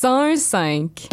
[0.00, 1.08] 101.5.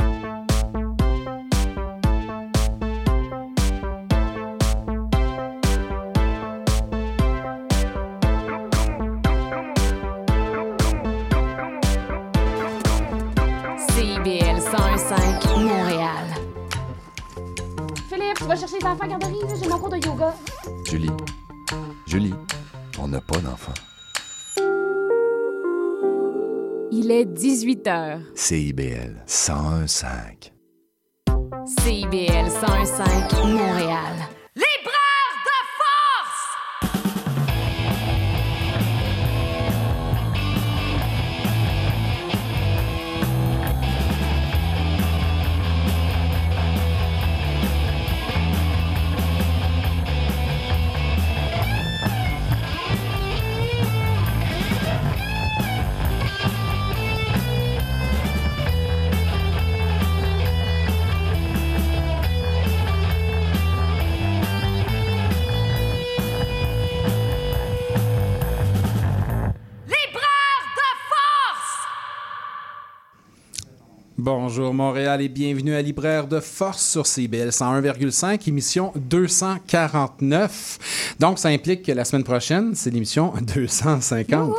[13.90, 16.10] CIBL 101.5 Montréal.
[18.08, 20.36] Philippe, tu vas chercher les enfants à la garderie, j'ai mon cours de yoga.
[20.84, 21.10] Julie,
[22.06, 22.36] Julie,
[23.00, 23.74] on n'a pas d'enfant.
[26.98, 28.22] Il est 18 h.
[28.36, 30.54] CIBL 101.5.
[31.84, 34.45] CIBL 101.5 Montréal.
[74.26, 81.16] Bonjour Montréal et bienvenue à Libraire de Force sur CBL 101,5, émission 249.
[81.20, 84.52] Donc, ça implique que la semaine prochaine, c'est l'émission 250.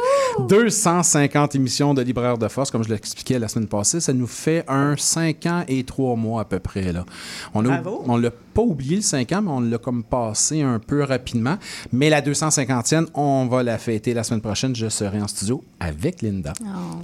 [0.48, 3.98] 250 émissions de Libraire de Force, comme je l'expliquais la semaine passée.
[3.98, 6.92] Ça nous fait un 5 ans et 3 mois à peu près.
[6.92, 7.04] Là.
[7.52, 8.04] On a, Bravo.
[8.06, 11.58] on l'a pas oublié le 5 ans, mais on l'a comme passé un peu rapidement.
[11.92, 14.74] Mais la 250e, on va la fêter la semaine prochaine.
[14.74, 16.54] Je serai en studio avec Linda.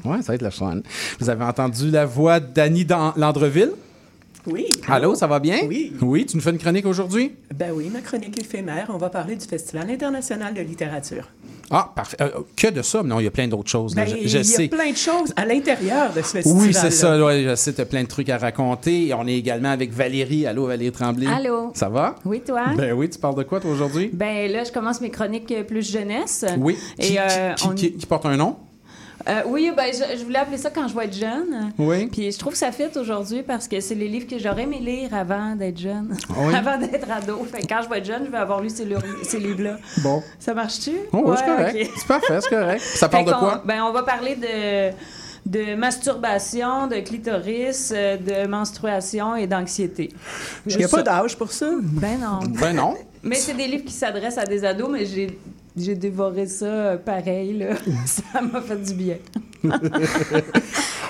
[0.05, 0.81] Ouais, ça va être la fun.
[1.21, 3.73] Vous avez entendu la voix d'Annie Dan- Landreville?
[4.47, 4.67] Oui.
[4.89, 5.61] Allô, ça va bien?
[5.69, 5.93] Oui.
[6.01, 7.33] Oui, tu nous fais une chronique aujourd'hui?
[7.55, 11.29] Ben oui, ma chronique éphémère, on va parler du Festival international de littérature.
[11.71, 12.17] Ah, parfait.
[12.21, 13.03] Euh, que de ça?
[13.03, 13.95] Non, il y a plein d'autres choses.
[13.95, 14.05] là.
[14.05, 14.69] Ben, je, il y a sais.
[14.69, 16.61] plein de choses à l'intérieur de ce festival.
[16.61, 17.25] Oui, c'est ça.
[17.25, 19.07] Ouais, je sais, tu as plein de trucs à raconter.
[19.07, 20.45] Et on est également avec Valérie.
[20.47, 21.27] Allô, Valérie Tremblay.
[21.29, 21.71] Allô.
[21.75, 22.17] Ça va?
[22.27, 22.65] Oui, toi?
[22.77, 24.11] Ben oui, tu parles de quoi, toi, aujourd'hui?
[24.13, 26.45] Ben là, je commence mes chroniques euh, plus jeunesse.
[26.59, 26.77] Oui.
[26.99, 28.57] Et Qui, euh, qui- on- qui- qui porte un nom?
[29.29, 31.73] Euh, oui, ben je, je voulais appeler ça quand je vais être jeune.
[31.79, 32.07] Oui.
[32.07, 34.79] Puis je trouve que ça fit aujourd'hui parce que c'est les livres que j'aurais aimé
[34.81, 36.55] lire avant d'être jeune, Oui?
[36.57, 37.45] avant d'être ado.
[37.53, 39.77] Fait que quand je vais être jeune, je vais avoir lu ces, li- ces livres-là.
[39.99, 40.23] Bon.
[40.39, 40.93] Ça marche-tu?
[41.13, 41.91] Oh, oui, c'est correct.
[41.97, 42.81] C'est parfait, c'est correct.
[42.81, 43.63] Ça parle Fait de quoi?
[43.65, 44.93] Ben, on va parler de,
[45.47, 50.11] de masturbation, de clitoris, euh, de menstruation et d'anxiété.
[50.67, 51.71] Il n'y a pas d'âge pour ça.
[51.81, 52.41] Ben non.
[52.61, 52.95] Ben non.
[53.23, 55.39] Mais c'est des livres qui s'adressent à des ados, mais j'ai,
[55.77, 57.59] j'ai dévoré ça euh, pareil.
[57.59, 57.77] Là.
[58.07, 59.17] ça m'a fait du bien.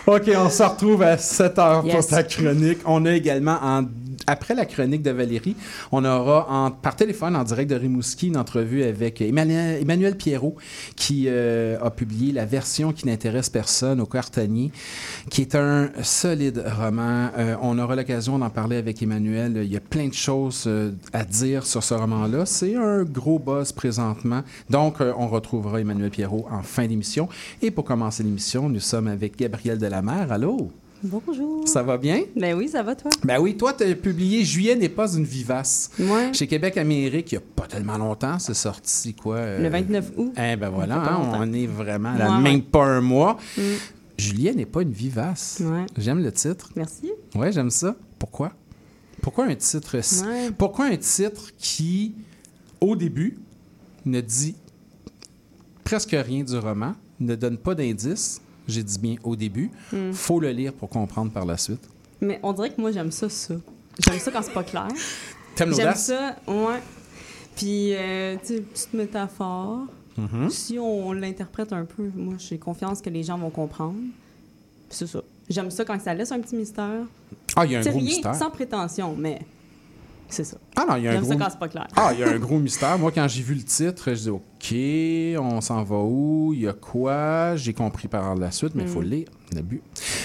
[0.06, 2.06] OK, on se retrouve à 7 heures pour Yes.
[2.08, 2.78] ta chronique.
[2.84, 3.84] On a également, en-
[4.26, 5.56] après la chronique de Valérie,
[5.90, 10.56] on aura par téléphone, en direct de Rimouski, une entrevue avec Emmanuel, Pierrot,
[10.96, 14.70] qui euh, a publié La version qui n'intéresse personne au Cartanier,
[15.30, 17.30] qui est un solide roman.
[17.38, 19.60] Euh, on aura l'occasion d'en parler avec Emmanuel.
[19.64, 22.46] Il y a plein de choses euh, à dire sur ce roman-là.
[22.46, 24.42] C'est un gros buzz présentement.
[24.70, 27.28] Donc, on retrouvera Emmanuel Pierrot en fin d'émission.
[27.60, 30.26] Et pour commencer l'émission, nous sommes avec Gabrielle Delamer.
[30.30, 30.70] Allô?
[31.02, 31.66] Bonjour.
[31.66, 32.22] Ça va bien?
[32.36, 33.10] Ben oui, ça va toi?
[33.24, 35.90] Ben oui, toi, tu as publié Juillet n'est pas une vivace.
[35.98, 36.32] Ouais.
[36.32, 38.38] Chez Québec Amérique, il n'y a pas tellement longtemps.
[38.38, 39.36] C'est sorti quoi?
[39.36, 40.32] euh, Le 29 août.
[40.36, 42.60] Eh ben voilà, hein, on est vraiment à Ouais, même ouais.
[42.62, 43.36] pas un mois.
[43.58, 43.62] Mm.
[44.16, 45.60] Juliet n'est pas une vivace.
[45.64, 45.86] Ouais.
[45.98, 46.70] J'aime le titre.
[46.76, 47.10] Merci.
[47.34, 47.96] Ouais, j'aime ça.
[48.18, 48.52] Pourquoi?
[49.20, 49.96] Pourquoi un titre.
[50.56, 52.14] Pourquoi un titre qui,
[52.80, 53.38] au début,
[54.04, 54.54] ne dit
[55.82, 58.40] presque rien du roman, ne donne pas d'indices,
[58.72, 60.12] j'ai dit bien au début, Mm.
[60.12, 61.82] faut le lire pour comprendre par la suite.
[62.20, 63.54] Mais on dirait que moi, j'aime ça, ça.
[63.98, 64.88] J'aime ça quand c'est pas clair.
[65.54, 66.06] T'aimes J'aime l'audace?
[66.06, 66.80] ça, ouais.
[67.56, 69.80] Puis, euh, tu sais, petite métaphore.
[70.16, 70.48] Mhm.
[70.50, 73.96] Si on l'interprète un peu, moi, j'ai confiance que les gens vont comprendre.
[74.88, 75.20] Puis c'est ça.
[75.50, 77.04] J'aime ça quand ça laisse un petit mystère.
[77.56, 78.34] Ah, il y a un C'est gros rien mystère.
[78.34, 79.40] sans prétention, mais
[80.32, 80.56] c'est ça.
[80.76, 81.88] Ah non, il y a un gros ça quand c'est pas clair.
[81.96, 82.98] Ah, il y a un gros mystère.
[82.98, 86.52] Moi, quand j'ai vu le titre, je dis OK, on s'en va où?
[86.54, 87.56] Il y a quoi?
[87.56, 89.28] J'ai compris par la suite, mais il faut le lire.
[89.54, 89.82] Le but.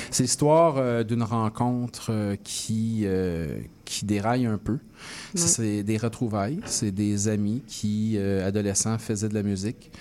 [0.09, 4.79] C'est l'histoire euh, d'une rencontre euh, qui, euh, qui déraille un peu.
[5.35, 6.61] C'est des retrouvailles.
[6.65, 9.91] C'est des amis qui, adolescents, faisaient de la musique.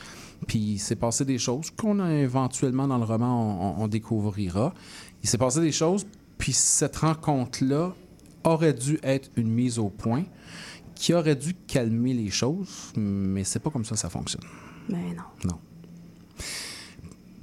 [0.47, 4.75] Puis il s'est passé des choses qu'on a éventuellement dans le roman, on, on découvrira.
[5.23, 6.07] Il s'est passé des choses,
[6.39, 7.95] puis cette rencontre-là
[8.47, 10.25] aurait dû être une mise au point
[10.95, 14.45] qui aurait dû calmer les choses, mais c'est pas comme ça que ça fonctionne.
[14.89, 15.23] Mais non.
[15.51, 15.59] Non.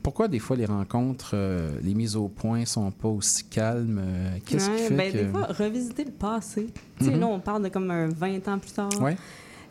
[0.02, 4.02] Pourquoi des fois les rencontres, euh, les mises au point sont pas aussi calmes?
[4.04, 5.18] euh, Qu'est-ce qui fait ben, que...
[5.20, 6.68] Des fois, revisiter le passé.
[7.00, 7.20] Tu sais, Mhm.
[7.22, 8.90] là, on parle de comme un 20 ans plus tard.
[9.02, 9.16] Ouais.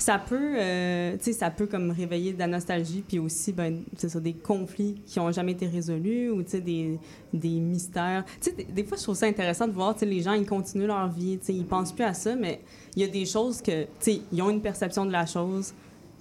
[0.02, 4.20] Ça peut, euh, ça peut comme réveiller de la nostalgie, puis aussi, ben, c'est ça,
[4.20, 6.98] des conflits qui ont jamais été résolus, ou des,
[7.32, 8.24] des mystères.
[8.56, 11.38] Des, des fois, je trouve ça intéressant de voir, les gens, ils continuent leur vie,
[11.48, 12.60] ils pensent plus à ça, mais
[12.96, 13.86] il y a des choses que,
[14.32, 15.72] ils ont une perception de la chose,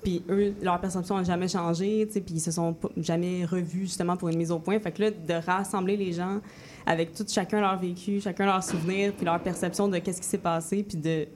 [0.04, 4.30] puis eux, leur perception n'a jamais changé, puis ils se sont jamais revus justement pour
[4.30, 4.80] une mise au point.
[4.80, 6.39] Fait que là, de rassembler les gens
[6.86, 10.38] avec tout chacun leur vécu, chacun leur souvenir, puis leur perception de qu'est-ce qui s'est
[10.39, 11.28] passé, puis de,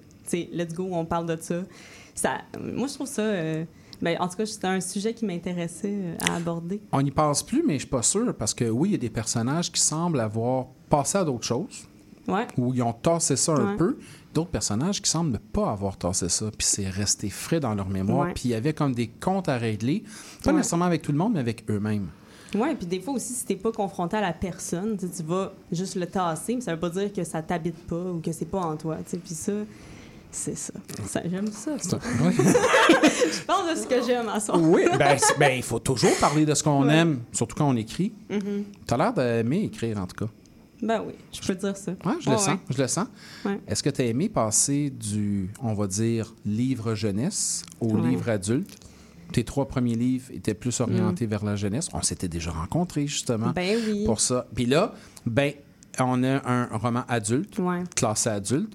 [0.52, 1.64] let's go, on parle de ça.
[2.16, 3.22] Ça moi, je trouve ça.
[3.22, 3.64] euh,
[4.02, 6.82] ben, en tout cas, c'était un sujet qui m'intéressait euh, à aborder.
[6.92, 8.98] On n'y passe plus, mais je suis pas sûr, parce que oui, il y a
[8.98, 11.88] des personnages qui semblent avoir passé à d'autres choses,
[12.28, 12.46] Ouais.
[12.58, 13.78] où ils ont tassé ça un Ouais.
[13.78, 13.98] peu.
[14.34, 17.88] D'autres personnages qui semblent ne pas avoir tassé ça, puis c'est resté frais dans leur
[17.88, 20.04] mémoire, puis il y avait comme des comptes à régler,
[20.44, 22.08] pas nécessairement avec tout le monde, mais avec eux-mêmes.
[22.54, 25.96] Oui, puis des fois aussi, si t'es pas confronté à la personne, tu vas juste
[25.96, 28.60] le tasser, mais ça veut pas dire que ça t'habite pas ou que c'est pas
[28.60, 28.98] en toi.
[29.06, 29.18] tu sais.
[29.18, 29.54] Puis ça,
[30.36, 30.74] c'est ça.
[31.08, 31.72] Ça, J'aime ça.
[31.80, 32.00] ça.
[32.24, 32.34] Oui.
[32.38, 34.60] Je parle de ce que j'aime à son.
[34.64, 38.12] Oui, ben, ben, il faut toujours parler de ce qu'on aime, surtout quand on écrit.
[38.30, 38.64] Mhm.
[38.86, 40.32] T'as l'air d'aimer écrire, en tout cas.
[40.82, 41.92] Ben oui, je peux dire ça.
[42.06, 42.60] Ouais, je le sens, ouais.
[42.70, 43.08] je le sens.
[43.46, 43.60] Ouais.
[43.68, 48.78] Est-ce que tu as aimé passer du, on va dire, livre jeunesse au livre adulte?
[49.32, 51.88] Tes trois premiers livres étaient plus orientés vers la jeunesse.
[51.94, 53.54] On s'était déjà rencontrés, justement, Mm.
[53.54, 54.04] Ben oui.
[54.06, 54.48] pour ça.
[54.54, 54.94] Puis là,
[55.26, 55.54] ben,
[55.98, 57.58] on a un roman adulte,
[57.96, 58.74] classé adulte.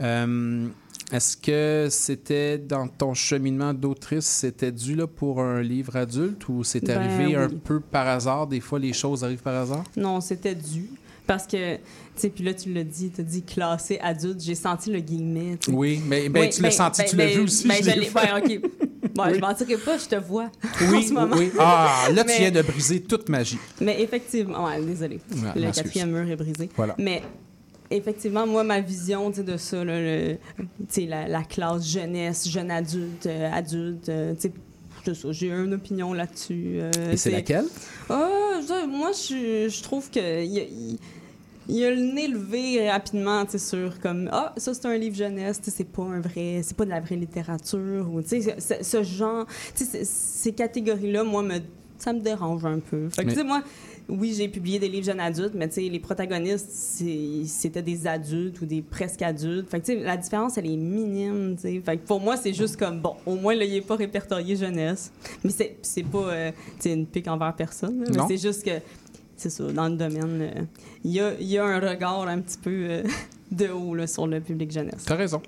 [0.00, 0.66] Euh,
[1.12, 6.64] Est-ce que c'était dans ton cheminement d'autrice, c'était dû là, pour un livre adulte ou
[6.64, 8.46] c'est Ben arrivé un peu par hasard?
[8.48, 9.84] Des fois, les choses arrivent par hasard?
[9.96, 10.90] Non, c'était dû.
[11.26, 11.80] Parce que, tu
[12.16, 14.40] sais, puis là, tu l'as dit, tu as dit classé adulte.
[14.40, 15.58] J'ai senti le guillemet.
[15.68, 17.66] Oui, mais ben, Oui, tu l'as ben, senti, ben, tu l'as vu aussi.
[17.68, 18.70] ben, je l'ai ouais, OK.
[19.16, 19.34] Bon, Oui.
[19.36, 20.50] je mentirais pas, je te vois
[20.82, 21.34] en Oui, ce moment.
[21.36, 21.50] oui.
[21.58, 23.58] Ah, là, tu viens de briser toute magie.
[23.80, 25.20] Mais effectivement, ouais, désolé.
[25.30, 26.68] Ouais, le quatrième mur est brisé.
[26.76, 26.94] Voilà.
[26.98, 27.22] Mais
[27.90, 30.36] effectivement, moi, ma vision de ça, là, le-
[31.06, 34.34] la, la classe jeunesse, jeune adulte, euh, adulte, euh,
[35.30, 36.78] j'ai une opinion là-dessus.
[36.80, 37.66] euh, Et c'est laquelle?
[38.10, 40.98] Ah, je- moi, je, je trouve que il y a, il-
[41.68, 45.16] il y a le nez levé rapidement, tu sur comme ah ça c'est un livre
[45.16, 49.02] jeunesse, c'est pas un vrai, c'est pas de la vraie littérature ou tu sais ce,
[49.02, 49.46] genre,
[49.76, 51.58] tu sais, c- ces catégories-là, moi me
[51.98, 53.08] ça me dérange un peu.
[53.08, 53.62] Fait que Mais- moi
[54.08, 58.60] oui, j'ai publié des livres jeunes adultes, mais tu sais, les protagonistes, c'était des adultes
[58.60, 59.68] ou des presque adultes.
[59.68, 61.82] Fait que, tu sais, la différence, elle est minime, tu sais.
[61.84, 64.54] Fait que pour moi, c'est juste comme, bon, au moins, là, il n'est pas répertorié
[64.54, 65.10] jeunesse.
[65.42, 65.50] Mais
[65.82, 68.78] c'est pas, euh, tu sais, une pique envers personne, là, mais c'est juste que,
[69.36, 70.62] c'est ça, dans le domaine, euh,
[71.02, 73.02] il y, a, y a un regard un petit peu euh,
[73.50, 75.04] de haut, là, sur le public jeunesse.
[75.04, 75.42] Tu as raison.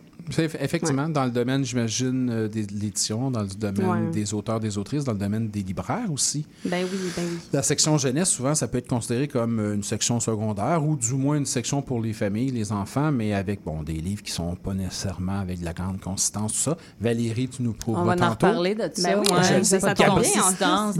[0.60, 4.10] Effectivement, dans le domaine, j'imagine, euh, des- de l'édition, dans le domaine Ouais.
[4.12, 6.46] des auteurs, des autrices, dans le domaine des libraires aussi.
[6.64, 7.38] Ben oui, ben oui.
[7.52, 11.14] La section jeunesse, souvent, ça peut être considéré comme euh, une section secondaire ou du
[11.14, 14.54] moins une section pour les familles, les enfants, mais avec bon, des livres qui sont
[14.56, 16.76] pas nécessairement avec de la grande consistance, tout ça.
[17.00, 18.46] Valérie, tu nous On prouveras va en tantôt.
[18.48, 19.14] reparler de ça.
[19.14, 19.64] Ben oui, ouais.
[19.64, 19.94] ça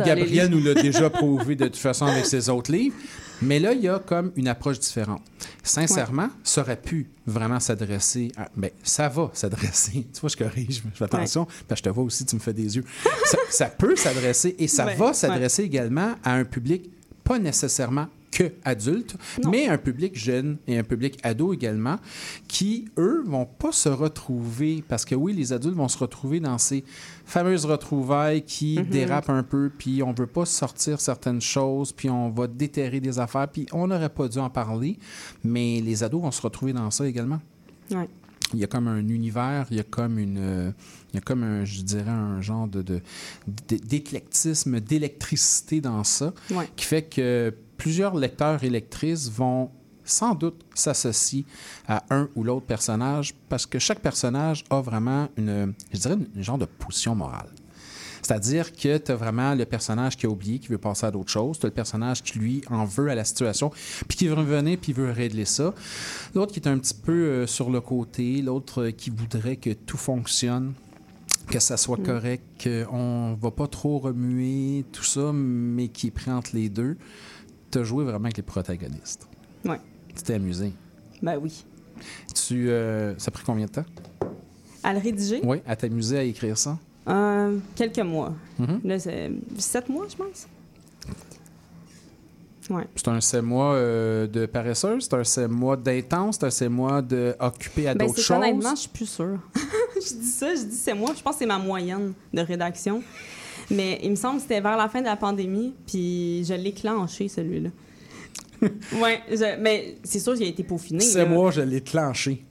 [0.04, 0.60] Gabriel livres.
[0.60, 2.94] nous l'a déjà prouvé de toute façon avec ses autres livres.
[3.42, 5.22] Mais là, il y a comme une approche différente.
[5.62, 8.48] Sincèrement, ça aurait pu vraiment s'adresser à...
[8.56, 10.06] Ben, ça va s'adresser.
[10.12, 12.40] Tu vois, je corrige, je fais attention, parce que je te vois aussi, tu me
[12.40, 12.84] fais des yeux.
[13.24, 16.90] ça, ça peut s'adresser et ça Ouais, va s'adresser également à un public
[17.22, 19.50] pas nécessairement que adulte, Non.
[19.50, 21.96] mais un public jeune et un public ado également,
[22.46, 26.58] qui, eux, vont pas se retrouver, parce que oui, les adultes vont se retrouver dans
[26.58, 26.84] ces
[27.24, 32.28] fameuses retrouvailles qui dérapent un peu, puis on veut pas sortir certaines choses, puis on
[32.30, 34.98] va déterrer des affaires, puis on n'aurait pas dû en parler,
[35.42, 37.40] mais les ados vont se retrouver dans ça également.
[37.90, 38.08] Ouais.
[38.54, 40.72] Il y a comme un univers, il y a comme une,
[41.12, 42.82] il y a comme un, je dirais un genre de,
[43.68, 46.68] d'éclectisme, d'électricité dans ça, Ouais.
[46.76, 49.70] qui fait que plusieurs lecteurs et lectrices vont
[50.04, 51.44] sans doute s'associer
[51.86, 56.42] à un ou l'autre personnage parce que chaque personnage a vraiment une, je dirais, une,
[56.42, 57.48] genre de position morale.
[58.22, 61.30] C'est-à-dire que tu as vraiment le personnage qui a oublié, qui veut passer à d'autres
[61.30, 61.58] choses.
[61.58, 63.70] Tu as le personnage qui, lui, en veut à la situation,
[64.06, 65.72] puis qui veut revenir, puis veut régler ça.
[66.34, 69.70] L'autre qui est un petit peu euh, sur le côté, l'autre euh, qui voudrait que
[69.70, 70.74] tout fonctionne,
[71.48, 76.10] que ça soit correct, qu'on ne va pas trop remuer tout ça, mais qui est
[76.10, 76.98] pris entre les deux.
[77.70, 79.26] Tu as joué vraiment avec les protagonistes.
[79.64, 79.80] Ouais.
[80.16, 80.72] Tu t'es amusé.
[81.22, 81.64] Ben oui.
[82.34, 83.84] Tu, euh, ça a pris combien de temps?
[84.82, 86.78] À le rédiger, Oui, à t'amuser à écrire ça?
[87.08, 88.34] euh, quelques mois.
[88.58, 88.80] Mhm.
[88.84, 90.46] Là, c'est sept mois, je pense.
[92.70, 92.86] Ouais.
[92.96, 96.68] C'est un sept mois euh, de paresseuse, c'est un sept mois d'intense, c'est un sept
[96.70, 98.36] mois d'occupé à Ben, d'autres choses.
[98.36, 99.38] honnêtement, je suis plus sûre.
[99.94, 101.12] je dis ça, je dis c'est moi.
[101.16, 103.02] Je pense que c'est ma moyenne de rédaction.
[103.70, 106.72] Mais il me semble que c'était vers la fin de la pandémie, puis je l'ai
[106.72, 107.70] clenché, celui-là.
[109.00, 111.00] ouais, je- mais c'est sûr qu'il a été peaufiné.
[111.00, 112.44] C'est moi, je l'ai clenché.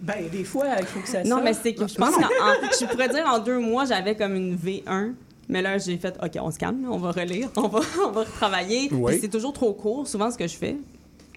[0.00, 1.44] Ben, des fois, il faut que ça Non, sorte.
[1.44, 4.34] mais c'est que je pense qu'en en- je pourrais dire en deux mois, j'avais comme
[4.36, 5.12] une V1.
[5.48, 8.20] Mais là, j'ai fait, OK, on se calme, on va relire, on va, on va
[8.20, 8.88] retravailler.
[8.92, 9.18] Oui.
[9.20, 10.76] C'est toujours trop court, souvent, ce que je fais.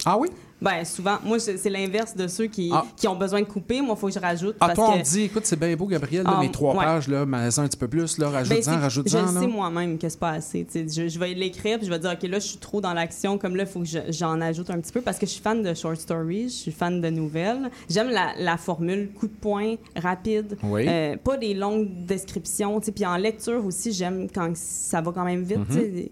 [0.05, 0.29] Ah oui?
[0.61, 2.85] Ben, souvent, moi, c'est l'inverse de ceux qui, Ah.
[2.95, 3.81] qui ont besoin de couper.
[3.81, 4.55] Moi, il faut que je rajoute.
[4.61, 5.03] Ah, parce toi, on que...
[5.03, 6.85] dit, écoute, c'est bien beau, Gabriel, là, Ah, mes trois ouais.
[6.85, 9.09] pages, là, mais un petit peu plus, là, Ben, rajoute-en, c'est- rajoute-en.
[9.27, 9.41] Je là.
[9.41, 10.65] sais moi-même que c'est pas assez.
[10.73, 13.37] Je, je vais l'écrire puis je vais dire, OK, là, je suis trop dans l'action.
[13.37, 15.41] Comme là, il faut que je- j'en ajoute un petit peu parce que je suis
[15.41, 17.69] fan de short stories, je suis fan de nouvelles.
[17.89, 20.57] J'aime la, la formule coup de poing, rapide.
[20.63, 20.85] Oui.
[20.87, 22.79] Euh, pas des longues descriptions.
[22.79, 25.57] Puis en lecture aussi, j'aime quand ça va quand même vite.
[25.69, 26.07] Mm-hmm.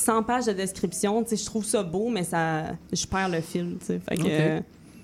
[0.00, 0.06] Sais.
[0.06, 3.40] 100 pages de description, tu sais, je trouve ça beau, mais ça, je perds le
[3.40, 3.76] fil.
[3.80, 3.98] tu sais.
[4.00, 4.60] Fait que, euh,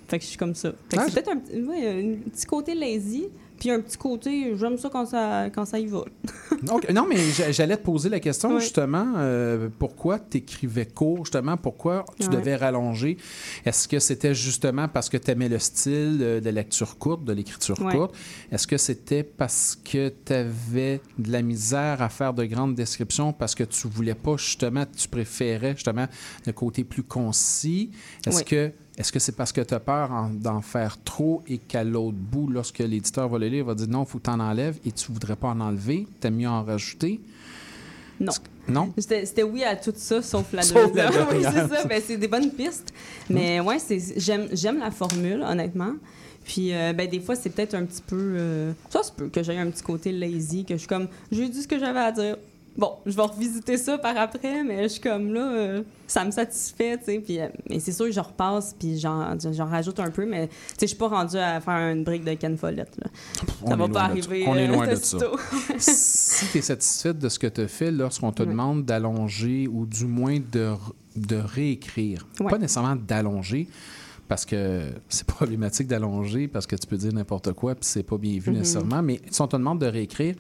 [0.09, 0.73] fait que je suis comme ça.
[0.91, 3.97] Fait que Ah, c'est peut-être un, petit- ouais, un petit côté lazy, puis un petit
[3.97, 6.05] côté, j'aime ça quand ça, quand ça y va.
[6.93, 8.61] Non, mais j'a- j'allais te poser la question, Ouais.
[8.61, 12.37] justement, euh, pourquoi tu écrivais court, justement, pourquoi tu Ouais.
[12.37, 13.19] devais rallonger?
[13.65, 17.79] Est-ce que c'était justement parce que tu aimais le style de lecture courte, de l'écriture
[17.83, 17.93] Ouais.
[17.95, 18.15] courte?
[18.51, 23.33] Est-ce que c'était parce que tu avais de la misère à faire de grandes descriptions,
[23.33, 26.07] parce que tu voulais pas, justement, tu préférais, justement,
[26.47, 27.91] le côté plus concis?
[28.27, 31.59] Est-ce que est-ce que c'est parce que tu as peur en- d'en faire trop et
[31.59, 34.25] qu'à l'autre bout, lorsque l'éditeur va le lire, il va dire non, il faut que
[34.25, 37.21] tu en enlèves et tu voudrais pas en enlever, t'aimes mieux en rajouter?
[38.19, 38.33] Non.
[38.69, 38.93] Non?
[38.99, 41.85] C'était oui à tout ça, sauf la Sauf la oui, c'est ça.
[41.85, 42.93] Ben, c'est des bonnes pistes.
[43.31, 45.93] Mais ouais, c'est- j'aime la formule, honnêtement.
[46.45, 48.17] Puis, euh, ben, des fois, c'est peut-être un petit peu.
[48.39, 51.49] euh, ça se peut que j'aie un petit côté lazy, que je suis comme, j'ai
[51.49, 52.37] dit ce que j'avais à dire.
[52.77, 56.31] Bon, je vais revisiter ça par après, mais je suis comme là, euh, ça me
[56.31, 57.19] satisfait, tu sais.
[57.21, 60.49] Puis, euh, mais c'est sûr que je repasse, puis j'en j'en rajoute un peu, mais
[60.49, 63.09] tu sais, je suis pas rendue à faire une brique de Ken Follett, là.
[63.63, 64.45] On Ça va pas arriver.
[64.47, 65.19] On est euh, loin de ça.
[65.79, 68.49] si tu es satisfaite de ce que tu as fait lorsqu'on te Ouais.
[68.49, 70.73] demande d'allonger ou du moins de,
[71.17, 72.51] de réécrire, Ouais.
[72.51, 73.69] pas nécessairement d'allonger,
[74.29, 78.19] parce que c'est problématique d'allonger, parce que tu peux dire n'importe quoi, puis c'est pas
[78.19, 78.59] bien vu Mhm.
[78.59, 80.35] nécessairement, mais si on te demande de réécrire,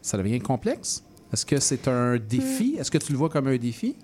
[0.00, 1.02] ça devient complexe?
[1.32, 2.74] Est-ce que c'est un défi?
[2.76, 2.80] Hmm.
[2.80, 3.94] Est-ce que tu le vois comme un défi?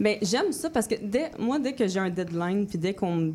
[0.00, 3.16] Mais j'aime ça parce que dès, moi, dès que j'ai un deadline, puis dès qu'on
[3.16, 3.32] me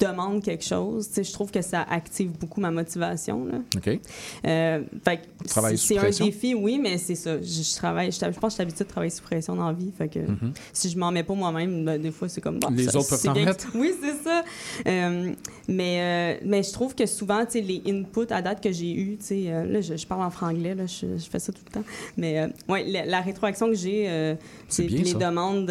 [0.00, 3.44] demande quelque chose, je trouve que ça active beaucoup ma motivation.
[3.46, 3.58] Là.
[3.76, 4.00] OK.
[4.46, 7.40] Euh, fait que Travailles c'est un défi, oui, mais c'est ça.
[7.40, 9.66] Je, je travaille, je, je pense que je suis habituée de travailler sous pression dans
[9.68, 9.90] la vie.
[9.96, 10.20] Fait que
[10.72, 12.76] si je m'en mets pas moi-même, ben, des fois, c'est comme bon, Mm-hmm.
[12.76, 13.72] Les ça- autres peuvent bien mettre.
[13.72, 14.42] que- Oui, c'est ça.
[14.86, 15.32] Euh,
[15.68, 19.64] mais, euh, mais je trouve que souvent, les inputs à date que j'ai eus, euh,
[19.64, 21.84] là, je, je parle en franglais, là, je, fais ça tout le temps.
[22.16, 24.34] Mais ouais, la, la rétroaction que j'ai,
[24.68, 25.18] C'est les ça.
[25.18, 25.70] demandes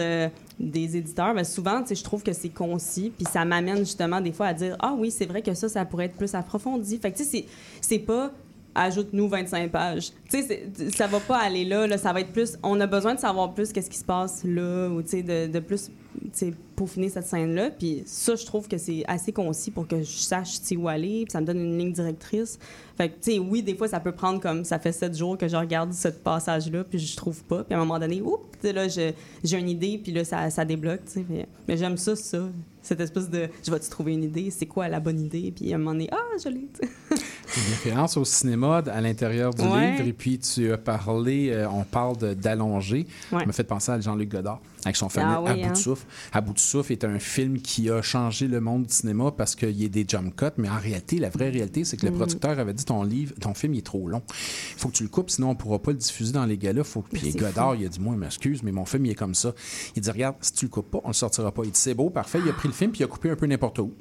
[0.60, 4.48] des éditeurs, ben, souvent, je trouve que c'est concis, puis ça m'amène justement des fois
[4.48, 6.98] à dire ah oui, c'est vrai que ça, ça pourrait être plus approfondi.
[6.98, 7.46] Fait que tu sais,
[7.82, 8.32] c'est pas
[8.76, 10.12] ajoute-nous 25 pages.
[10.30, 13.16] Tu sais, ça va pas aller là, là, ça va être plus on a besoin
[13.16, 15.92] de savoir plus qu'est-ce qui se passe là ou tu sais de, de plus
[16.32, 20.00] sais peaufiner cette scène là, puis ça je trouve que c'est assez concis pour que
[20.00, 22.58] je sache où aller, puis ça me donne une ligne directrice.
[22.98, 25.38] Fait que tu sais oui, des fois ça peut prendre comme ça fait sept jours
[25.38, 28.22] que je regarde ce passage là, puis je trouve pas, puis à un moment donné,
[28.22, 31.26] oups, là j'ai une idée, puis là ça, ça débloque, tu sais.
[31.68, 32.50] Mais j'aime ça ça,
[32.84, 35.72] cette espèce de je vais te trouver une idée, c'est quoi la bonne idée, puis
[35.72, 36.68] à un moment donné, ah, je l'ai.
[37.56, 39.92] Une référence au cinéma à l'intérieur du Ouais.
[39.94, 43.06] livre, et puis tu as parlé, euh, on parle d'allonger.
[43.32, 43.40] Ouais.
[43.40, 45.72] Ça m'a fait penser à Jean-Luc Godard, avec son fameux Ah oui, À bout hein.
[45.72, 46.06] de souffle.
[46.32, 49.56] À bout de souffle est un film qui a changé le monde du cinéma parce
[49.56, 52.12] qu'il y a des jump cuts, mais en réalité, la vraie réalité, c'est que le
[52.12, 52.18] Mm.
[52.18, 54.22] producteur avait dit ton livre, ton film il est trop long.
[54.30, 56.84] Il faut que tu le coupes, sinon on pourra pas le diffuser dans les galas.
[56.84, 57.02] Faut...
[57.12, 59.54] Puis Godard, il a dit Moi, m'excuse, mais mon film il est comme ça.
[59.96, 61.64] Il dit Regarde, si tu le coupes pas, on le sortira pas.
[61.64, 62.40] Il dit C'est beau, parfait.
[62.44, 63.94] Il a pris le film puis il a coupé un peu n'importe où.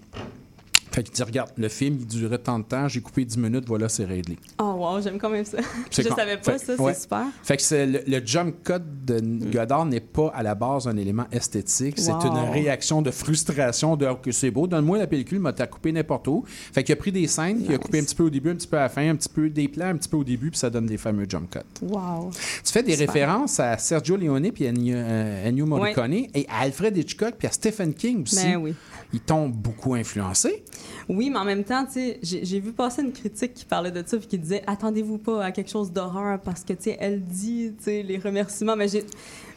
[0.93, 3.65] Fait qu'il dit Regarde, le film, il durait tant de temps, j'ai coupé 10 minutes,
[3.67, 4.37] voilà, c'est réglé.
[4.61, 5.59] Oh wow, j'aime quand même ça.
[5.91, 6.95] Je con- savais pas fait- ça, ouais.
[6.95, 7.27] c'est super.
[7.43, 8.75] Fait que c'est le, le jump cut
[9.07, 9.21] de
[9.51, 11.99] Godard n'est pas à la base un élément esthétique.
[11.99, 15.91] C'est une réaction de frustration de que c'est beau, donne-moi la pellicule, m'a t'as coupé
[15.93, 16.45] n'importe où.
[16.47, 18.55] Fait qu'il a pris des scènes, il a coupé un petit peu au début, un
[18.55, 20.51] petit peu à la fin, un petit peu des plans, un petit peu au début,
[20.51, 21.59] puis ça donne des fameux jump cuts.
[21.83, 22.31] Wow.
[22.65, 23.07] Tu fais des Super.
[23.15, 27.53] références à Sergio Leone puis Ennio, euh, Ennio Morricone et à Alfred Hitchcock puis à
[27.53, 28.37] Stephen King aussi.
[28.45, 28.75] Ben oui.
[29.15, 30.63] Ils t'ont beaucoup influencé.
[31.09, 34.03] Oui, mais en même temps, tu sais, j'ai vu passer une critique qui parlait de
[34.07, 37.21] ça et qui disait attendez-vous pas à quelque chose d'horreur parce que tu sais, elle
[37.23, 39.05] dit, les remerciements, mais j'ai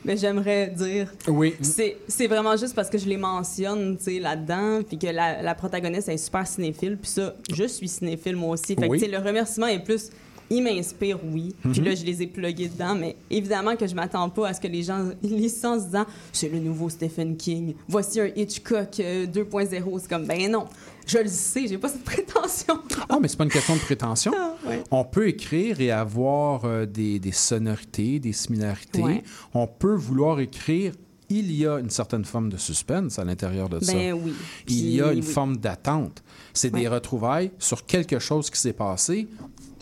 [0.03, 1.55] mais j'aimerais dire Oui.
[1.62, 5.55] c'est vraiment juste parce que je les mentionne, tu sais, là-dedans, puis que la, la
[5.55, 8.75] protagoniste est super cinéphile, puis ça, je suis cinéphile moi aussi.
[8.75, 9.00] Fait Oui.
[9.00, 10.12] tu sais, le remerciement est plus,
[10.50, 11.55] il m'inspire, oui.
[11.72, 14.62] Puis là, je les ai plugués dedans, mais évidemment que je m'attends pas à ce
[14.62, 18.27] que les gens lisent ça en se disant, c'est le nouveau Stephen King, voici un
[18.36, 20.00] Hitchcock euh, 2.0.
[20.00, 20.65] C'est comme, ben non,
[21.05, 22.79] je le sais, j'ai pas cette prétention.
[23.09, 24.31] Ah, mais c'est pas une question de prétention.
[24.35, 24.83] Ah, ouais.
[24.91, 29.01] On peut écrire et avoir euh, des, des sonorités, des similarités.
[29.01, 29.24] Ouais.
[29.53, 30.93] On peut vouloir écrire
[31.29, 33.93] il y a une certaine forme de suspense à l'intérieur de ça.
[33.93, 34.33] Ben oui.
[34.67, 35.31] Il y a Puis, une oui.
[35.31, 36.24] forme d'attente.
[36.53, 39.27] C'est des retrouvailles sur quelque chose qui s'est passé.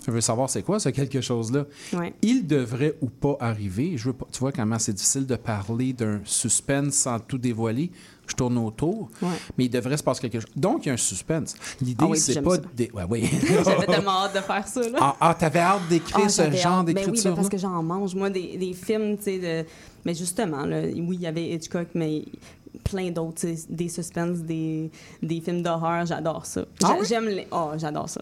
[0.06, 1.66] Je veux savoir c'est quoi ce quelque chose-là.
[1.94, 2.14] Ouais.
[2.22, 3.94] Il devrait ou pas arriver.
[3.98, 7.90] Je veux pas, tu vois comment c'est difficile de parler d'un suspense sans tout dévoiler.
[8.26, 9.28] Je tourne autour, Ouais.
[9.58, 10.50] mais il devrait se passer quelque chose.
[10.56, 11.56] Donc, il y a un suspense.
[11.82, 12.58] L'idée, Ah oui, c'est pas...
[12.58, 12.90] Des...
[12.94, 13.30] Ouais, oui.
[13.66, 14.98] J'avais tellement hâte de faire ça, là.
[15.02, 16.86] ah, ah, t'avais hâte d'écrire Ah, ce genre hâte.
[16.86, 19.68] Ben oui, d'écriture ben parce que j'en mange, moi, des, des films, tu sais, de...
[20.06, 22.24] Mais justement, là, oui, il y avait Hitchcock, mais
[22.86, 24.90] plein d'autres, des suspens, des,
[25.22, 26.64] des films d'horreur, j'adore ça.
[26.84, 26.96] Ah?
[27.08, 27.48] J'aime les...
[27.52, 28.22] Oh, j'adore ça.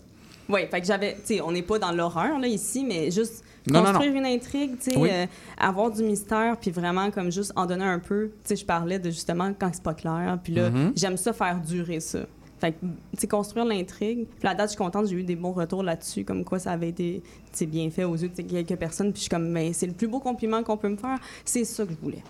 [0.50, 1.14] Oui, fait que j'avais...
[1.26, 4.26] Tu sais, on n'est pas dans l'horreur, là, ici, mais juste Non, non, construire une
[4.26, 5.10] intrigue, Oui.
[5.12, 5.26] euh,
[5.58, 8.32] avoir du mystère, puis vraiment, comme juste en donner un peu.
[8.44, 10.94] Tu sais, je parlais de, justement, quand c'est pas clair, puis là, Mhm.
[10.96, 12.22] j'aime ça faire durer ça.
[12.60, 14.26] Fait que, construire l'intrigue.
[14.28, 16.72] Puis la date, je suis contente, j'ai eu des bons retours là-dessus, comme quoi ça
[16.72, 17.24] avait été,
[17.62, 19.12] bien fait aux yeux de quelques personnes.
[19.12, 21.18] Puis je suis comme, mais c'est le plus beau compliment qu'on peut me faire.
[21.44, 22.24] C'est ça que je voulais.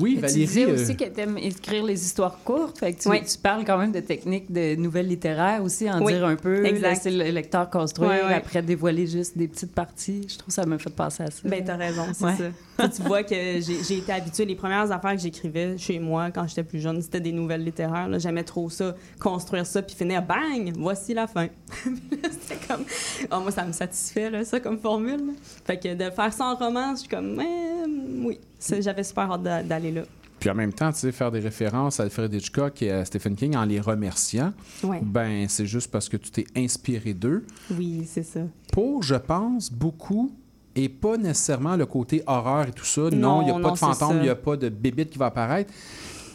[0.00, 0.32] Oui, Valérie...
[0.40, 2.78] tu disais euh, aussi que t'aimes écrire les histoires courtes.
[2.78, 3.22] Fait que tu, Oui.
[3.24, 6.64] tu parles quand même de techniques de nouvelles littéraires aussi, en Oui, dire un peu,
[6.64, 6.88] exact.
[6.88, 8.34] laisser le lecteur construire, ouais.
[8.34, 10.26] après dévoiler juste des petites parties.
[10.28, 11.40] Je trouve que ça m'a fait penser à ça.
[11.48, 12.34] Ben, t'as raison, c'est Ouais.
[12.78, 12.88] ça.
[12.88, 14.44] Tu vois que j'ai été habituée.
[14.46, 18.08] Les premières affaires que j'écrivais chez moi quand j'étais plus jeune, c'était des nouvelles littéraires.
[18.08, 18.18] là.
[18.18, 21.48] J'aimais trop ça, construire ça, puis finir, bang, voici la fin.
[22.30, 22.84] C'était comme.
[23.30, 25.18] Ah, moi, ça me satisfait, là, ça, comme formule.
[25.26, 25.32] là.
[25.64, 28.38] Fait que de faire ça en roman, je suis comme, eh, oui,
[28.80, 30.02] j'avais super hâte d'a- d'aller là.
[30.40, 33.36] Puis en même temps, tu sais, faire des références à Alfred Hitchcock et à Stephen
[33.36, 34.52] King en les remerciant,
[34.82, 35.00] Ouais.
[35.00, 37.44] ben c'est juste parce que tu t'es inspiré d'eux.
[37.70, 38.40] Oui, c'est ça.
[38.72, 40.32] Pour, je pense, beaucoup,
[40.74, 43.02] et pas nécessairement le côté horreur et tout ça.
[43.12, 45.18] Non, il n'y a pas non, de fantôme, il n'y a pas de bébite qui
[45.18, 45.72] va apparaître.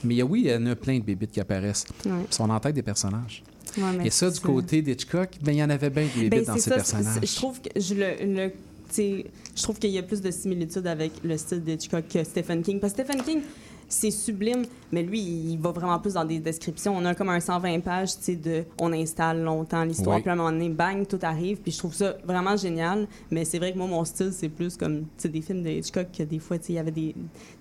[0.03, 1.85] Mais y a- oui, il y en a plein de bébites qui apparaissent.
[2.05, 2.11] Ouais.
[2.29, 3.43] Ils sont en tête des personnages.
[3.77, 6.47] Ouais, Et ça, du côté d'Hitchcock, ben, il y en avait bien des Ben, bébites
[6.47, 7.19] dans ces ça, personnages.
[7.23, 8.51] Je trouve que je le,
[8.95, 12.79] je trouve qu'il y a plus de similitudes avec le style d'Hitchcock que Stephen King.
[12.79, 13.41] Parce que Stephen King,
[13.89, 16.95] c'est sublime, mais lui, il va vraiment plus dans des descriptions.
[16.97, 20.21] On a comme un 120 pages, tu sais, de on installe longtemps l'histoire, Oui.
[20.21, 21.57] puis à un moment donné, bang, tout arrive.
[21.61, 23.07] Puis je trouve ça vraiment génial.
[23.31, 25.69] Mais c'est vrai que moi, mon style, c'est plus comme, tu sais, des films de
[25.69, 27.15] Hitchcock que des fois, tu sais, il y avait des,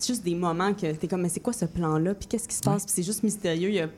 [0.04, 2.14] juste des moments que t'es comme, mais c'est quoi ce plan-là?
[2.14, 2.85] Puis qu'est-ce qui se passe?
[2.85, 3.68] Puis c'est juste mystérieux.
[3.68, 3.88] Il y a-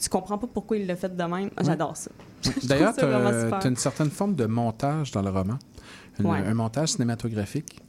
[0.00, 1.50] tu comprends pas pourquoi il l'a fait de même.
[1.60, 2.10] J'adore ça.
[2.64, 5.58] D'ailleurs, ça vraiment tu as une certaine forme de montage dans le roman.
[6.18, 6.38] Une- Ouais.
[6.46, 7.80] Un montage cinématographique.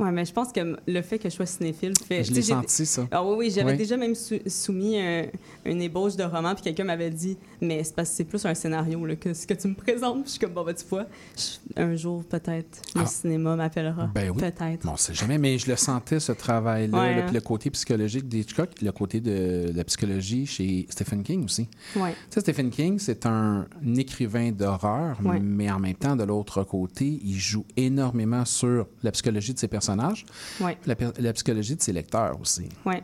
[0.00, 2.24] Ouais, mais je pense que le fait que je sois cinéphile fait.
[2.24, 3.06] Je l'ai senti, ça.
[3.10, 3.76] Ah oui, oui, j'avais Oui.
[3.76, 5.26] déjà même sou- soumis un-
[5.66, 8.54] une ébauche de roman, puis quelqu'un m'avait dit, mais c'est parce que c'est plus un
[8.54, 10.24] scénario là, que ce que tu me présentes.
[10.26, 13.06] Je suis comme, bon, ben, tu vois, je- un jour, peut-être, le Ah.
[13.06, 14.10] cinéma m'appellera.
[14.14, 14.38] Ben oui.
[14.40, 14.86] Peut-être.
[14.86, 16.98] Bon, on sait jamais, mais je le sentais, ce travail-là.
[16.98, 17.26] Ouais, là, hein.
[17.26, 21.68] puis le côté psychologique d'Hitchcock, le côté de la psychologie chez Stephen King aussi.
[21.96, 22.12] Ouais.
[22.12, 25.40] Tu sais, Stephen King, c'est un écrivain d'horreur, Ouais.
[25.40, 29.68] mais en même temps, de l'autre côté, il joue énormément sur la psychologie de ses
[29.68, 29.89] personnages,
[30.60, 30.76] Ouais.
[30.86, 32.68] la, psychologie de ses lecteurs aussi.
[32.84, 33.02] Ouais.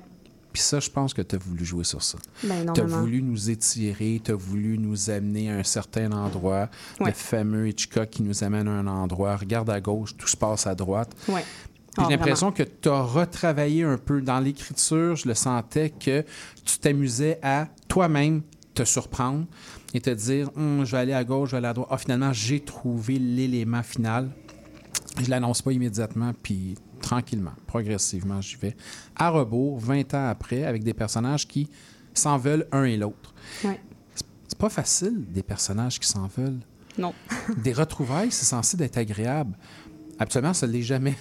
[0.53, 2.17] Puis ça, je pense que tu as voulu jouer sur ça.
[2.43, 6.71] Ben, Tu as voulu nous étirer, tu as voulu nous amener à un certain endroit.
[6.99, 7.09] Ouais.
[7.09, 9.37] Le fameux Hitchcock qui nous amène à un endroit.
[9.37, 11.15] Regarde à gauche, tout se passe à droite.
[11.29, 11.43] Ouais.
[11.43, 15.17] Puis Ah, j'ai l'impression que tu as retravaillé un peu dans l'écriture.
[15.17, 16.25] Je le sentais que
[16.65, 18.41] tu t'amusais à toi-même
[18.73, 19.45] te surprendre
[19.93, 21.89] et te dire Hum, je vais aller à gauche, je vais aller à droite.
[21.91, 24.31] Ah, finalement, j'ai trouvé l'élément final.
[25.19, 28.77] Je l'annonce pas immédiatement, puis tranquillement, progressivement, j'y vais.
[29.15, 31.69] À rebours, 20 ans après, avec des personnages qui
[32.15, 33.35] s'en veulent un et l'autre.
[33.65, 33.81] Ouais.
[34.49, 36.61] C'est pas facile, des personnages qui s'en veulent.
[36.99, 37.13] Non.
[37.63, 39.57] Des retrouvailles, c'est censé être agréable.
[40.19, 41.15] Absolument, ça ne l'est jamais.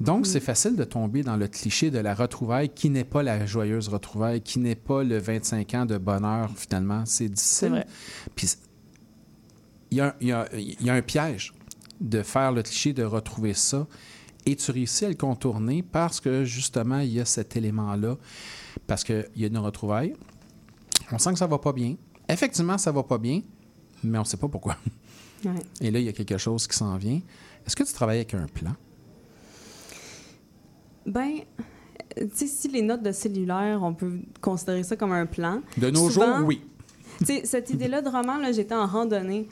[0.00, 3.44] Donc, c'est facile de tomber dans le cliché de la retrouvaille qui n'est pas la
[3.44, 7.02] joyeuse retrouvaille, qui n'est pas le 25 ans de bonheur, finalement.
[7.04, 7.58] C'est difficile.
[7.58, 7.86] C'est vrai.
[8.34, 8.48] Puis,
[9.90, 11.52] y, y il y a un piège
[12.00, 13.86] de faire le cliché, de retrouver ça.
[14.46, 18.16] Et tu réussis à le contourner parce que, justement, il y a cet élément-là.
[18.86, 20.14] Parce qu'il y a une retrouvaille.
[21.12, 21.96] On sent que ça va pas bien.
[22.28, 23.42] Effectivement, ça va pas bien,
[24.04, 24.76] mais on ne sait pas pourquoi.
[25.42, 25.52] Ouais.
[25.80, 27.18] Et là, il y a quelque chose qui s'en vient.
[27.66, 28.74] Est-ce que tu travailles avec un plan?
[31.06, 31.38] Ben,
[32.14, 35.62] tu sais, si les notes de cellulaire, on peut considérer ça comme un plan.
[35.78, 36.62] De nos Souvent- jours, oui.
[37.44, 39.48] Cette idée-là de roman, là, j'étais en randonnée.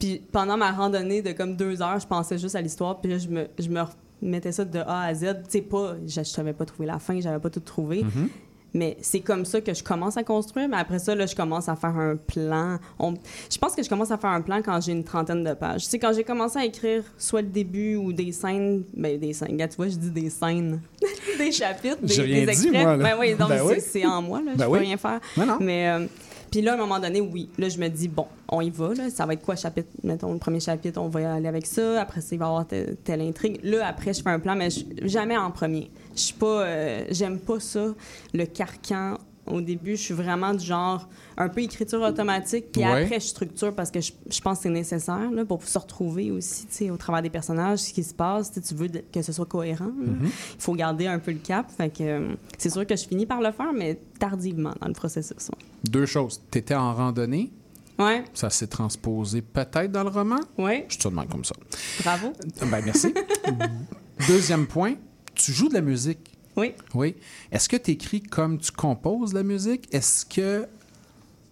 [0.00, 3.00] Puis pendant ma randonnée de comme deux heures, je pensais juste à l'histoire.
[3.00, 3.80] Puis là, je me, je me
[4.22, 5.26] mettais ça de A à Z.
[5.44, 8.02] Tu sais, pas, je, je savais pas trouver la fin, j'avais pas tout trouvé.
[8.02, 8.28] Mhm.
[8.72, 10.68] Mais c'est comme ça que je commence à construire.
[10.68, 12.78] Mais après ça, là, je commence à faire un plan.
[13.00, 13.14] On-
[13.52, 15.82] Je pense que je commence à faire un plan quand j'ai une trentaine de pages.
[15.82, 19.32] Tu sais, quand j'ai commencé à écrire soit le début ou des scènes, ben des
[19.32, 20.80] scènes, Regarde, tu vois, je dis des scènes,
[21.38, 22.72] des chapitres, des, rien des dit, extraits.
[22.74, 23.02] moi, là.
[23.04, 23.74] Ben oui, non, Ben oui.
[23.74, 24.78] c'est- c'est en moi, là, je Ben peux oui.
[24.78, 25.18] rien faire.
[25.36, 25.58] Non, non.
[25.60, 26.06] Mais, euh,
[26.50, 27.48] Puis là, à un moment donné, oui.
[27.58, 28.92] Là, je me dis, bon, on y va.
[28.94, 29.10] Là.
[29.10, 29.88] Ça va être quoi, chapitre?
[30.02, 32.00] Mettons, le premier chapitre, on va aller avec ça.
[32.00, 33.60] Après ça, il va y avoir telle, telle intrigue.
[33.62, 34.68] Là, après, je fais un plan, mais
[35.04, 35.90] jamais en premier.
[36.16, 36.64] Je suis pas...
[36.64, 37.94] euh, J'aime pas ça,
[38.34, 39.18] le carcan.
[39.52, 43.02] Au début, je suis vraiment du genre un peu écriture automatique, puis Ouais.
[43.04, 46.30] après, je structure parce que je, je pense que c'est nécessaire là, pour se retrouver
[46.30, 48.52] aussi, au travers des personnages, ce qui se passe.
[48.52, 49.86] Tu veux que ce soit cohérent.
[49.86, 50.24] Mm-hmm.
[50.56, 51.70] Il faut garder un peu le cap.
[51.70, 54.94] Fait que euh, c'est sûr que je finis par le faire, mais tardivement dans le
[54.94, 55.48] processus.
[55.50, 55.58] ouais.
[55.90, 56.40] Deux choses.
[56.50, 57.50] Tu étais en randonnée,
[57.98, 60.40] Ouais, ça s'est transposé peut-être dans le roman?
[60.56, 61.54] ouais, Je te demande comme ça.
[62.02, 62.32] bravo.
[62.70, 63.12] Ben, merci.
[64.28, 64.94] Deuxième point,
[65.34, 66.29] tu joues de la musique.
[66.56, 66.74] Oui.
[66.94, 67.16] Oui.
[67.52, 69.88] Est-ce que tu écris comme tu composes la musique?
[69.92, 70.66] Est-ce que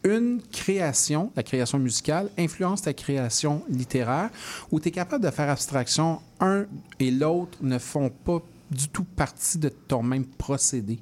[0.05, 4.31] une création, la création musicale, influence ta création littéraire?
[4.71, 6.67] Ou tu es capable de faire abstraction, un
[7.01, 10.99] et l'autre ne font pas du tout partie de ton même procédé?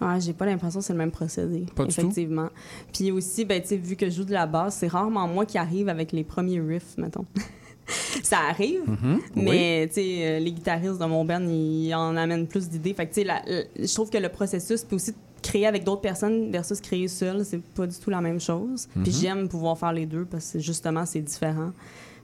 [0.00, 1.66] Ouais, j'ai pas l'impression que c'est le même procédé.
[1.74, 2.00] Pas du tout?
[2.00, 2.48] effectivement.
[2.92, 5.90] Puis aussi, ben, vu que je joue de la basse, c'est rarement moi qui arrive
[5.90, 7.26] avec les premiers riffs, mettons.
[8.22, 9.20] Ça arrive, Mhm.
[9.36, 12.94] mais sais, euh, les guitaristes de mon band, ils en amènent plus d'idées.
[12.94, 16.50] Fait que, la- la- je trouve que le processus, puis aussi créer avec d'autres personnes
[16.50, 18.88] versus créer seul, c'est pas du tout la même chose.
[19.02, 21.70] Puis j'aime pouvoir faire les deux parce que justement, c'est différent.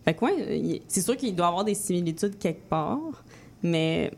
[0.05, 3.25] Fait que, ouais, c'est sûr qu'il doit y avoir des similitudes quelque part,
[3.63, 4.13] mais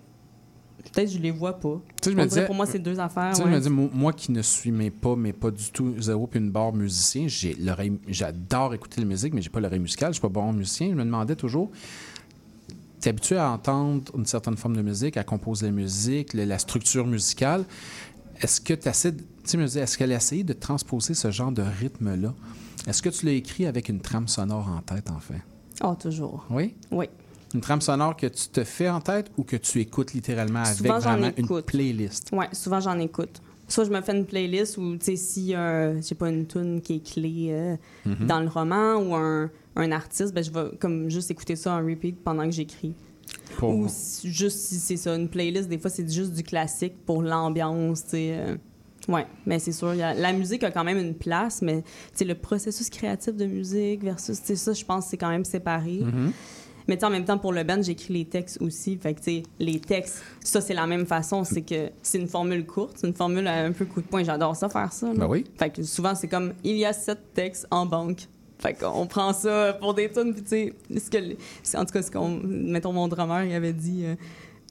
[0.83, 1.81] peut-être que je les vois pas.
[2.01, 3.31] Tu sais, je me disais, pour moi, c'est deux affaires.
[3.33, 3.51] Tu sais, ouais.
[3.51, 6.27] je me dis, mo- moi qui ne suis mais pas, mais pas du tout zéro
[6.27, 10.11] puis une barre musicien, j'ai l'oreille, j'adore écouter la musique, mais j'ai pas l'oreille musicale,
[10.11, 10.89] je suis pas bon musicien.
[10.91, 11.71] Je me demandais toujours,
[13.01, 17.07] t'es habitué à entendre une certaine forme de musique, à composer la musique, la structure
[17.07, 17.65] musicale.
[18.41, 19.15] Est-ce que tu essaies,
[19.45, 22.35] est-ce qu'elle a essayé de transposer ce genre de rythme-là?
[22.87, 25.43] Est-ce que tu l'as écrit avec une trame sonore en tête, en fait?
[25.83, 26.47] Oh, toujours.
[26.51, 26.75] Oui?
[26.91, 27.07] Oui.
[27.55, 30.77] Une trame sonore que tu te fais en tête ou que tu écoutes littéralement avec
[30.77, 32.29] Souvent, vraiment une playlist?
[32.33, 33.41] Ouais, souvent j'en écoute.
[33.69, 36.81] Soit je me fais une playlist où, tu sais, si euh, j'ai pas une tune
[36.81, 38.27] qui est clé euh, Mm-hmm.
[38.27, 41.85] dans le roman ou un, un artiste, ben je vais comme juste écouter ça en
[41.85, 42.95] repeat pendant que j'écris.
[43.59, 46.95] Pour- Ou si- juste si c'est ça, une playlist, des fois c'est juste du classique
[47.05, 48.31] pour l'ambiance, tu sais.
[48.39, 48.57] euh,
[49.09, 52.25] ouais, mais c'est sûr, a- la musique a quand même une place, mais tu sais,
[52.25, 55.45] le processus créatif de musique versus, tu sais, ça, je pense que c'est quand même
[55.45, 56.01] séparé.
[56.03, 56.33] Mhm.
[56.89, 58.97] Mais en même temps, pour le band, j'écris les textes aussi.
[58.97, 61.45] Fait que, tu sais, les textes, ça, c'est la même façon.
[61.45, 64.25] C'est que c'est une formule courte, une formule un peu coup de poing.
[64.25, 65.09] J'adore ça, faire ça.
[65.09, 65.15] là.
[65.15, 65.45] Ben oui.
[65.59, 68.21] Fait que souvent, c'est comme, il y a sept textes en banque.
[68.59, 70.99] Fait qu'on prend ça pour des tunes, puis tu
[71.63, 74.17] sais, en tout cas, ce qu'on, mettons, mon drummer, il avait dit, euh,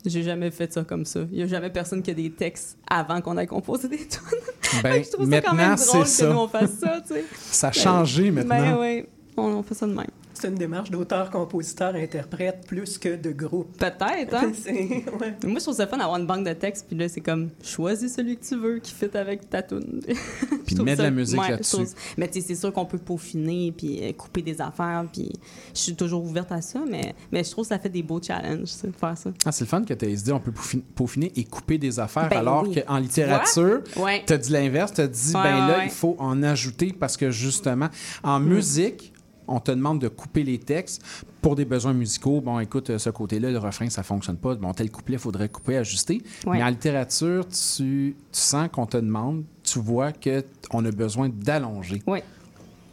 [0.05, 1.21] j'ai jamais fait ça comme ça.
[1.31, 4.81] Il y a jamais personne qui a des textes avant qu'on ait composé des tunes.
[4.83, 7.23] Ben, je trouve ça quand même drôle que nous, on fasse ça, tu sais.
[7.33, 8.59] Ça a changé maintenant.
[8.59, 9.05] Ben oui,
[9.37, 10.07] on, on fait ça de même.
[10.39, 13.75] C'est une démarche d'auteur, compositeur, interprète plus que de groupe.
[13.77, 14.51] Peut-être, hein?
[14.67, 15.35] Ouais.
[15.45, 18.13] Moi, je trouve ça fun d'avoir une banque de textes, puis là, c'est comme, choisis
[18.13, 20.01] celui que tu veux qui fit avec ta tune.
[20.65, 21.77] Puis mets de la musique là-dessus.
[22.17, 25.31] Mais tu sais, c'est sûr qu'on peut peaufiner, puis euh, couper des affaires, puis
[25.73, 28.21] je suis toujours ouverte à ça, mais, mais je trouve que ça fait des beaux
[28.21, 29.29] challenges, de faire ça.
[29.45, 30.51] Ah, c'est le fun que tu aies dit on peut
[30.95, 32.75] peaufiner- et couper des affaires, Ben alors oui.
[32.85, 34.23] qu'en littérature, Ouais.
[34.27, 35.85] tu as dit l'inverse, tu as dit Ouais, ben ouais, là, ouais.
[35.85, 37.87] il faut en ajouter parce que justement,
[38.23, 38.45] en Mm.
[38.45, 39.13] musique,
[39.47, 41.01] on te demande de couper les textes
[41.41, 42.41] pour des besoins musicaux.
[42.41, 44.55] Bon, écoute, ce côté-là, le refrain, ça fonctionne pas.
[44.55, 46.21] Bon, tel couplet, il faudrait couper, ajuster.
[46.45, 46.57] Ouais.
[46.57, 52.01] Mais en littérature, tu, tu sens qu'on te demande, tu vois qu'on a besoin d'allonger.
[52.07, 52.19] Oui.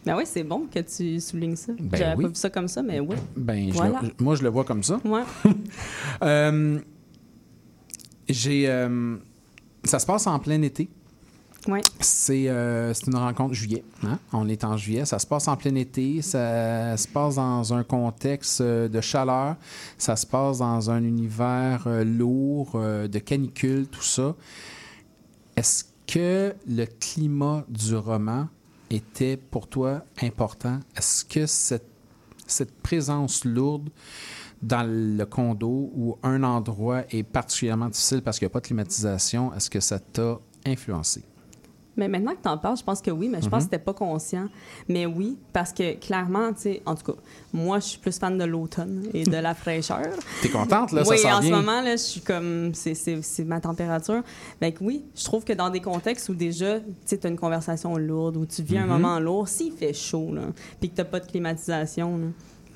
[0.07, 1.73] Ben oui, c'est bon que tu soulignes ça.
[1.81, 2.25] Ben J'avais oui.
[2.25, 3.17] pas vu ça comme ça, mais oui.
[3.37, 4.01] Ben, je Voilà.
[4.03, 5.01] le- moi, je le vois comme ça.
[5.05, 5.23] Ouais.
[6.23, 6.79] Euh,
[8.29, 8.69] j'ai.
[8.69, 9.17] euh,
[9.85, 10.89] ça se passe en plein été.
[11.69, 13.85] Euh, c'est une rencontre juillet.
[14.03, 14.19] hein?
[14.33, 15.05] On est en juillet.
[15.05, 16.23] Ça se passe en plein été.
[16.23, 19.57] Ça se passe dans un contexte euh, de chaleur.
[19.99, 24.35] Ça se passe dans un univers euh, lourd, de canicule, tout ça.
[25.57, 28.49] Est-ce que le climat du roman
[28.91, 30.81] était pour toi important?
[30.97, 31.89] Est-ce que cette,
[32.47, 33.89] cette présence lourde
[34.61, 38.67] dans le condo où un endroit est particulièrement difficile parce qu'il n'y a pas de
[38.67, 41.23] climatisation, est-ce que ça t'a influencé?
[41.97, 43.51] Mais maintenant que tu en parles, je pense que oui, mais je Mhm.
[43.51, 44.49] pense que c'était pas conscient.
[44.89, 47.19] Mais oui, parce que clairement, tu sais, en tout cas,
[47.53, 50.01] moi, je suis plus fan de l'automne et de la fraîcheur.
[50.43, 51.03] T'es contente, là?
[51.09, 51.51] oui, ça sent en bien.
[51.51, 52.73] ce moment, là, je suis comme.
[52.75, 54.23] C'est, ma température.
[54.61, 57.97] Que oui, je trouve que dans des contextes où déjà, tu sais, t'as une conversation
[57.97, 58.89] lourde, où tu vis un Mhm.
[58.93, 60.43] moment lourd, s'il fait chaud, là,
[60.81, 62.27] puis que t'as pas de climatisation, là,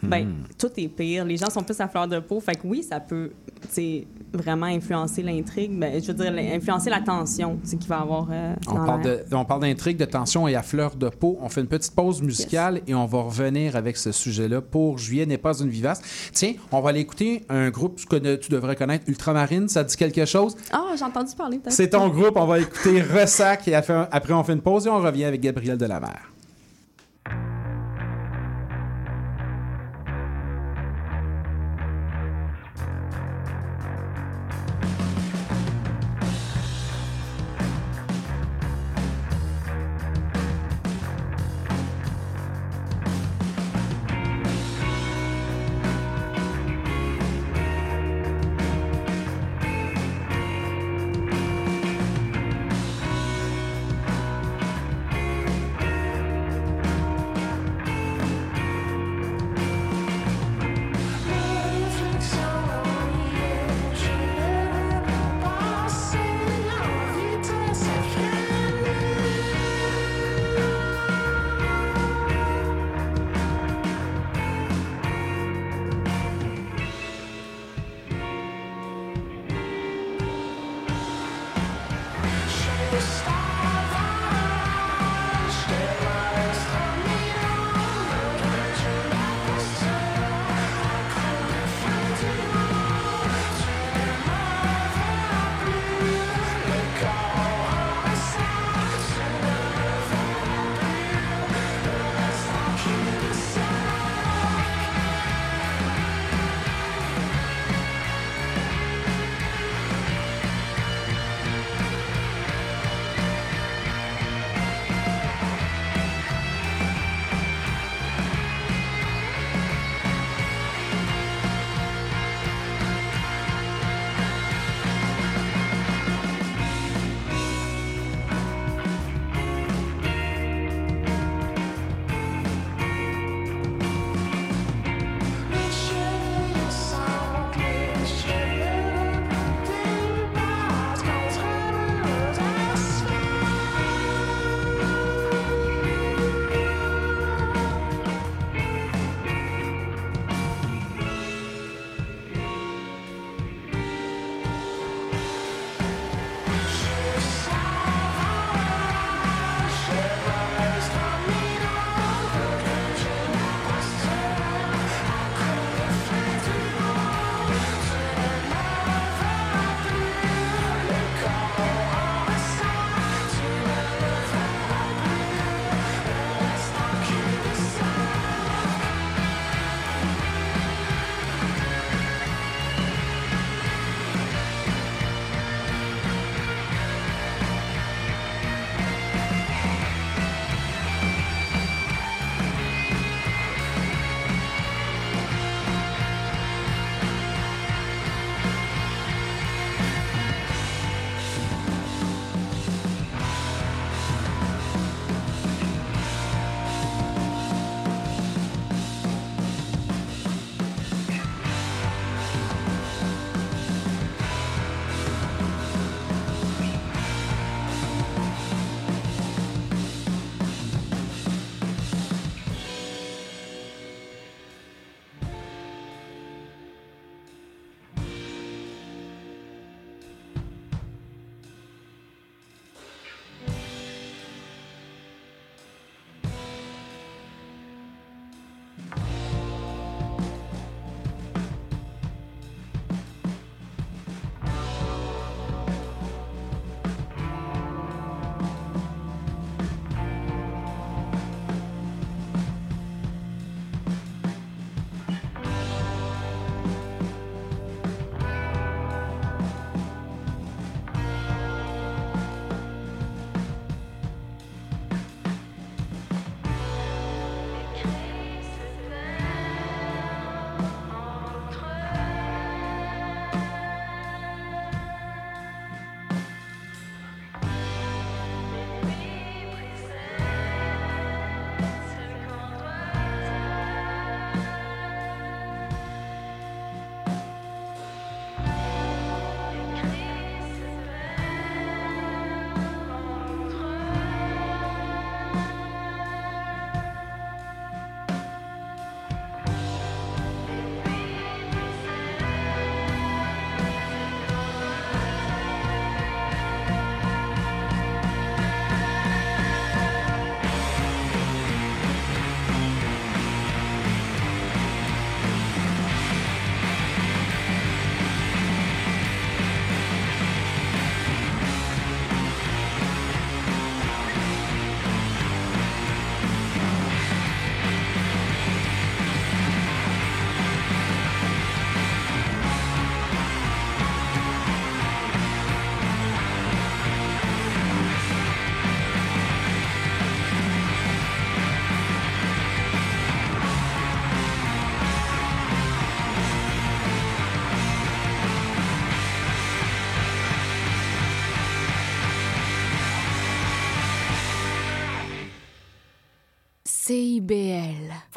[0.02, 0.34] ben, Mhm.
[0.58, 1.24] tout est pire.
[1.24, 2.38] Les gens sont plus à fleur de peau.
[2.38, 5.78] Fait que oui, ça peut, tu sais, vraiment influencer l'intrigue.
[5.78, 9.24] Ben, je veux dire, influencer la tension, qu'il va y avoir euh, On parle, de,
[9.32, 11.38] on parle d'intrigue, de tension et à fleur de peau.
[11.40, 15.26] On fait une petite pause musicale et on va revenir avec ce sujet-là pour Juillet
[15.26, 16.00] n'est pas une vivace.
[16.32, 19.68] Tiens, on va aller écouter un groupe que tu devrais connaître, Ultramarine.
[19.68, 20.56] Ça dit quelque chose?
[20.72, 21.60] Ah, j'ai entendu parler.
[21.68, 22.36] C'est ton groupe.
[22.36, 25.78] On va écouter Ressac et après on fait une pause et on revient avec Gabriel
[25.78, 26.37] Delamer.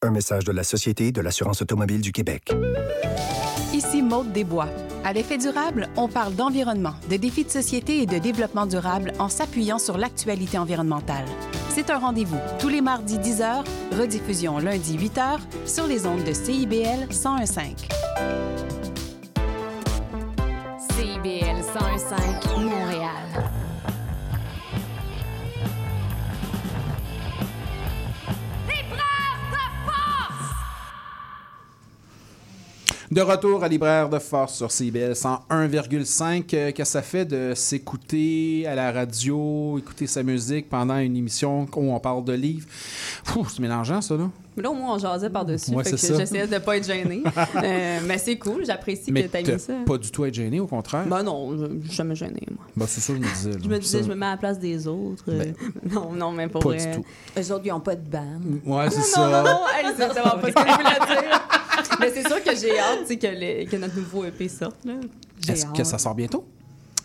[0.00, 2.52] Un message de la Société de l'assurance automobile du Québec.
[3.74, 4.68] Ici Maude Desbois.
[5.04, 9.28] À l'effet durable, on parle d'environnement, de défis de société et de développement durable en
[9.28, 11.24] s'appuyant sur l'actualité environnementale.
[11.70, 13.64] C'est un rendez-vous tous les mardis 10h,
[13.98, 17.74] rediffusion lundi 8h sur les ondes de CIBL 1015.
[20.94, 22.14] CIBL 1015
[22.56, 23.57] Montréal.
[33.10, 36.44] De retour à Libraire de Force sur CBL 101,5.
[36.54, 41.16] Euh, Qu'est-ce que ça fait de s'écouter à la radio, écouter sa musique pendant une
[41.16, 42.66] émission où on parle de livres?
[43.24, 44.28] C'est mélangeant, ça, là.
[44.58, 45.70] Mais là, au moins, on jasait par-dessus.
[45.70, 47.22] Ouais, j'essayais de ne pas être gênée.
[47.56, 49.72] Euh, mais c'est cool, j'apprécie Mais que tu aies t'as mis ça.
[49.86, 51.04] pas du tout être gêné, au contraire?
[51.06, 52.64] Ben non, je suis jamais gênée, moi.
[52.76, 53.50] Bah, c'est ça, je me disais.
[53.52, 53.56] là.
[53.62, 55.24] Je me disais, Ça- je me mets à la place des autres.
[55.28, 55.44] euh,
[55.90, 56.86] non, non, mais pour Pas vrai.
[56.86, 57.04] du tout.
[57.38, 58.40] Eux autres, ils n'ont pas de band.
[58.66, 59.42] Ouais, c'est Non, non, ça.
[59.44, 61.40] non, hey, c'est vraiment pas ce que je voulais dire.
[62.00, 64.76] Mais c'est sûr que j'ai hâte que, les- que notre nouveau EP sorte.
[65.48, 66.44] Est-ce que ça sort bientôt?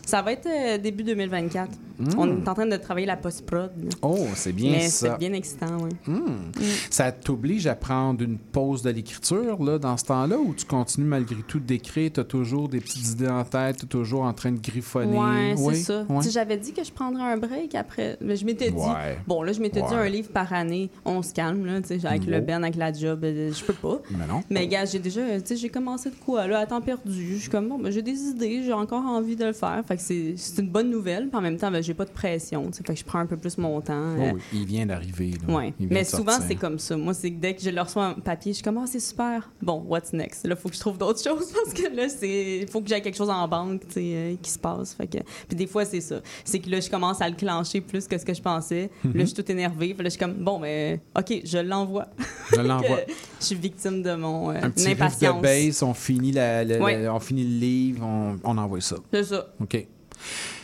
[0.06, 1.70] Ça va être euh, début 2024.
[2.16, 3.70] On est en train de travailler la post-prod.
[4.02, 5.12] Oh, c'est bien Mais ça.
[5.12, 5.90] c'est bien excitant, oui.
[6.08, 6.50] Hmm.
[6.90, 11.06] Ça t'oblige à prendre une pause de l'écriture là, dans ce temps-là ou tu continues
[11.06, 12.10] malgré tout d'écrire?
[12.12, 15.16] Tu as toujours des petites idées en tête, tu es toujours en train de griffonner?
[15.16, 16.04] Ouais, Oui, c'est ça.
[16.08, 16.28] ouais.
[16.28, 18.18] J'avais dit que je prendrais un break après.
[18.20, 19.16] Mais je m'étais dit, Ouais.
[19.28, 20.90] bon, là, je m'étais dit un livre par année.
[21.04, 22.40] On se calme, là, avec le.
[22.40, 24.00] Ben, avec la job, euh, je peux pas.
[24.10, 24.42] Mais non.
[24.50, 27.34] Mais gars, j'ai déjà, tu sais, j'ai commencé de quoi, là, à temps perdu.
[27.36, 29.80] Je suis comme, bon, ben, j'ai des idées, j'ai encore envie de le faire.
[29.86, 31.28] Fait que c'est c'est une bonne nouvelle.
[31.28, 33.36] Puis en même temps, ben, j'ai pas de pression, fait que je prends un peu
[33.36, 34.14] plus mon temps.
[34.18, 35.32] Oh Euh, oui, il vient d'arriver.
[35.46, 35.54] là.
[35.54, 35.74] Ouais.
[35.78, 36.48] Il vient Mais souvent, sortir.
[36.48, 36.96] c'est comme ça.
[36.96, 39.00] Moi, c'est que dès que je le reçois en papier, je suis comme, ah, c'est
[39.00, 39.50] super.
[39.62, 40.46] Bon, what's next?
[40.46, 42.58] Là, il faut que je trouve d'autres choses parce que là, c'est.
[42.62, 44.94] Il faut que j'aie quelque chose en banque, euh, qui se passe.
[44.94, 45.18] Fait que...
[45.48, 46.20] Puis des fois, c'est ça.
[46.44, 48.90] C'est que là, je commence à le clencher plus que ce que je pensais.
[49.04, 49.94] Là, je suis toute énervée.
[49.94, 52.06] Puis là, je suis comme, bon, mais OK, je l'envoie.
[52.54, 52.98] Je l'envoie.
[53.40, 55.36] Je suis victime de mon euh, Un petit impatience.
[55.36, 57.02] de bass, on finit, la, la- Ouais.
[57.02, 58.96] la- on finit le livre, on, on envoie ça.
[59.12, 59.48] C'est ça.
[59.60, 59.83] OK.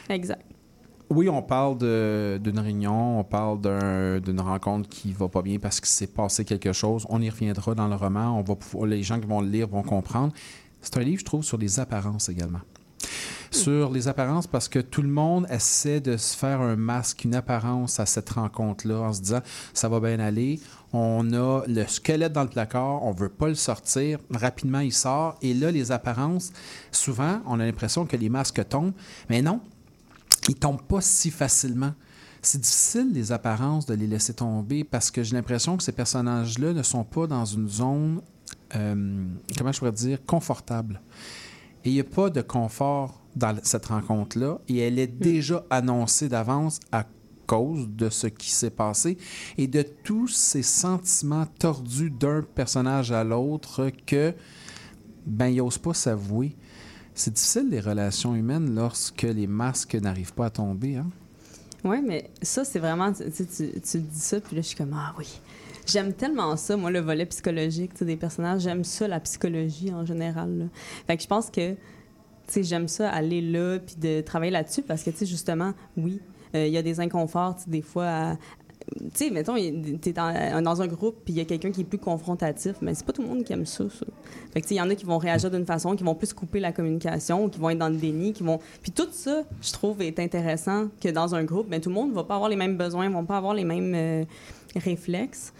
[0.09, 0.43] Exact.
[1.13, 5.81] Oui, on parle d'une réunion, on parle d'un- d'une rencontre qui va pas bien parce
[5.81, 7.05] qu'il s'est passé quelque chose.
[7.09, 8.39] On y reviendra dans le roman.
[8.39, 10.33] On va les gens qui vont le lire vont comprendre.
[10.81, 12.61] C'est un livre, je trouve, sur les apparences également.
[13.57, 17.35] Sur les apparences, parce que tout le monde essaie de se faire un masque, une
[17.35, 19.41] apparence à cette rencontre-là, en se disant
[19.75, 20.61] ça va bien aller.
[20.93, 24.21] On a le squelette dans le placard, on veut pas le sortir.
[24.31, 25.37] Rapidement, il sort.
[25.43, 26.53] Et là, les apparences,
[26.93, 28.93] souvent, on a l'impression que les masques tombent.
[29.29, 29.61] Mais non,
[30.49, 31.93] ils tombent pas si facilement.
[32.43, 36.73] C'est difficile, les apparences, de les laisser tomber parce que j'ai l'impression que ces personnages-là
[36.73, 38.21] ne sont pas dans une zone,
[38.77, 39.25] euh,
[39.59, 41.01] comment je pourrais dire, confortable.
[41.85, 46.29] Et il n'y a pas de confort dans cette rencontre-là et elle est déjà annoncée
[46.29, 47.07] d'avance à
[47.47, 49.19] cause de ce qui s'est passé
[49.59, 54.35] et de tous ces sentiments tordus d'un personnage à l'autre que,
[55.27, 56.57] ben, il n'ose pas s'avouer.
[57.15, 60.97] C'est difficile, les relations humaines, lorsque les masques n'arrivent pas à tomber.
[60.97, 61.11] Hein?
[61.85, 63.13] Oui, mais ça, c'est vraiment.
[63.13, 65.41] Tu, sais, tu, tu dis ça, puis là, je suis comme, ah oui.
[65.87, 68.63] J'aime tellement ça, moi, le volet psychologique des personnages.
[68.63, 70.59] J'aime ça, la psychologie en général.
[70.59, 70.65] là.
[71.07, 71.75] Fait que je pense que,
[72.57, 76.21] j'aime ça, aller là, puis de travailler là-dessus, parce que, tu sais, justement, oui,
[76.55, 78.37] euh, il y a des inconforts, des fois, à-
[78.97, 81.83] tu sais, mettons, tu es dans, dans un groupe, puis il y a quelqu'un qui
[81.83, 84.07] est plus confrontatif, mais c'est pas tout le monde qui aime ça, ça.
[84.53, 86.15] Fait que, tu sais, il y en a qui vont réagir d'une façon, qui vont
[86.15, 88.59] plus couper la communication, qui vont être dans le déni, qui vont...
[88.83, 92.13] Puis tout ça, je trouve, est intéressant que dans un groupe, mais tout le monde
[92.13, 94.25] va pas avoir les mêmes besoins, vont pas avoir les mêmes euh,
[94.75, 95.53] réflexes.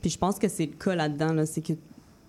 [0.00, 1.74] Puis je pense que c'est le cas là-dedans, là, c'est que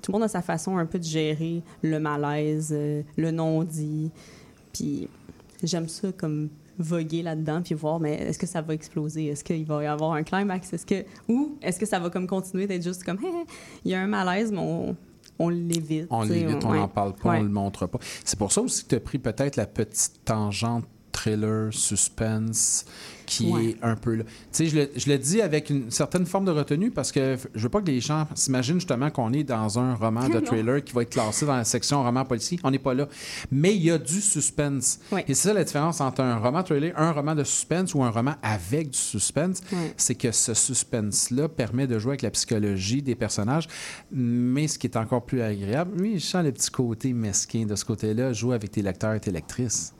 [0.02, 4.12] tout le monde a sa façon un peu de gérer le malaise, euh, le non-dit.
[4.74, 5.08] Puis
[5.64, 6.49] j'aime ça comme
[6.80, 9.28] voguer là-dedans puis voir mais est-ce que ça va exploser?
[9.28, 10.74] Est-ce qu'il va y avoir un climax?
[10.74, 13.20] Est-ce que ou est-ce que ça va comme continuer d'être juste comme
[13.86, 14.95] il y a un malaise mais on,
[15.38, 16.78] on l'évite On l'évite, on ouais.
[16.80, 17.39] n'en parle pas, Ouais.
[17.39, 17.99] on le montre pas.
[18.24, 20.86] C'est pour ça aussi que tu as pris peut-être la petite tangente
[21.22, 22.86] thriller, suspense,
[23.26, 23.65] qui Ouais.
[23.69, 24.24] est un peu là.
[24.26, 27.38] Tu sais, je le, je le dis avec une certaine forme de retenue parce que
[27.55, 30.84] je veux pas que les gens s'imaginent justement qu'on est dans un roman de thriller
[30.84, 32.59] qui va être classé dans la section roman policier.
[32.63, 33.07] On n'est pas là.
[33.49, 34.99] Mais il y a du suspense.
[35.13, 35.24] Ouais.
[35.30, 38.09] Et c'est ça la différence entre un roman thriller, un roman de suspense ou un
[38.09, 39.61] roman avec du suspense.
[39.72, 39.93] Ouais.
[39.95, 43.67] C'est que ce suspense-là permet de jouer avec la psychologie des personnages.
[44.11, 47.76] Mais ce qui est encore plus agréable, oui, je sens le petit côté mesquin de
[47.76, 49.93] ce côté-là, jouer avec tes lecteurs et tes lectrices.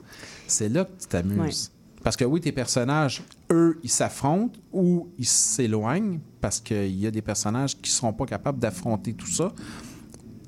[0.52, 1.72] C'est là que tu t'amuses.
[2.02, 7.10] Parce que oui, tes personnages, eux, ils s'affrontent ou ils s'éloignent parce qu'il y a
[7.10, 9.52] des personnages qui ne seront pas capables d'affronter tout ça.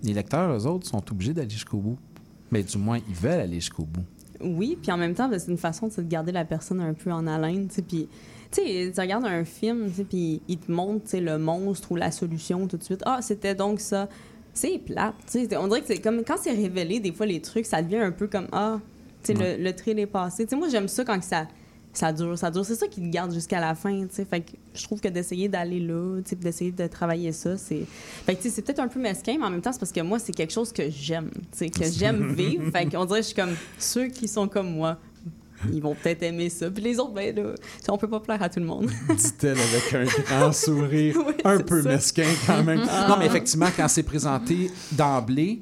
[0.02, 1.98] Les lecteurs, eux autres, sont obligés d'aller jusqu'au bout.
[2.50, 4.04] Mais du moins, ils veulent aller jusqu'au bout.
[4.40, 7.10] Oui, puis en même temps, ben, c'est une façon de garder la personne un peu
[7.10, 7.68] en haleine.
[7.68, 8.08] tu Puis,
[8.50, 12.66] tu sais, tu regardes un film, puis il te montre le monstre ou la solution
[12.66, 13.02] tout de suite.
[13.06, 14.08] Ah, c'était donc ça.
[14.52, 15.14] C'est plate.
[15.58, 18.12] On dirait que c'est comme quand c'est révélé, des fois, les trucs, ça devient un
[18.12, 18.80] peu comme Ah,
[19.28, 19.56] Ouais.
[19.56, 20.46] le, le trail est passé.
[20.52, 21.46] Moi, j'aime ça quand que ça.
[21.92, 22.64] Ça dure, ça dure.
[22.64, 24.06] C'est ça qui te garde jusqu'à la fin.
[24.08, 27.86] Fait que je trouve que d'essayer d'aller là, d'essayer de travailler ça, c'est...
[28.26, 30.18] Fait que, c'est peut-être un peu mesquin, mais en même temps, c'est parce que moi,
[30.18, 32.68] c'est quelque chose que j'aime, que j'aime vivre.
[32.72, 33.54] Fait qu'on dirait que je suis comme...
[33.78, 34.98] Ceux qui sont comme moi,
[35.72, 36.70] ils vont peut-être aimer ça.
[36.70, 37.54] Puis les autres, ben là,
[37.88, 38.86] on peut pas plaire à tout le monde.
[39.16, 41.88] dit-elle avec un grand sourire, Oui, un peu ça.
[41.90, 42.80] mesquin quand même.
[43.08, 45.60] Non, mais effectivement, quand c'est présenté d'emblée,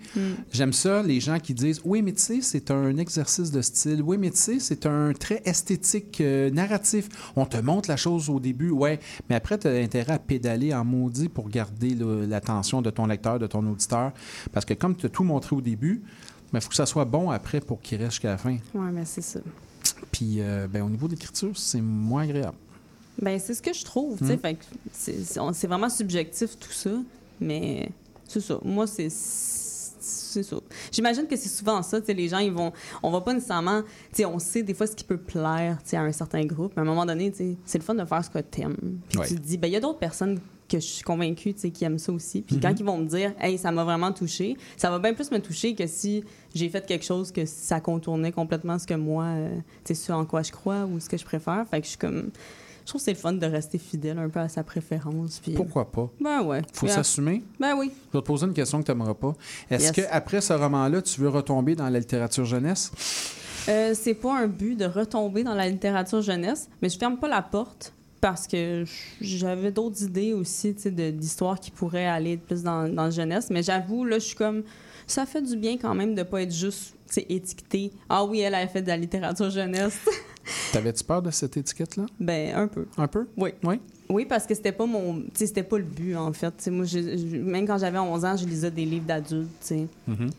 [0.53, 4.03] j'aime ça, les gens qui disent Oui, mais tu sais, c'est un exercice de style.
[4.03, 7.09] Oui, mais tu sais, c'est un trait esthétique, euh, narratif.
[7.36, 10.72] On te montre la chose au début, ouais, mais après, tu as intérêt à pédaler
[10.74, 11.96] en maudit pour garder
[12.28, 14.12] l'attention de ton lecteur, de ton auditeur.
[14.53, 16.03] Parce que comme tu as tout montré au début,
[16.55, 18.57] il faut que ça soit bon après pour qu'il reste jusqu'à la fin.
[18.74, 19.40] ouais, mais c'est ça.
[20.12, 22.56] Puis, euh, ben, au niveau de l'écriture, c'est moins agréable.
[23.20, 24.24] Ben, c'est ce que je trouve, que
[24.92, 26.90] c'est- vraiment subjectif, tout ça.
[27.40, 27.90] Mais
[28.28, 28.58] c'est ça.
[28.64, 29.08] Moi, c'est.
[30.04, 30.56] C'est ça.
[30.90, 32.72] J'imagine que c'est souvent ça, les gens, ils vont...
[33.02, 33.82] On va pas nécessairement...
[34.26, 36.88] On sait des fois ce qui peut plaire, à un certain groupe, mais à un
[36.88, 37.32] moment donné,
[37.64, 38.76] c'est le fun de faire ce que t'aimes.
[39.08, 39.26] Puis Ouais.
[39.28, 41.70] tu te dis, ben il y a d'autres personnes que je suis convaincue, tu sais,
[41.70, 42.42] qui aiment ça aussi.
[42.42, 45.30] Puis quand ils vont me dire, hey, ça m'a vraiment touché, ça va bien plus
[45.30, 49.24] me toucher que si j'ai fait quelque chose que ça contournait complètement ce que moi,
[49.24, 51.66] euh, tu sais, ce en quoi je crois ou ce que je préfère.
[51.70, 52.30] Fait que je suis comme...
[52.84, 55.38] Je trouve que c'est le fun de rester fidèle un peu à sa préférence.
[55.40, 55.52] Puis...
[55.52, 56.10] Pourquoi pas?
[56.20, 56.62] Ben ouais.
[56.72, 57.44] faut s'assumer.
[57.60, 57.92] Ben oui.
[58.12, 59.34] Je vais te poser une question que tu n'aimeras pas.
[59.70, 59.92] Est-ce Yes.
[59.92, 62.90] que après ce roman-là, tu veux retomber dans la littérature jeunesse?
[63.68, 67.28] Euh, c'est pas un but de retomber dans la littérature jeunesse, mais je ferme pas
[67.28, 68.85] la porte parce que
[69.20, 73.49] j'avais d'autres idées aussi, d'histoires qui pourraient aller plus dans, dans la jeunesse.
[73.51, 74.62] Mais j'avoue, là, je suis comme...
[75.09, 76.95] Ça fait du bien quand même de pas être juste,
[77.29, 77.91] étiqueté.
[78.09, 79.99] Ah oui, elle a fait de la littérature jeunesse.
[80.73, 82.07] T'avais-tu peur de cette étiquette-là?
[82.20, 82.87] ben, un peu.
[82.97, 83.27] Un peu?
[83.37, 83.51] Oui.
[83.64, 83.81] Oui?
[84.09, 85.25] Oui, parce que c'était pas mon...
[85.35, 86.68] C'était pas le but, en fait.
[86.68, 89.87] Moi, je- je- même quand j'avais 11 ans, je lisais des livres d'adultes, tu sais.
[90.07, 90.31] Mhm.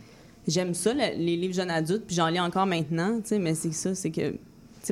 [0.47, 3.53] J'aime ça, le- les livres jeunes adultes, puis j'en lis encore maintenant, tu sais, mais
[3.55, 4.33] c'est ça, c'est que,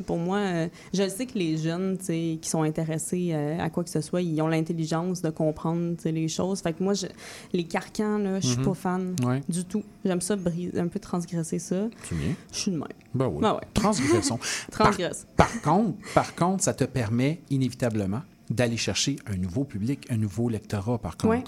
[0.00, 3.90] pour moi, euh, je sais que les jeunes, qui sont intéressés euh, à quoi que
[3.90, 6.60] ce soit, ils ont l'intelligence de comprendre, les choses.
[6.62, 7.08] Fait que moi, je-
[7.52, 8.64] les carcans, là, je suis Mhm.
[8.64, 9.42] pas fan Ouais.
[9.48, 9.82] du tout.
[10.04, 11.88] J'aime ça, briser, un peu transgresser ça.
[12.08, 12.34] Tu viens?
[12.52, 12.88] Je suis de même.
[13.12, 13.42] Ben oui.
[13.42, 13.60] Ben ouais.
[13.74, 14.38] Transgression.
[14.70, 15.26] Transgresse.
[15.36, 20.16] Par, par contre, par contre, ça te permet inévitablement d'aller chercher un nouveau public, un
[20.16, 21.28] nouveau lectorat, par contre.
[21.28, 21.44] Ouais.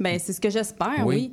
[0.00, 1.32] Ben, c'est ce que j'espère, Oui.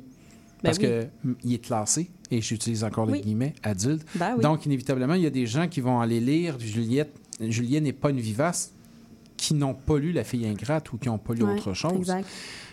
[0.64, 0.84] Ben Parce oui.
[0.84, 3.20] que mm, est classé, et j'utilise encore les Oui.
[3.20, 4.04] guillemets, adulte.
[4.16, 4.42] Ben oui.
[4.42, 7.14] Donc, inévitablement, il y a des gens qui vont aller lire Juliette.
[7.40, 8.72] Juliette n'est pas une vivace,
[9.36, 11.98] qui n'ont pas lu La fille ingrate ou qui n'ont pas lu Ouais, autre chose.
[11.98, 12.26] Exact.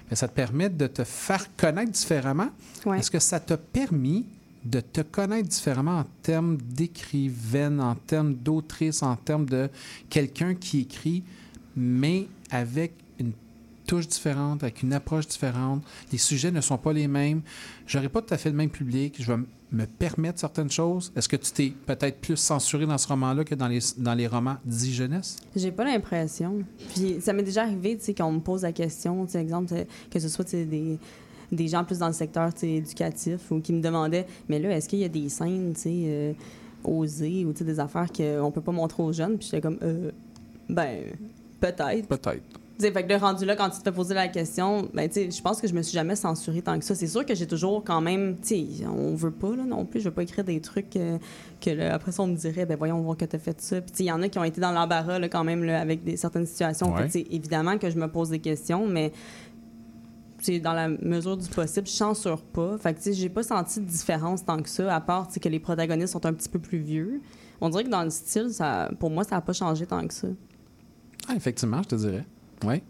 [0.09, 2.49] Mais ça te permet de te faire connaître différemment.
[2.85, 2.99] Ouais.
[2.99, 4.25] Est-ce que ça t'a permis
[4.63, 9.69] de te connaître différemment en termes d'écrivaine, en termes d'autrice, en termes de
[10.09, 11.23] quelqu'un qui écrit,
[11.75, 12.93] mais avec
[13.91, 15.83] touche différente, avec une approche différente.
[16.13, 17.41] Les sujets ne sont pas les mêmes.
[17.85, 19.17] J'aurais pas tout à fait le même public.
[19.19, 19.37] Je vais
[19.69, 21.11] me permettre certaines choses.
[21.13, 24.27] Est-ce que tu t'es peut-être plus censuré dans ce roman-là que dans les, dans les
[24.27, 25.35] romans dits jeunesse?
[25.57, 26.63] J'ai pas l'impression.
[26.95, 29.73] Puis ça m'est déjà arrivé, tu sais, qu'on me pose la question, tu sais, exemple,
[29.73, 30.97] euh, que ce soit des,
[31.51, 34.99] des gens plus dans le secteur éducatif ou qui me demandaient, mais là, est-ce qu'il
[34.99, 36.33] y a des scènes, tu sais, euh,
[36.85, 39.37] osées ou des affaires qu'on peut pas montrer aux jeunes?
[39.37, 40.11] Puis j'étais comme, euh,
[40.69, 41.03] ben,
[41.59, 42.07] peut-être.
[42.07, 42.60] Peut-être.
[42.81, 45.07] Tu sais, fait que le rendu là, quand tu te fais poser la question, ben,
[45.07, 46.95] tu sais, je pense que je me suis jamais censurée tant que ça.
[46.95, 49.99] C'est sûr que j'ai toujours quand même, tu sais, on veut pas, là, non plus.
[49.99, 51.19] Je veux pas écrire des trucs euh,
[51.59, 53.81] que, là, après ça, on me dirait, ben, voyons voir que t'as fait ça.
[53.81, 56.03] Puis, il y en a qui ont été dans l'embarras, là, quand même, là, avec
[56.03, 56.91] des, certaines situations.
[56.91, 57.07] Ouais.
[57.07, 59.11] Fait évidemment que je me pose des questions, mais
[60.63, 62.79] dans la mesure du possible, je censure pas.
[62.79, 65.49] Fait que, tu sais, j'ai pas senti de différence tant que ça, à part, que
[65.49, 67.21] les protagonistes sont un petit peu plus vieux.
[67.59, 70.13] On dirait que dans le style, ça, pour moi, ça a pas changé tant que
[70.15, 70.27] ça.
[71.27, 72.25] Ah, effectivement, je te dirais.
[72.65, 72.81] Oui.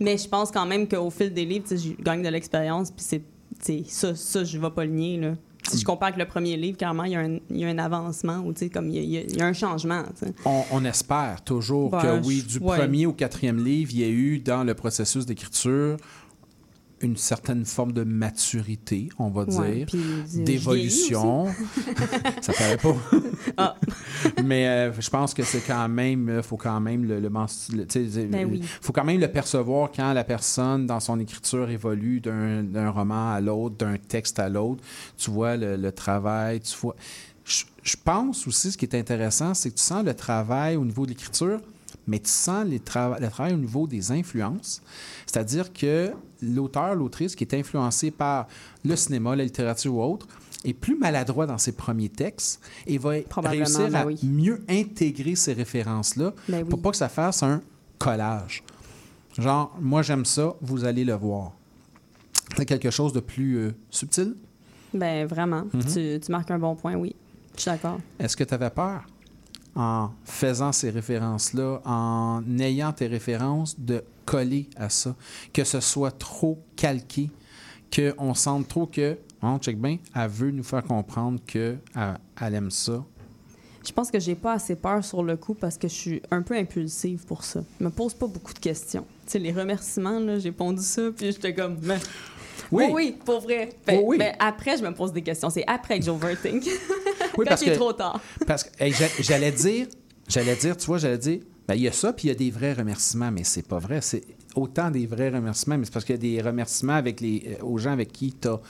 [0.00, 3.84] Mais je pense quand même qu'au fil des livres, je gagne de l'expérience, puis c'est,
[3.88, 5.34] ça, ça, je vais pas le nier, là.
[5.68, 7.68] Si je compare avec le premier livre, clairement, il y a un, il y a
[7.68, 10.02] un avancement ou, comme il y a, il y un changement.
[10.44, 12.78] On, on espère toujours Ben, que oui, du ouais.
[12.78, 15.98] premier au quatrième livre, il y a eu dans le processus d'écriture
[17.02, 21.46] une certaine forme de maturité, on va Ouais, dire, euh, d'évolution.
[22.40, 22.96] Ça paraît pas.
[23.56, 23.74] Ah.
[24.44, 28.62] Mais euh, je pense que c'est quand même, il faut quand même le, Ben oui.
[28.80, 33.32] faut quand même le percevoir quand la personne, dans son écriture, évolue d'un d'un roman
[33.32, 34.82] à l'autre, d'un texte à l'autre.
[35.18, 36.94] Tu vois le, le travail, tu vois.
[37.44, 40.84] Je, je pense aussi, ce qui est intéressant, c'est que tu sens le travail au
[40.84, 41.60] niveau de l'écriture,
[42.12, 44.82] mais tu sens les le travail au niveau des influences.
[45.24, 48.48] C'est-à-dire que l'auteur, l'autrice qui est influencé par
[48.84, 50.28] le cinéma, la littérature ou autre,
[50.62, 54.20] est plus maladroit dans ses premiers textes et va réussir ben à oui.
[54.22, 56.68] mieux intégrer ces références-là Ben oui.
[56.68, 57.62] pour pas que ça fasse un
[57.98, 58.62] collage.
[59.38, 61.52] Genre, moi j'aime ça, vous allez le voir.
[62.58, 64.36] C'est quelque chose de plus euh, subtil.
[64.92, 65.64] Ben, vraiment.
[65.72, 65.84] Mhm.
[65.86, 67.16] tu, tu marques un bon point, oui.
[67.56, 67.98] Je suis d'accord.
[68.18, 69.06] Est-ce que tu avais peur?
[69.74, 75.14] En faisant ces références-là, en ayant tes références, de coller à ça,
[75.52, 77.30] que ce soit trop calqué,
[77.94, 81.80] qu'on sente trop que, on check bien, elle veut nous faire comprendre qu'elle
[82.40, 83.04] elle aime ça.
[83.84, 86.42] Je pense que j'ai pas assez peur sur le coup parce que je suis un
[86.42, 87.64] peu impulsive pour ça.
[87.80, 89.04] Je me pose pas beaucoup de questions.
[89.26, 91.78] Tu sais, les remerciements, là, j'ai pondu ça, puis j'étais comme...
[92.72, 92.84] Ben, Oui.
[92.90, 93.68] oh oui, pour vrai.
[93.86, 94.18] Ben, Oh oui.
[94.18, 95.50] ben, après, je me pose des questions.
[95.50, 96.64] C'est après que j'overthink.
[97.38, 98.20] Oui, parce que- trop tard.
[98.46, 99.86] Parce que hey, j'allais dire,
[100.28, 102.34] j'allais dire, tu vois, j'allais dire, ben, il y a ça, puis il y a
[102.34, 104.00] des vrais remerciements, mais c'est pas vrai.
[104.02, 104.22] C'est
[104.54, 107.64] autant des vrais remerciements, mais c'est parce qu'il y a des remerciements avec les, euh,
[107.64, 108.60] aux gens avec qui tu as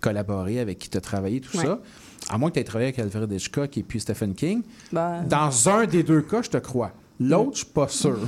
[0.00, 1.64] collaboré, avec qui tu as travaillé, tout Ouais.
[1.64, 1.80] ça.
[2.28, 4.62] À moins que tu aies travaillé avec Alfred Hitchcock et puis Stephen King.
[4.92, 6.92] Ben, Dans un des deux cas, je te crois.
[7.18, 8.18] L'autre, je suis pas sûr.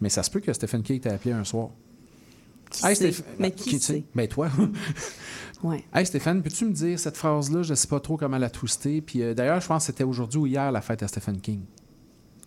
[0.00, 1.68] mais ça se peut que Stephen King t'a appelé un soir.
[2.80, 3.10] Qui Hey, sait?
[3.10, 3.92] Stéph- Mais qui, tu sais?
[3.94, 4.04] sait?
[4.14, 4.48] Ben toi.
[5.62, 5.82] Ouais.
[5.94, 7.62] Hey Stéphane, peux-tu me dire cette phrase-là?
[7.62, 9.00] Je sais pas trop comment la twister.
[9.00, 11.62] Puis euh, d'ailleurs, je pense que c'était aujourd'hui ou hier la fête à Stephen King.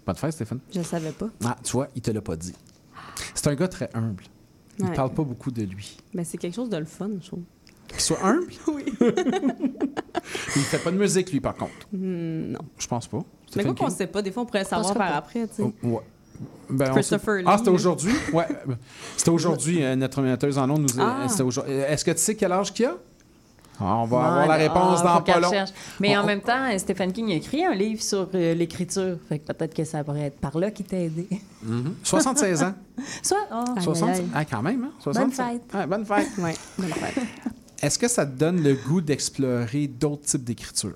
[0.06, 0.60] Bonne fête, Stéphane?
[0.74, 1.28] Je savais pas.
[1.44, 2.54] Ah, tu vois, il te l'a pas dit.
[3.34, 4.24] C'est un gars très humble.
[4.78, 4.94] Il Ouais.
[4.94, 5.98] parle pas beaucoup de lui.
[6.14, 7.42] Ben, c'est quelque chose de le fun, je trouve.
[7.88, 8.52] Qu'il soit humble?
[8.68, 8.86] Oui.
[10.56, 11.74] il fait pas de musique, lui, par contre.
[11.92, 12.60] Hmm, non.
[12.78, 13.20] Je pense pas.
[13.56, 13.96] Mais quoi qu'on King?
[13.96, 15.16] sait pas, des fois, on pourrait savoir par pas.
[15.18, 15.64] après, tu sais.
[15.64, 16.02] Oh, ouais.
[16.70, 18.14] Ben, Christopher Ah, c'était aujourd'hui?
[18.34, 18.46] Ouais.
[19.18, 21.26] C'était aujourd'hui, euh, notre metteuse en ondes nous Ah.
[21.28, 22.96] euh, Est-ce que tu sais quel âge qu'il a?
[23.82, 25.52] Ah, on va avoir la là, réponse ah, dans pas long.
[26.02, 29.18] Mais On- en même temps, Stephen King a écrit un livre sur euh, l'écriture.
[29.30, 31.28] Fait que peut-être que ça pourrait être par là qui t'a aidé.
[31.64, 31.96] Mhm.
[32.04, 32.74] 76 ans.
[33.24, 33.38] Soit.
[33.54, 34.10] Oh, aïe, 60...
[34.10, 34.26] aïe, aïe.
[34.36, 34.92] Ah, quand même, hein?
[35.06, 35.52] Bonne 65.
[35.54, 35.62] fête.
[35.74, 36.28] Ah, bonne fête.
[36.40, 37.24] Ouais, bonne fête.
[37.82, 40.96] Est-ce que ça te donne le goût d'explorer d'autres types d'écriture?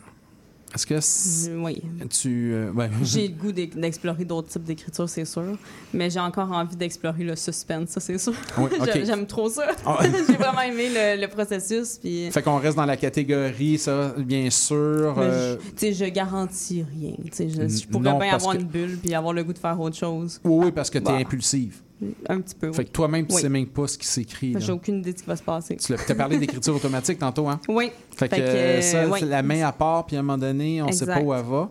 [0.76, 1.82] Est-ce que oui.
[2.10, 2.52] tu...
[2.54, 2.90] euh, ouais.
[3.04, 5.58] J'ai le goût d'ex- d'explorer d'autres types d'écriture, c'est sûr.
[5.94, 8.34] Mais j'ai encore envie d'explorer le suspense, ça, c'est sûr.
[8.58, 8.70] Oui,
[9.06, 9.68] J'aime trop ça.
[9.86, 10.00] Ah.
[10.04, 12.00] j'ai vraiment aimé le, le processus.
[12.02, 15.16] Puis, Fait qu'on reste dans la catégorie, ça, bien sûr.
[15.18, 17.14] euh, je- tu sais, je garantis rien.
[17.38, 19.80] Je, je pourrais non, bien avoir que- une bulle puis avoir le goût de faire
[19.80, 20.42] autre chose.
[20.44, 21.18] Oui, oui, parce que tu es Bah.
[21.18, 21.82] impulsive.
[22.30, 22.72] Un petit peu.
[22.72, 22.86] Fait oui.
[22.86, 23.42] que toi-même, tu Oui.
[23.42, 24.56] sais même pas ce qui s'écrit.
[24.58, 25.78] J'ai aucune idée de ce qui va se passer.
[25.78, 27.60] Tu as parlé d'écriture automatique tantôt, hein?
[27.68, 27.92] Oui.
[28.16, 30.82] Fait que, Fait que, euh, ça, la main à part, puis à un moment donné,
[30.82, 31.70] on sait pas où elle va.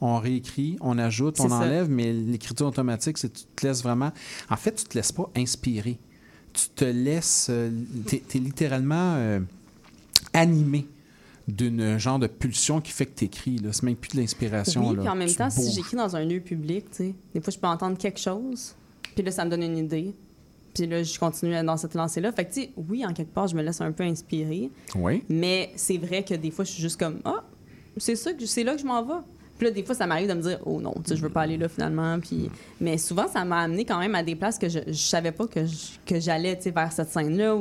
[0.00, 1.54] On réécrit, on ajoute, on ça.
[1.54, 4.12] enlève, mais l'écriture automatique, c'est que tu te laisses vraiment.
[4.50, 5.98] En fait, tu te laisses pas inspirer.
[6.52, 7.50] Tu te laisses.
[8.06, 9.40] tu es, littéralement euh,
[10.34, 10.86] animé
[11.48, 13.60] d'une genre de pulsion qui fait que tu écris.
[13.72, 14.88] C'est même plus de l'inspiration.
[14.88, 15.02] Oui, là.
[15.02, 17.52] puis en même Tu temps, si j'écris dans un lieu public, tu sais, des fois,
[17.52, 18.74] je peux entendre quelque chose,
[19.14, 20.14] puis là, ça me donne une idée.
[20.74, 22.32] Puis là, je continue dans cette lancée-là.
[22.32, 25.22] Fait que, tu sais, oui, en quelque part, je me laisse un peu inspirer, Oui.
[25.28, 27.44] mais c'est vrai que des fois, je suis juste comme, ah,
[27.96, 29.22] c'est ça, que- c'est là que je m'en vais.
[29.56, 31.28] Puis là, des fois, ça m'arrive de me dire, oh non, tu sais, je veux
[31.28, 32.18] pas aller là finalement.
[32.18, 32.50] Puis...
[32.80, 35.46] Mais souvent, ça m'a amené quand même à des places que je, je savais pas
[35.46, 37.56] que je- que j'allais, tu sais, vers cette scène-là.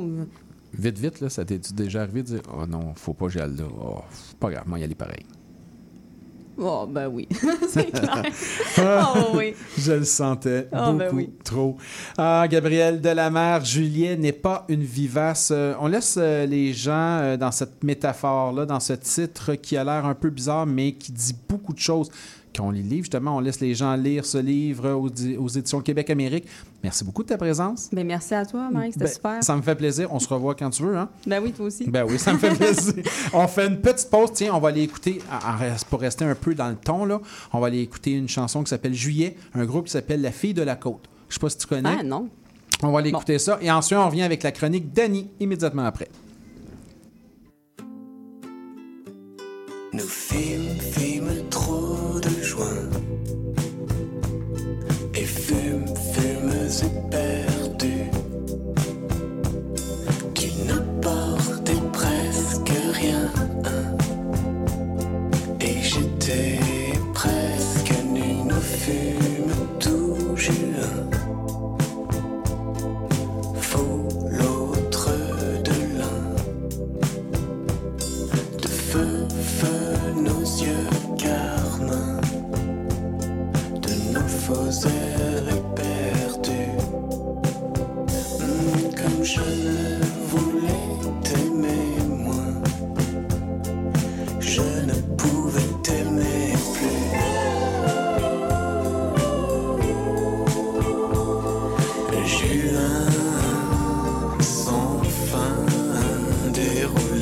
[0.74, 3.56] Vite, vite, là, ça t'est déjà arrivé de dire Oh non, faut pas que j'aille
[3.56, 3.66] là?
[3.80, 4.00] Oh,
[4.40, 5.24] pas grave, moi, y aller pareil.
[6.58, 7.28] Oh, ben oui,
[7.70, 8.24] c'est clair.
[8.80, 9.56] oh, oui.
[9.78, 11.30] Je le sentais Ah, beaucoup ben oui.
[11.44, 11.78] trop.
[12.18, 15.50] Ah, Gabriel Delamare, Julien n'est pas une vivace.
[15.52, 16.92] Euh, on laisse euh, les gens
[17.22, 21.12] euh, dans cette métaphore-là, dans ce titre qui a l'air un peu bizarre, mais qui
[21.12, 22.10] dit beaucoup de choses.
[22.56, 25.36] Quand on lit le livre, justement, on laisse les gens lire ce livre aux, di-
[25.38, 26.46] aux éditions Québec-Amérique.
[26.84, 27.90] Merci beaucoup de ta présence.
[27.92, 29.44] Ben merci à toi, Mike, c'était Ben, super.
[29.44, 30.14] Ça me fait plaisir.
[30.14, 30.96] On se revoit quand tu veux.
[30.98, 31.10] Hein?
[31.26, 31.86] Ben oui, toi aussi.
[31.90, 32.94] Ben oui, ça me fait plaisir.
[33.34, 34.30] on fait une petite pause.
[34.34, 35.20] Tiens, on va aller écouter,
[35.90, 37.20] pour rester un peu dans le ton, là,
[37.54, 40.54] on va aller écouter une chanson qui s'appelle Juillet, un groupe qui s'appelle La Fille
[40.54, 41.04] de la Côte.
[41.30, 41.96] Je sais pas si tu connais.
[42.00, 42.30] Ah non.
[42.84, 43.18] On va aller Bon.
[43.20, 43.58] écouter ça.
[43.62, 46.10] Et ensuite, on revient avec la chronique d'Annie immédiatement après.
[49.96, 52.90] Nous fîmes, fîmes trop de joints
[55.14, 57.53] et fûmes, fûmes éperdus.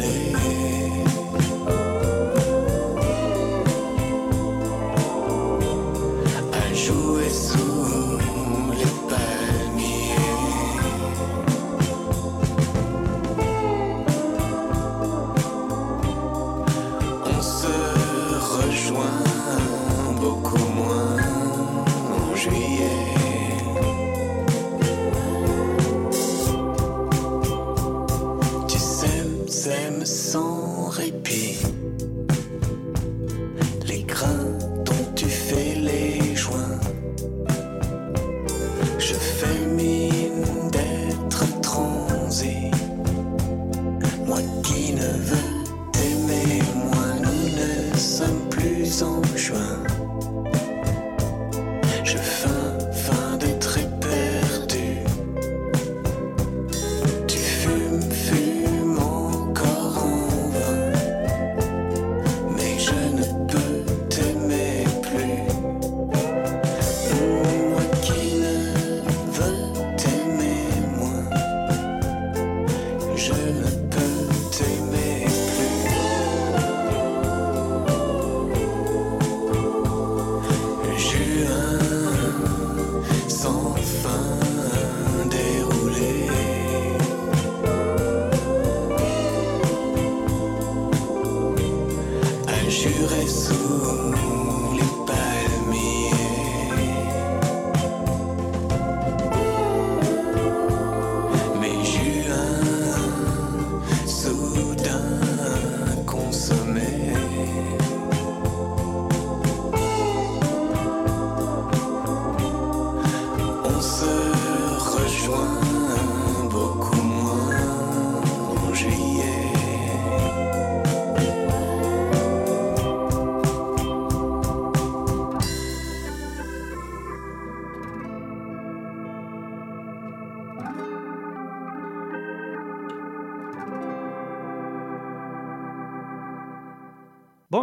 [0.01, 0.80] late.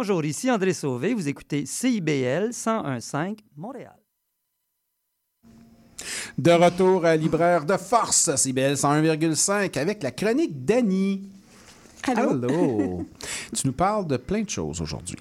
[0.01, 1.13] Bonjour, ici André Sauvé.
[1.13, 3.99] Vous écoutez CIBL 101.5 Montréal.
[6.37, 11.29] De retour à Libraire de Force, CBL 101,5 avec la chronique d'Annie.
[12.07, 12.29] Allô?
[12.29, 13.05] Allô?
[13.53, 15.18] tu nous parles de plein de choses aujourd'hui.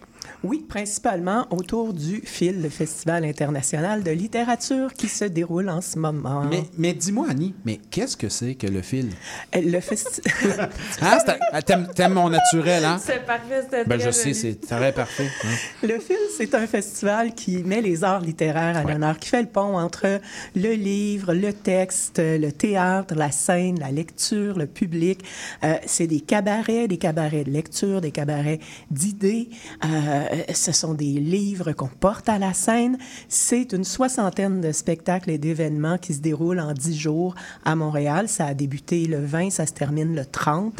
[0.68, 6.44] Principalement autour du FIL, le Festival international de littérature qui se déroule en ce moment.
[6.50, 9.08] Mais, mais dis-moi, Annie, mais qu'est-ce que c'est que le fil?
[9.56, 10.68] Euh, Le festival...
[11.00, 11.18] Hein,
[11.64, 12.98] c'est un- t'aimes, mon naturel, hein?
[13.02, 15.28] C'est parfait, c'était Ben, je sais, c'est très parfait.
[15.44, 15.48] hein.
[15.82, 19.48] Le FIL, c'est un festival qui met les arts littéraires à l'honneur, qui fait le
[19.48, 20.20] pont entre
[20.54, 25.20] le livre, le texte, le théâtre, la scène, la lecture, le public.
[25.64, 28.60] Euh, c'est des cabarets, des cabarets de lecture, des cabarets
[28.90, 29.48] d'idées.
[29.84, 30.24] Euh,
[30.58, 32.98] ce sont des livres qu'on porte à la scène.
[33.28, 37.34] C'est une soixantaine de spectacles et d'événements qui se déroulent en dix jours
[37.64, 38.28] à Montréal.
[38.28, 40.74] Ça a débuté le 20, ça se termine le 30.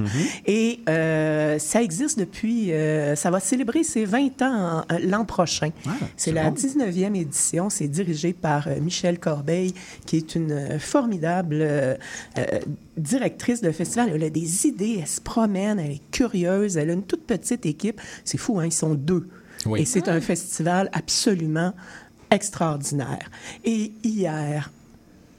[0.47, 2.73] Et euh, ça existe depuis...
[2.73, 5.71] euh, ça va célébrer ses 20 ans en- l'an prochain.
[6.17, 7.71] c'est la 19e édition.
[7.71, 9.75] C'est dirigé par euh, Michel Corbeil,
[10.07, 11.95] qui est une euh, formidable euh,
[12.39, 12.45] euh,
[12.97, 14.11] directrice de festival.
[14.15, 17.65] Elle a des idées, elle se promène, elle est curieuse, elle a une toute petite
[17.67, 18.01] équipe.
[18.25, 18.67] C'est fou, hein?
[18.67, 19.29] Ils sont deux.
[19.77, 21.73] Et c'est un festival absolument
[22.31, 23.31] extraordinaire.
[23.65, 24.71] Et hier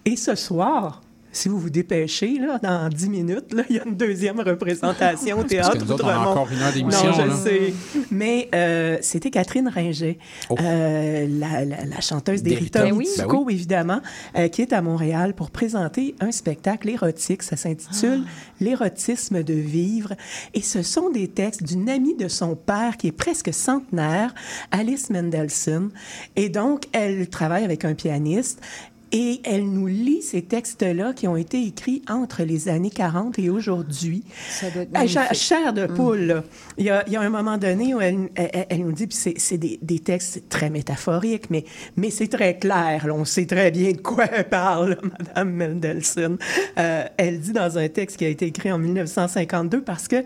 [0.05, 1.01] et ce soir,
[1.31, 5.35] si vous vous dépêchez, là, dans 10 minutes, là, il y a une deuxième représentation
[5.37, 6.29] au Parce théâtre que nous autres, on a Outremont.
[6.31, 7.35] encore une heure d'émission, Non, je là.
[7.35, 7.73] sais.
[8.11, 10.17] Mais euh, c'était Catherine Ringer,
[10.59, 12.85] euh, la, la- la chanteuse des Rita.
[12.91, 13.53] Mitsuko, Ben oui.
[13.53, 14.01] évidemment,
[14.37, 17.43] euh, qui est à Montréal pour présenter un spectacle érotique.
[17.43, 18.23] Ça s'intitule
[18.59, 20.13] L'érotisme de vivre.
[20.53, 24.33] Et ce sont des textes d'une amie de son père qui est presque centenaire,
[24.71, 25.89] Alice Mendelssohn.
[26.35, 28.59] Et donc, elle travaille avec un pianiste.
[29.11, 33.49] Et elle nous lit ces textes-là qui ont été écrits entre les années 40 et
[33.49, 34.23] aujourd'hui.
[34.49, 35.33] Ça doit être Ah, magnifique.
[35.33, 35.93] chair de Mm.
[35.95, 36.43] poule, là.
[36.77, 39.07] Il y a, il y a un moment donné où elle, elle- elle nous dit,
[39.07, 41.65] puis c'est c'est des, des textes très métaphoriques, mais,
[41.97, 43.07] mais c'est très clair.
[43.07, 43.13] là.
[43.13, 46.37] on sait très bien de quoi elle parle, Madame Mendelssohn.
[46.77, 50.17] Euh, elle dit dans un texte qui a été écrit en 1952 parce que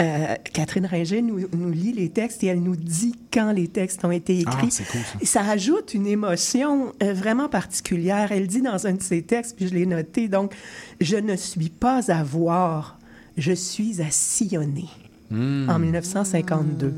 [0.00, 4.04] euh, Catherine Ringer nous, nous lit les textes et elle nous dit quand les textes
[4.04, 4.70] ont été Ah, écrits.
[4.70, 8.30] c'est cool, ça ajoute une émotion euh, vraiment particulière.
[8.30, 10.54] Elle dit dans un de ses textes, puis je l'ai noté, donc,
[11.00, 12.98] je ne suis pas à voir,
[13.36, 14.88] je suis à sillonner.
[15.30, 15.68] Hmm.
[15.68, 16.94] En 1952.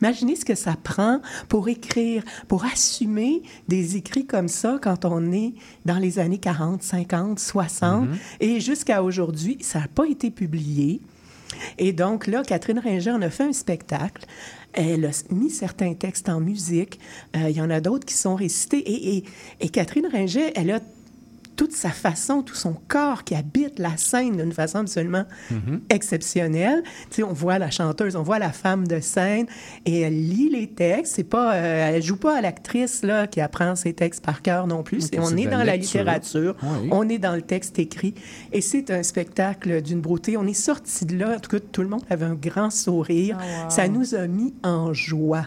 [0.00, 5.32] Imaginez ce que ça prend pour écrire, pour assumer des écrits comme ça quand on
[5.32, 5.52] est
[5.84, 8.08] dans les années 40, 50, 60.
[8.40, 11.00] Et jusqu'à aujourd'hui, ça n'a pas été publié.
[11.78, 14.24] Et donc là, Catherine Ringer en a fait un spectacle.
[14.74, 17.00] Elle a mis certains textes en musique.
[17.36, 18.78] Euh, il y en a d'autres qui sont récités.
[18.78, 19.24] Et,
[19.60, 20.80] et- Catherine Ringer, elle a
[21.58, 25.24] toute sa façon, tout son corps qui habite la scène d'une façon absolument
[25.90, 26.82] exceptionnelle.
[27.10, 29.46] Tu sais, on voit la chanteuse, on voit la femme de scène
[29.84, 31.14] et elle lit les textes.
[31.16, 34.66] C'est pas, euh, elle joue pas à l'actrice là qui apprend ses textes par cœur
[34.66, 35.10] non plus.
[35.18, 36.00] On est dans la lecture.
[36.00, 36.88] littérature, Oui.
[36.92, 38.14] on est dans le texte écrit
[38.52, 40.36] et c'est un spectacle d'une beauté.
[40.36, 43.36] On est sorti de là, en tout cas tout le monde avait un grand sourire.
[43.40, 43.70] Ah, wow.
[43.70, 45.46] Ça nous a mis en joie.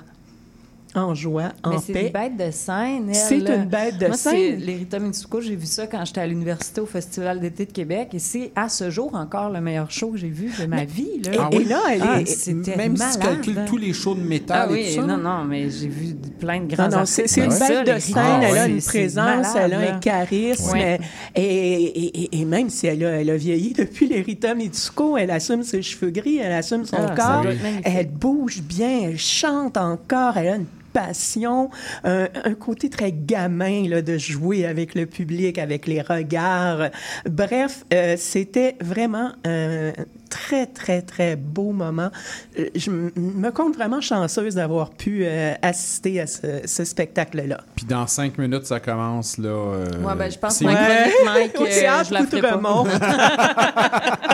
[0.94, 2.06] En joie, en Mais c'est paix.
[2.08, 3.56] une bête de scène, elle, C'est là.
[3.56, 4.60] une bête de Moi, c'est scène.
[4.60, 8.10] l'Erita Mitsuko, j'ai vu ça quand j'étais à l'université au Festival d'été de Québec.
[8.14, 11.22] Et c'est à ce jour encore le meilleur show que j'ai vu de ma vie.
[11.24, 11.32] Là.
[11.40, 11.66] Ah oui?
[12.02, 13.36] Ah, est- c'était Même si tu malade.
[13.36, 15.38] calcules tous les shows de métal Ah oui, et tout ça, non, là.
[15.38, 17.92] non, mais j'ai vu plein de grands Non, non, c'est c'est une bête ça, de
[17.92, 19.96] les scène, elle a c'est- une c'est présence, malade, elle a là.
[19.96, 20.72] un charisme.
[20.74, 21.00] Ouais.
[21.36, 25.16] Et, et, et- et même si elle a, elle a vieilli depuis les Rita Mitsuko,
[25.18, 27.46] elle assume ses cheveux gris, elle assume son Ah, corps,
[27.86, 31.70] elle bouge bien, elle chante encore, elle a une passion,
[32.04, 36.90] un, un côté très gamin là, de jouer avec le public, avec les regards.
[37.26, 39.94] Bref, euh, c'était vraiment un
[40.32, 42.10] très, très, très beau moment.
[42.58, 47.60] Euh, Je me compte vraiment chanceuse d'avoir pu euh, assister à ce, ce spectacle-là.
[47.76, 49.50] Puis dans cinq minutes, ça commence, là.
[49.50, 52.62] euh, Ouais, ben, je pense que chronique, Mike, euh, je la ferai pas.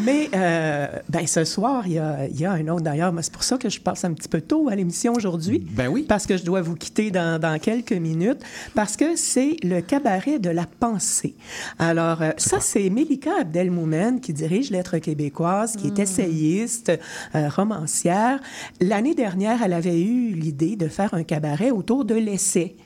[0.00, 3.12] Mais euh, ben, ce soir, il y a, il y a un autre d'ailleurs.
[3.12, 5.66] mais C'est pour ça que je passe un petit peu tôt à l'émission aujourd'hui.
[5.72, 6.04] Ben oui.
[6.08, 8.40] Parce que je dois vous quitter dans, dans quelques minutes.
[8.74, 11.34] Parce que c'est le cabaret de la pensée.
[11.78, 16.92] Alors, euh, ça, c'est Mélika Abdelmoumen qui dirige Lettres québécoises, qui est essayiste,
[17.34, 18.40] euh, romancière.
[18.80, 22.76] L'année dernière, elle avait eu l'idée de faire un cabaret autour de l'essai.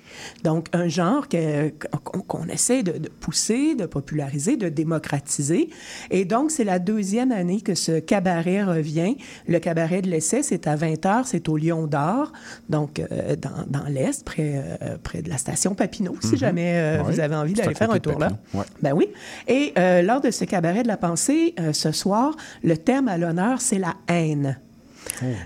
[0.45, 1.27] Donc, un genre
[2.29, 5.71] qu'on essaie de, de pousser, de populariser, de démocratiser.
[6.11, 9.17] Et donc, c'est la deuxième année que ce cabaret revient.
[9.49, 12.33] Le cabaret de l'essai, c'est à 20 h, c'est au Lion d'Or,
[12.69, 16.37] donc euh, dans, dans l'Est, près, euh, près de la station Papineau, si Mhm.
[16.39, 18.31] jamais euh, vous avez envie d'aller faire un tour là.
[18.55, 18.65] Ouais.
[18.83, 19.09] Ben oui.
[19.49, 23.79] Et lors de ce cabaret de la pensée, ce soir, le thème à l'honneur, c'est
[23.79, 24.59] la haine.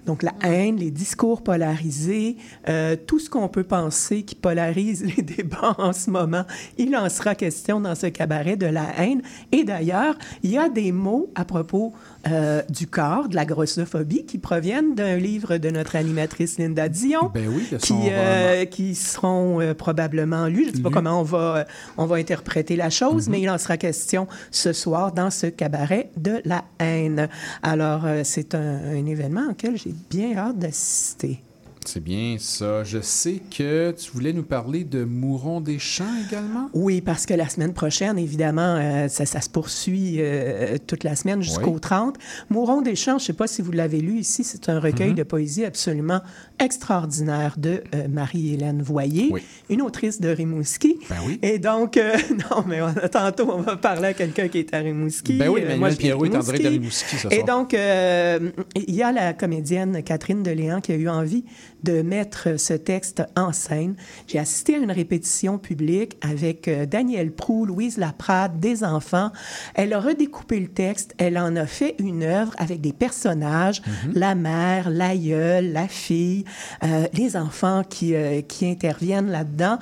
[0.07, 2.37] Donc, la haine, les discours polarisés,
[2.69, 6.45] euh, tout ce qu'on peut penser qui polarise les débats en ce moment,
[6.79, 9.23] il en sera question dans ce cabaret de la haine.
[9.53, 11.93] Et d'ailleurs, il y a des mots à propos
[12.29, 17.31] euh, du corps, de la grossophobie, qui proviennent d'un livre de notre animatrice Linda Dion,
[17.35, 20.65] Ben oui, qui, euh, qui seront probablement lus.
[20.67, 23.33] Je ne sais pas comment on va, on va interpréter la chose, Mhm.
[23.33, 27.29] mais il en sera question ce soir dans ce cabaret de la haine.
[27.63, 31.41] Alors, c'est un, un événement auquel j'ai bien hâte d'assister.
[31.89, 32.85] C'est bien ça.
[32.85, 36.69] Je sais que tu voulais nous parler de Mouron des Champs également?
[36.75, 41.17] Oui, parce que la semaine prochaine, évidemment, euh, ça, ça se poursuit euh, toute la
[41.17, 41.81] semaine jusqu'au Oui.
[41.81, 42.17] 30.
[42.51, 45.11] Mouron des Champs, je ne sais pas si vous l'avez lu ici, c'est un recueil
[45.11, 45.15] Mhm.
[45.17, 46.21] de poésie absolument
[46.59, 49.43] extraordinaire de euh, Marie-Hélène Voyer, Oui.
[49.71, 50.99] une autrice de Rimouski.
[51.09, 51.39] Ben oui.
[51.43, 52.17] Et donc, euh,
[52.51, 55.35] non, mais on- tantôt, on va parler à quelqu'un qui est à Rimouski.
[55.35, 58.51] Ben oui, Euh, moi, viens Pierrot est en direct de Rimouski ce Et donc, euh,
[58.75, 61.45] il y a la comédienne Catherine Deléan qui a eu envie
[61.83, 63.97] de mettre ce texte en scène.
[64.27, 69.31] J'ai assisté à une répétition publique avec euh, Daniel Prou, Louise Laprade, des enfants.
[69.75, 71.15] Elle a redécoupé le texte.
[71.19, 73.83] Elle en a fait une œuvre avec des personnages,
[74.15, 76.45] la mère, l'aïeul, la fille,
[76.83, 79.79] euh, les enfants qui, euh, qui interviennent là-dedans.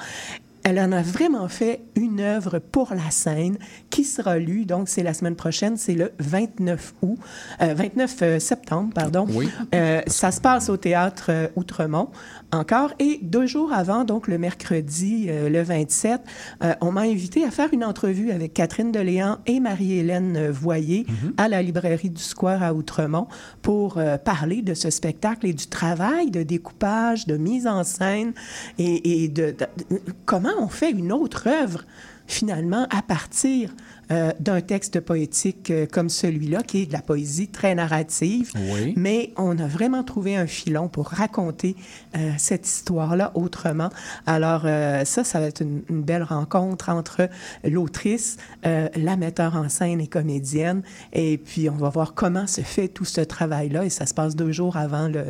[0.65, 3.59] Elle en a vraiment fait une œuvre pour la scène
[3.91, 7.19] qui sera lue, donc c'est la semaine prochaine, c'est le 29 août,
[7.61, 9.27] euh, 29 euh, septembre, pardon.
[9.29, 9.51] Oui.
[9.75, 12.09] Euh, ça se passe au théâtre euh, Outremont
[12.55, 12.93] encore.
[12.99, 16.21] Et deux jours avant, donc le mercredi, euh, le 27,
[16.63, 21.07] euh, on m'a invité à faire une entrevue avec Catherine Deléan et Marie-Hélène euh, Voyer
[21.37, 23.27] à la librairie du Square à Outremont
[23.63, 28.33] pour euh, parler de ce spectacle et du travail de découpage, de mise en scène
[28.79, 31.85] et, et de, de- de- comment on fait une autre œuvre
[32.27, 33.71] finalement à partir
[34.11, 38.51] euh, d'un texte poétique euh, comme celui-là, qui est de la poésie très narrative.
[38.55, 38.93] Oui.
[38.97, 41.75] Mais on a vraiment trouvé un filon pour raconter
[42.17, 43.89] euh, cette histoire-là autrement.
[44.27, 44.63] Alors
[45.05, 47.29] ça, ça va être une, une belle rencontre entre
[47.65, 50.83] l'autrice, la metteur en scène et comédienne.
[51.13, 53.85] Et puis, on va voir comment se fait tout ce travail-là.
[53.85, 55.25] Et ça se passe deux jours avant le,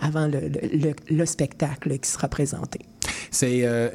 [0.00, 2.80] avant le, le- le- le spectacle qui sera présenté.
[3.30, 3.88] C'est, euh,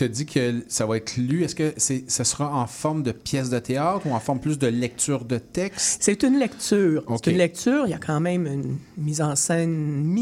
[0.00, 1.44] as dit que ça va être lu.
[1.44, 4.58] Est-ce que c'est, ça sera en forme de pièce de théâtre ou en forme plus
[4.58, 5.98] de lecture de texte?
[6.02, 7.04] C'est une lecture.
[7.22, 7.82] C'est une lecture.
[7.86, 9.70] Il y a quand même une mise en scène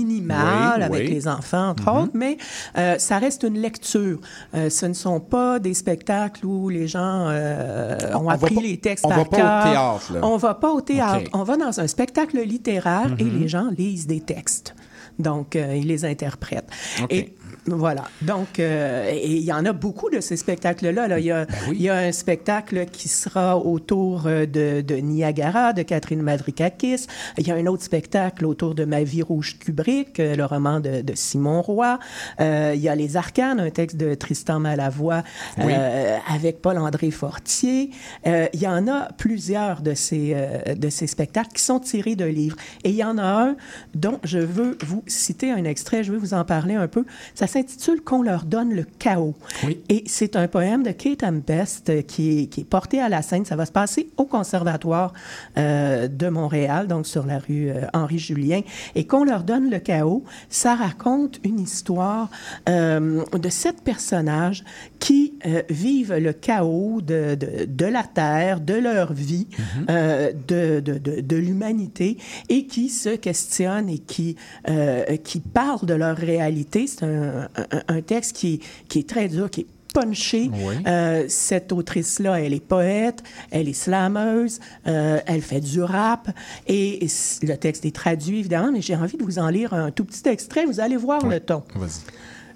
[0.04, 1.14] minimale Oui, avec oui.
[1.14, 1.98] les enfants, entre Mhm.
[2.02, 2.36] autres, mais
[2.76, 4.20] euh, ça reste une lecture.
[4.54, 8.54] Euh, ce ne sont pas des spectacles où les gens euh, On- ont on appris
[8.54, 9.62] pas- les textes on par va pas au cœur.
[9.64, 10.20] théâtre, là.
[10.26, 11.30] On va pas au théâtre.
[11.32, 13.40] On va dans un spectacle littéraire et Mhm.
[13.40, 14.74] les gens lisent des textes.
[15.18, 16.68] Donc, euh, ils les interprètent.
[17.08, 17.34] Et
[17.66, 18.04] voilà.
[18.22, 21.08] Donc, euh, et il y en a beaucoup de ces spectacles-là.
[21.08, 21.18] Là.
[21.18, 24.96] Il, y a, Ben il y a un spectacle qui sera autour euh, de, de
[24.96, 27.06] Niagara, de Catherine Madrikakis.
[27.38, 30.80] Il y a un autre spectacle autour de Ma vie rouge Kubrick, euh, le roman
[30.80, 31.98] de, de Simon Roy.
[32.40, 35.22] Euh, il y a Les Arcanes, un texte de Tristan Malavoie
[35.58, 35.72] Oui.
[35.74, 37.90] euh, avec Paul-André Fortier.
[38.26, 42.16] Euh, il y en a plusieurs de ces, euh, de ces spectacles qui sont tirés
[42.16, 42.56] de livres.
[42.84, 43.56] Et il y en a un
[43.94, 47.04] dont je veux vous citer un extrait, je veux vous en parler un peu.
[47.34, 49.34] Ça s'intitule Qu'on leur donne le chaos.
[49.64, 49.80] Oui.
[49.88, 53.22] Et c'est un poème de Kate Tempest euh, qui est, qui est porté à la
[53.22, 53.44] scène.
[53.44, 55.12] Ça va se passer au Conservatoire
[55.56, 58.62] euh, de Montréal, donc sur la rue euh, Henri-Julien.
[58.94, 62.28] Et Qu'on leur donne le chaos, ça raconte une histoire
[62.68, 64.64] euh, de sept personnages
[65.04, 69.46] qui euh, vivent le chaos de, de, de la Terre, de leur vie,
[69.90, 72.16] euh, de, de, de, l'humanité,
[72.48, 74.36] et qui se questionnent et qui,
[74.70, 76.86] euh, qui parlent de leur réalité.
[76.86, 80.50] C'est un, un, un texte qui, qui est très dur, qui est punché.
[80.50, 80.76] Oui.
[80.86, 86.30] Euh, cette autrice-là, elle est poète, elle est slameuse, euh, elle fait du rap,
[86.66, 87.06] et,
[87.42, 90.26] le texte est traduit, évidemment, mais j'ai envie de vous en lire un tout petit
[90.30, 91.62] extrait, vous allez voir le ton.
[91.74, 92.00] Vas-y.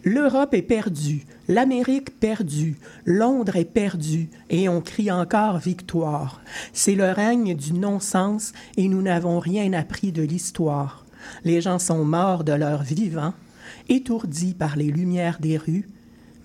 [0.05, 6.40] L'Europe est perdue, l'Amérique perdue, Londres est perdue, et on crie encore victoire.
[6.72, 11.05] C'est le règne du non-sens, et nous n'avons rien appris de l'histoire.
[11.44, 13.34] Les gens sont morts de leur vivant,
[13.88, 15.88] étourdis par les lumières des rues,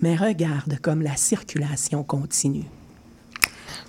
[0.01, 2.65] mais regarde comme la circulation continue.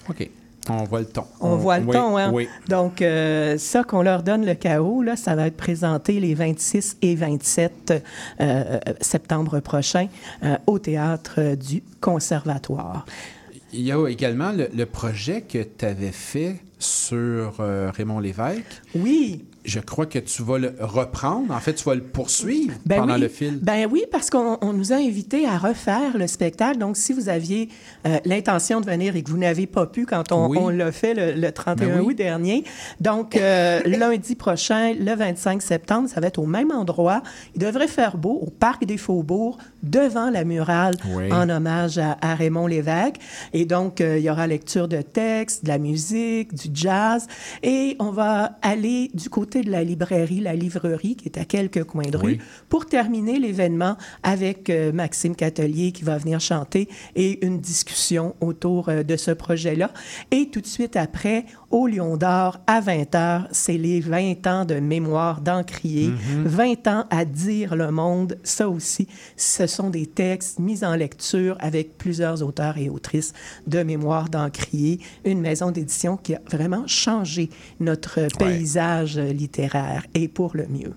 [0.08, 0.28] OK.
[0.70, 1.24] On voit le ton.
[1.40, 2.30] On voit le oui, ton, hein?
[2.32, 2.48] Oui.
[2.68, 6.96] Donc, euh, ça qu'on leur donne le chaos, là, ça va être présenté les 26
[7.02, 8.04] et 27
[8.40, 10.08] euh, septembre prochain
[10.42, 13.04] euh, au théâtre euh, du Conservatoire.
[13.72, 18.82] Il y a également le, le projet que tu avais fait sur euh, Raymond Lévesque.
[18.94, 19.44] Oui.
[19.64, 21.52] Je crois que tu vas le reprendre.
[21.54, 23.20] En fait, tu vas le poursuivre Ben pendant oui.
[23.20, 23.58] le fil.
[23.62, 26.78] Ben oui, parce qu'on on nous a invités à refaire le spectacle.
[26.78, 27.68] Donc, si vous aviez
[28.06, 30.58] euh, l'intention de venir et que vous n'avez pas pu quand on, Oui.
[30.60, 32.06] on l'a fait le, le 31 Ben oui.
[32.12, 32.64] août dernier,
[33.00, 37.22] donc euh, lundi prochain, le 25 septembre, ça va être au même endroit.
[37.54, 40.94] Il devrait faire beau au Parc des Faubourgs, devant la murale,
[41.32, 43.16] en hommage à, à Raymond Lévesque.
[43.52, 47.26] Et donc, euh, il y aura lecture de textes, de la musique, du jazz.
[47.62, 51.84] Et on va aller du côté de la librairie, la livrerie, qui est à quelques
[51.84, 52.38] coins de rue, Oui.
[52.68, 58.88] pour terminer l'événement avec euh, Maxime Catelier qui va venir chanter et une discussion autour
[58.88, 59.92] euh, de ce projet-là.
[60.30, 61.44] Et tout de suite après,
[61.74, 66.12] au Lion d'Or, à 20h, c'est les 20 ans de mémoire d'Encrier.
[66.44, 68.38] 20 ans à dire le monde.
[68.44, 73.32] Ça aussi, ce sont des textes mis en lecture avec plusieurs auteurs et autrices
[73.66, 75.00] de mémoire d'Encrier.
[75.24, 77.50] Une maison d'édition qui a vraiment changé
[77.80, 80.94] notre paysage littéraire et pour le mieux.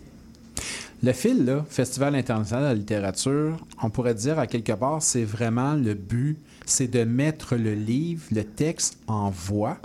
[1.02, 5.24] Le fil, là, Festival international de la littérature, on pourrait dire à quelque part, c'est
[5.24, 6.38] vraiment le but,
[6.70, 9.78] c'est de mettre le livre, le texte en voix,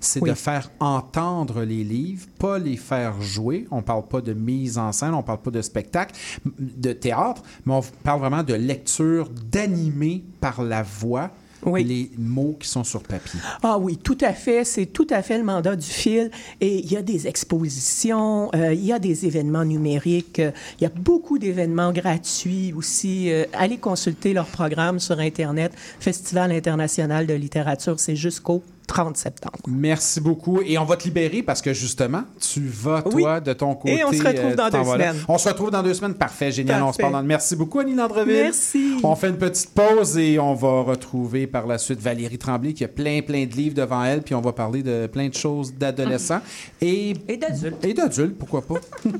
[0.00, 0.30] c'est Oui.
[0.30, 3.66] de faire entendre les livres, pas les faire jouer.
[3.70, 6.14] On parle pas de mise en scène, on parle pas de spectacle,
[6.58, 11.30] de théâtre, mais on parle vraiment de lecture, d'animer par la voix
[11.64, 11.84] Oui.
[11.84, 13.38] les mots qui sont sur papier.
[13.62, 14.64] Ah oui, tout à fait.
[14.64, 16.30] C'est tout à fait le mandat du fil.
[16.60, 20.84] Et il y a des expositions, euh, il y a des événements numériques, euh, il
[20.84, 23.30] y a beaucoup d'événements gratuits aussi.
[23.30, 25.72] Euh, allez consulter leur programme sur Internet.
[25.98, 29.56] Festival international de littérature, c'est jusqu'au 30 septembre.
[29.68, 30.60] Merci beaucoup.
[30.62, 33.42] Et on va te libérer parce que justement, tu vas, toi, Oui.
[33.44, 33.98] de ton côté.
[33.98, 35.16] Et on se retrouve euh, dans tu t'en deux semaines.
[35.28, 36.14] On se retrouve dans deux semaines.
[36.14, 36.82] Parfait, génial.
[36.82, 37.22] On se parle dans...
[37.22, 38.42] Merci beaucoup, Annie Landreville.
[38.42, 38.96] Merci.
[39.04, 42.82] On fait une petite pause et on va retrouver par la suite Valérie Tremblay qui
[42.82, 44.22] a plein, plein de livres devant elle.
[44.22, 46.40] Puis on va parler de plein de choses d'adolescents.
[46.80, 47.84] Et, Et d'adultes.
[47.84, 48.80] et d'adultes, pourquoi pas.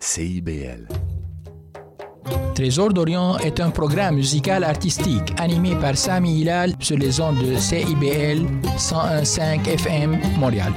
[0.00, 0.88] CIBL.
[2.54, 7.56] Trésor d'Orient est un programme musical artistique animé par Sami Hilal sur les ondes de
[7.56, 8.44] CIBL
[8.76, 10.72] 101.5 FM Montréal.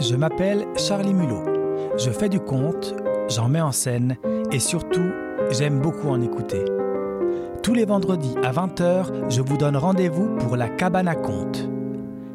[0.00, 1.44] Je m'appelle Charlie Mulot.
[1.98, 2.94] Je fais du conte,
[3.28, 4.16] j'en mets en scène
[4.50, 5.10] et surtout,
[5.50, 6.64] j'aime beaucoup en écouter.
[7.62, 11.68] Tous les vendredis à 20h, je vous donne rendez-vous pour la cabane à contes.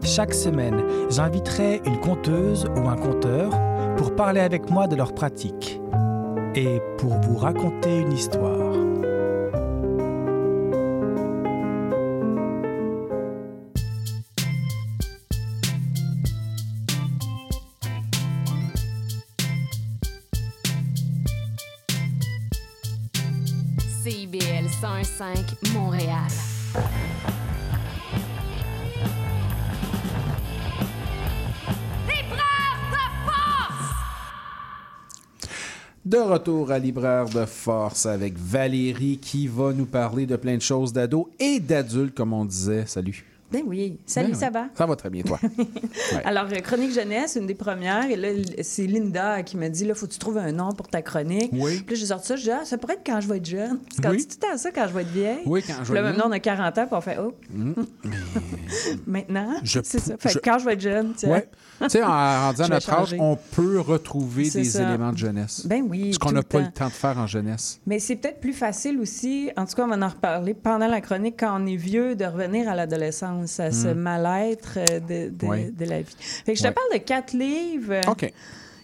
[0.03, 3.49] Chaque semaine, j'inviterai une conteuse ou un conteur
[3.97, 5.81] pour parler avec moi de leur pratique
[6.53, 8.84] et pour vous raconter une histoire.
[24.05, 26.27] CIBL 105 Montréal.
[36.05, 40.61] De retour à Libraire de Force avec Valérie qui va nous parler de plein de
[40.61, 42.85] choses d'ados et d'adultes, comme on disait.
[42.85, 43.34] Salut.
[43.51, 43.99] Ben oui.
[44.05, 44.67] Salut, Ben ça va?
[44.73, 45.39] Ça va très bien, toi.
[46.13, 46.21] Ouais.
[46.25, 48.09] Alors, euh, Chronique Jeunesse, une des premières.
[48.09, 48.29] Et là,
[48.61, 51.49] c'est Linda qui m'a dit, là, faut que tu trouves un nom pour ta chronique.
[51.53, 51.81] Oui.
[51.85, 52.35] Puis là, j'ai sorti ça.
[52.35, 53.79] Je dis, ah, ça pourrait être quand je vais être jeune.
[53.79, 54.17] Parce qu'on Oui.
[54.17, 55.39] dit tout le temps ça quand je vais être vieille?
[55.45, 57.33] Oui, quand je vais là, être maintenant, on a 40 ans, puis on fait, oh,
[57.49, 57.73] Mm.
[59.07, 59.53] maintenant?
[59.63, 60.15] Je c'est ça.
[60.17, 61.27] Fait que je- quand je vais être jeune, tu sais.
[61.31, 61.49] Ouais.
[61.81, 64.83] Tu sais, en vais notre âge, on peut retrouver des ça.
[64.83, 65.65] éléments de jeunesse.
[65.65, 66.65] Ben oui, Ce qu'on n'a pas temps.
[66.65, 67.79] le temps de faire en jeunesse.
[67.85, 71.01] Mais c'est peut-être plus facile aussi, en tout cas, on va en reparler pendant la
[71.01, 73.93] chronique, quand on est vieux, de revenir à l'adolescence, à ce Mm.
[73.93, 75.71] mal-être euh, de, de, Ouais.
[75.71, 76.15] de la vie.
[76.19, 78.01] Fait que je te parle de quatre livres euh,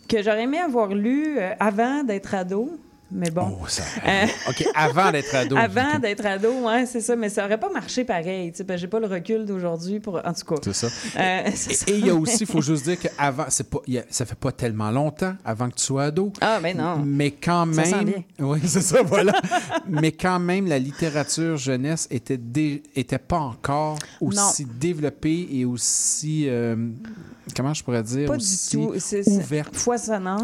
[0.07, 2.77] que j'aurais aimé avoir lus euh, avant d'être ado.
[3.13, 3.57] Mais bon.
[3.61, 3.83] Oh, ça...
[4.07, 5.55] Euh, OK, avant d'être ado.
[5.61, 7.15] Avant d'être ado, ouais, c'est ça.
[7.15, 8.51] Mais ça aurait pas marché pareil.
[8.51, 10.15] tu sais, parce que J'ai pas le recul d'aujourd'hui pour.
[10.25, 10.55] En tout cas.
[10.63, 10.87] C'est ça.
[11.19, 11.49] Euh,
[11.87, 14.35] Et- il y a aussi, il faut juste dire qu'avant, c'est pas, a- ça fait
[14.37, 16.31] pas tellement longtemps avant que tu sois ado.
[16.39, 16.99] Ah, ben non.
[17.05, 18.05] Mais quand Ça sent même.
[18.05, 18.23] bien.
[18.39, 19.33] Oui, c'est ça, voilà.
[19.89, 26.45] Mais quand même, la littérature jeunesse était, dé- était pas encore aussi développée et aussi.
[26.47, 26.75] euh,
[27.55, 28.27] comment je pourrais dire?
[28.27, 28.93] Pas du tout.
[28.97, 29.75] C'est ouverte.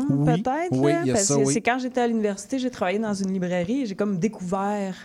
[0.10, 0.72] Oui, peut-être.
[0.72, 1.54] oui, là, parce ça, que oui.
[1.54, 4.96] c'est quand j'étais à l'université, j'ai travaillé dans une librairie et j'ai comme découvert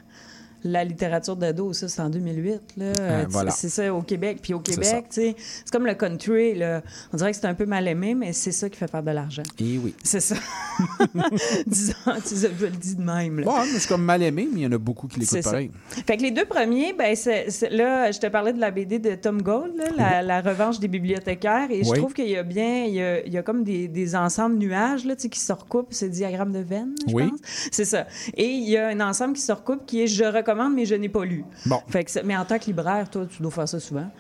[0.65, 1.73] la littérature d'ado.
[1.73, 2.61] Ça, c'est en 2008.
[2.77, 2.85] Là.
[3.01, 3.51] Euh, voilà.
[3.51, 4.39] C'est ça, au Québec.
[4.43, 5.35] Puis au C'est Québec, c'est
[5.73, 6.55] comme le country.
[6.55, 6.83] Là.
[7.13, 9.11] On dirait que c'est un peu mal aimé, mais c'est ça qui fait faire de
[9.11, 9.43] l'argent.
[9.59, 9.95] Et oui.
[10.03, 10.37] C'est ça.
[11.67, 11.95] Disons,
[12.27, 13.41] tu sais, je le dis de même.
[13.41, 13.45] Là.
[13.47, 15.43] Bon, je suis comme mal aimé, mais il y en a beaucoup qui l'écoutent C'est
[15.43, 15.71] pareil.
[16.07, 18.99] Fait que les deux premiers, ben, c'est, c'est- là, je te parlais de la BD
[18.99, 21.99] de Tom Gold, là, la, la revanche des bibliothécaires, et je Oui.
[21.99, 24.57] trouve qu'il y a bien, il y a, il y a comme des, des ensembles
[24.57, 27.29] nuages là, tu sais, qui se recoupent, c'est diagramme de veine, je Oui.
[27.31, 27.41] pense.
[27.71, 28.07] C'est ça.
[28.37, 30.25] Et il y a un ensemble qui se recoupe qui est je
[30.71, 31.45] mais je n'ai pas lu.
[31.67, 31.81] Bon.
[31.89, 34.11] Fait que ça- mais en tant que libraire, toi, tu dois faire ça souvent.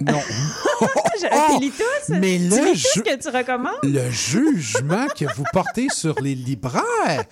[0.00, 0.18] Non.
[1.20, 1.56] Je- Oh!
[1.58, 2.14] tu lis tous?
[2.14, 3.74] mais tu là, lis tout ce je- que tu recommandes?
[3.82, 7.24] Le jugement que vous portez sur les libraires.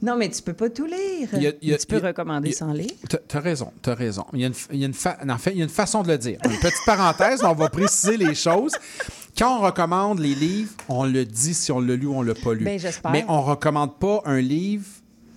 [0.00, 1.28] Non, mais tu peux pas tout lire.
[1.34, 2.88] Il y a- il y a- tu peux il recommander il sans lire.
[3.06, 4.24] T'as- T'as raison, t'as raison.
[4.32, 5.70] Il y a une, il y a une fa- en fait, il y a une
[5.70, 6.38] façon de le dire.
[6.46, 8.72] Une petite parenthèse, on va préciser les choses.
[9.36, 12.34] Quand on recommande les livres, on le dit si on l'a lu ou on l'a
[12.34, 12.66] pas lu.
[12.78, 13.10] J'espère.
[13.10, 14.86] Mais on recommande pas un livre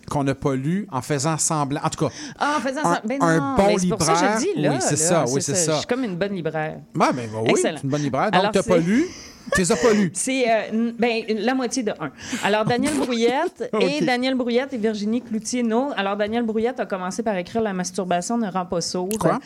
[0.09, 1.81] qu'on n'a pas lu en faisant semblant.
[1.83, 2.99] En tout cas, Ah, en faisant un.
[3.05, 4.39] Ben un bon mais c'est pour ça que je libraire.
[4.39, 4.69] le dis, là.
[4.71, 5.71] oui, c'est ça, oui, c'est ça.
[5.73, 6.77] Je suis comme une bonne libraire.
[6.95, 8.31] Ben, ben oui, une bonne libraire.
[8.31, 9.05] Donc, Alors, t'as pas lu,
[9.53, 10.11] tu les as pas lus.
[10.13, 12.11] C'est euh, ben, la moitié de un.
[12.43, 15.89] Alors, Daniel Brouillette et Daniel Brouillette et Virginie Cloutier-No.
[15.95, 19.09] Alors, Daniel Brouillette a commencé par écrire La masturbation ne rend pas sourd.
[19.19, 19.39] Quoi?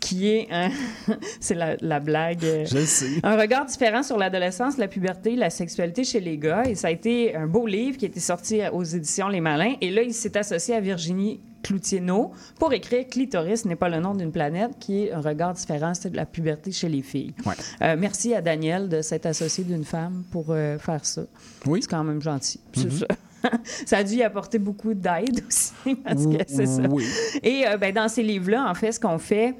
[0.00, 0.48] Qui est.
[0.50, 0.70] un-
[1.40, 2.44] c'est la, la blague.
[2.44, 3.20] euh, Je sais.
[3.22, 6.62] Un regard différent sur l'adolescence, la puberté, la sexualité chez les gars.
[6.66, 9.74] Et ça a été un beau livre qui a été sorti aux éditions Les Malins.
[9.80, 14.14] Et là, il s'est associé à Virginie Cloutier-No pour écrire Clitoris n'est pas le nom
[14.14, 17.34] d'une planète, qui est un regard différent sur la puberté chez les filles.
[17.44, 17.54] Ouais.
[17.82, 21.22] Euh, merci à Daniel de s'être associé d'une femme pour euh, faire ça.
[21.66, 21.80] Oui.
[21.82, 22.60] C'est quand même gentil.
[22.76, 22.90] Mhm.
[22.90, 23.06] ça.
[23.86, 26.82] ça a dû y apporter beaucoup d'aide aussi, parce que c'est ça.
[26.90, 27.04] Oui.
[27.42, 29.54] Et euh, ben, dans ces livres-là, en fait, ce qu'on fait,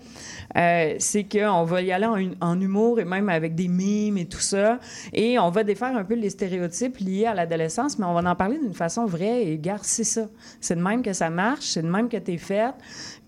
[0.57, 4.26] euh, c'est qu'on va y aller en, en humour et même avec des mimes et
[4.26, 4.78] tout ça.
[5.12, 8.34] Et on va défaire un peu les stéréotypes liés à l'adolescence, mais on va en
[8.34, 9.46] parler d'une façon vraie.
[9.46, 10.26] Et garde, c'est ça.
[10.61, 12.74] C'est de même que ça marche, c'est de même que t'es faite.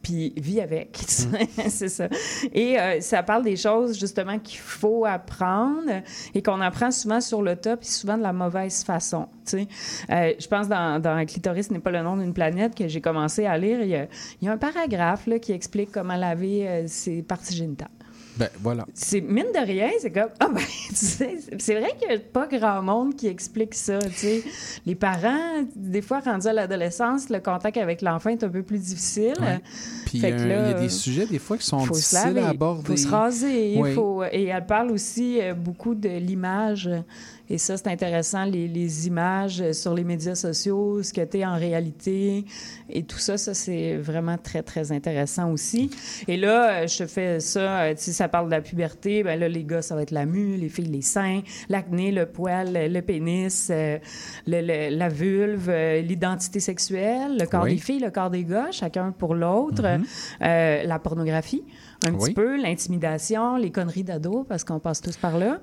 [0.02, 0.98] Puis vis avec.
[1.68, 2.08] c'est ça.
[2.54, 5.90] Et euh, ça parle des choses, justement, qu'il faut apprendre
[6.34, 9.28] et qu'on apprend souvent sur le top et souvent de la mauvaise façon.
[9.54, 13.46] Euh, je pense dans, dans Clitoris n'est pas le nom d'une planète que j'ai commencé
[13.46, 13.82] à lire.
[13.82, 14.06] Il y a,
[14.40, 17.88] il y a un paragraphe là, qui explique comment laver euh, ses parties génitales.
[18.36, 18.86] Ben, voilà.
[18.94, 22.18] C'est mine de rien, c'est comme ah ben tu sais, c'est vrai qu'il n'y a
[22.20, 24.42] pas grand monde qui explique ça, tu sais.
[24.86, 28.78] Les parents, des fois rendus à l'adolescence, le contact avec l'enfant est un peu plus
[28.78, 29.34] difficile.
[29.40, 29.60] Ouais.
[30.06, 32.46] Puis euh, il y a des sujets des fois qui sont faut se difficiles laver,
[32.46, 32.86] à aborder.
[32.86, 33.90] faut se raser, Oui.
[33.90, 36.88] il faut et elle parle aussi euh, beaucoup de l'image
[37.50, 41.38] et ça c'est intéressant les, les images euh, sur les médias sociaux, ce que tu
[41.38, 42.44] es en réalité
[42.88, 45.90] et tout ça ça c'est vraiment très très intéressant aussi.
[46.28, 49.48] Et là euh, je fais ça euh, sais ça parle de la puberté, ben là
[49.48, 53.00] les gars ça va être la mue, les filles les seins, l'acné, le poil, le
[53.00, 53.98] pénis, le-
[54.46, 55.70] le- la vulve,
[56.02, 57.74] l'identité sexuelle, le corps Oui.
[57.74, 60.04] des filles, le corps des gars, chacun pour l'autre, Mhm.
[60.42, 61.64] euh, la pornographie,
[62.06, 62.18] un Oui.
[62.20, 65.60] petit peu, l'intimidation, les conneries d'ado, parce qu'on passe tous par là.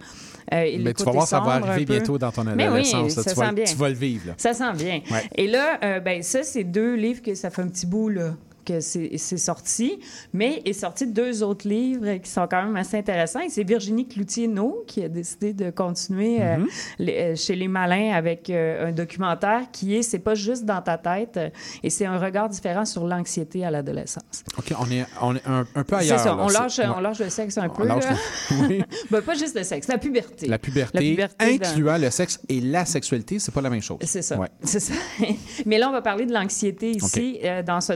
[0.54, 3.14] Euh, Mais tu vas voir, ça va arriver bientôt dans ton oui, adolescence.
[3.14, 3.64] ça tu, vas, sent bien.
[3.66, 4.28] tu vas le vivre.
[4.28, 4.34] Là.
[4.38, 5.02] Ça sent bien.
[5.12, 5.24] Ouais.
[5.36, 8.34] Et là, euh, ben, ça, c'est deux livres que ça fait un petit bout, là
[8.68, 10.00] que c'est c'est sorti,
[10.34, 13.40] mais est sorti deux autres livres qui sont quand même assez intéressants.
[13.40, 16.68] Et c'est Virginie Cloutier-No qui a décidé de continuer euh, Mhm.
[17.00, 20.82] les- euh, chez les malins avec euh, un documentaire qui est C'est pas juste dans
[20.82, 21.40] ta tête
[21.84, 24.44] et c'est un regard différent sur l'anxiété à l'adolescence.
[24.58, 26.20] OK, on est, on est un, un peu C'est ailleurs.
[26.20, 26.38] ça, là.
[26.40, 27.86] on C'est- lâche, on lâche le sexe un On peu.
[27.88, 28.04] lâche
[28.52, 28.84] le- oui.
[29.12, 30.48] Ben, pas juste le sexe, la puberté.
[30.48, 33.82] La puberté, La puberté dans- incluant le sexe et la sexualité, c'est pas la même
[33.82, 33.98] chose.
[34.04, 34.38] C'est ça.
[34.38, 34.50] Ouais.
[34.64, 34.94] C'est ça.
[35.66, 37.94] Mais là, on va parler de l'anxiété ici, euh, dans ce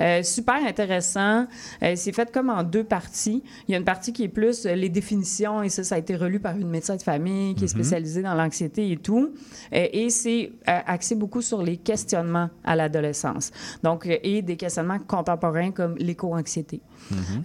[0.00, 1.46] Euh, super intéressant.
[1.82, 3.42] Euh, c'est fait comme en deux parties.
[3.66, 5.98] Il y a une partie qui est plus euh, les définitions, et ça, ça a
[5.98, 7.80] été relu par une médecin de famille qui est Mhm.
[7.82, 9.34] spécialisée dans l'anxiété et tout.
[9.72, 13.50] Et c'est axé beaucoup sur les questionnements à l'adolescence.
[13.82, 16.80] Donc, et des questionnements contemporains comme l'éco-anxiété.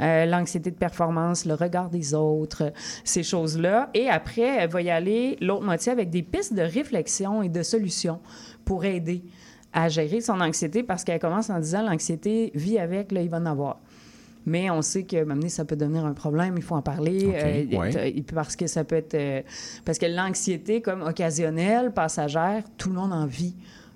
[0.02, 2.72] Euh, l'anxiété de performance, le regard des autres,
[3.04, 3.90] ces choses-là.
[3.94, 7.64] Et après, elle va y aller l'autre moitié avec des pistes de réflexion et de
[7.64, 8.20] solutions
[8.66, 9.24] pour aider
[9.74, 13.38] à gérer son anxiété parce qu'elle commence en disant l'anxiété, vit avec, là, il va
[13.38, 13.80] en avoir.
[14.46, 17.32] Mais on sait que maintenant, ça peut devenir un problème, il faut en parler.
[17.34, 18.24] Euh, ouais.
[18.34, 19.14] parce que ça peut être.
[19.14, 19.42] euh,
[19.86, 23.56] parce que l'anxiété, comme occasionnelle, passagère, tout le monde en vit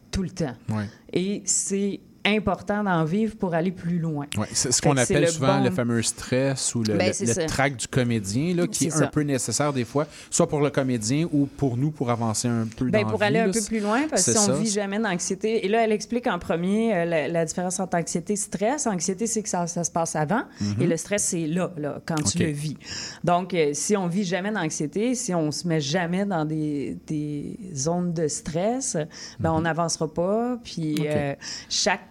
[0.09, 0.55] tout le temps.
[0.69, 0.86] Ouais.
[1.11, 4.25] Et c'est important d'en vivre pour aller plus loin.
[4.38, 7.45] Ouais, c'est ce qu'on appelle le souvent bon- le fameux stress ou le, Ben, le-
[7.47, 9.07] trac du comédien, là, qui est, un ça.
[9.07, 12.86] peu nécessaire des fois, soit pour le comédien ou pour nous pour avancer un peu
[12.89, 13.53] Ben, dans pour aller vie, un là.
[13.53, 14.53] peu plus loin, parce que si on ça.
[14.53, 18.34] vit jamais d'anxiété, et là, elle explique en premier euh, la, la différence entre anxiété
[18.34, 18.88] et stress.
[18.88, 20.82] Anxiété, c'est que ça, ça se passe avant, Mhm.
[20.82, 22.78] et le stress, c'est là, là, quand tu le vis.
[23.23, 27.57] Donc, euh, si on vit jamais d'anxiété, si on se met jamais dans des, des
[27.75, 28.97] zones de stress,
[29.39, 31.05] ben, on n'avancera pas, puis Mhm.
[31.07, 31.36] Euh,
[31.69, 32.01] chaque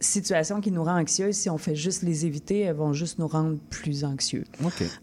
[0.00, 3.28] situation qui nous rend anxieux, si on fait juste les éviter, elles vont juste nous
[3.28, 4.44] rendre plus anxieux.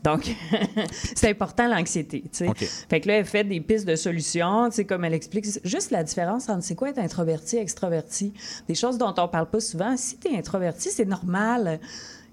[0.03, 0.35] Donc,
[1.15, 2.21] c'est important l'anxiété.
[2.23, 2.47] tu sais.
[2.47, 2.63] OK.
[2.89, 6.49] Fait que là, elle fait des pistes de solutions, comme elle explique, juste la différence
[6.49, 8.33] entre c'est quoi être introverti et extraverti.
[8.67, 9.95] Des choses dont on parle pas souvent.
[9.97, 11.79] Si tu es introverti, c'est normal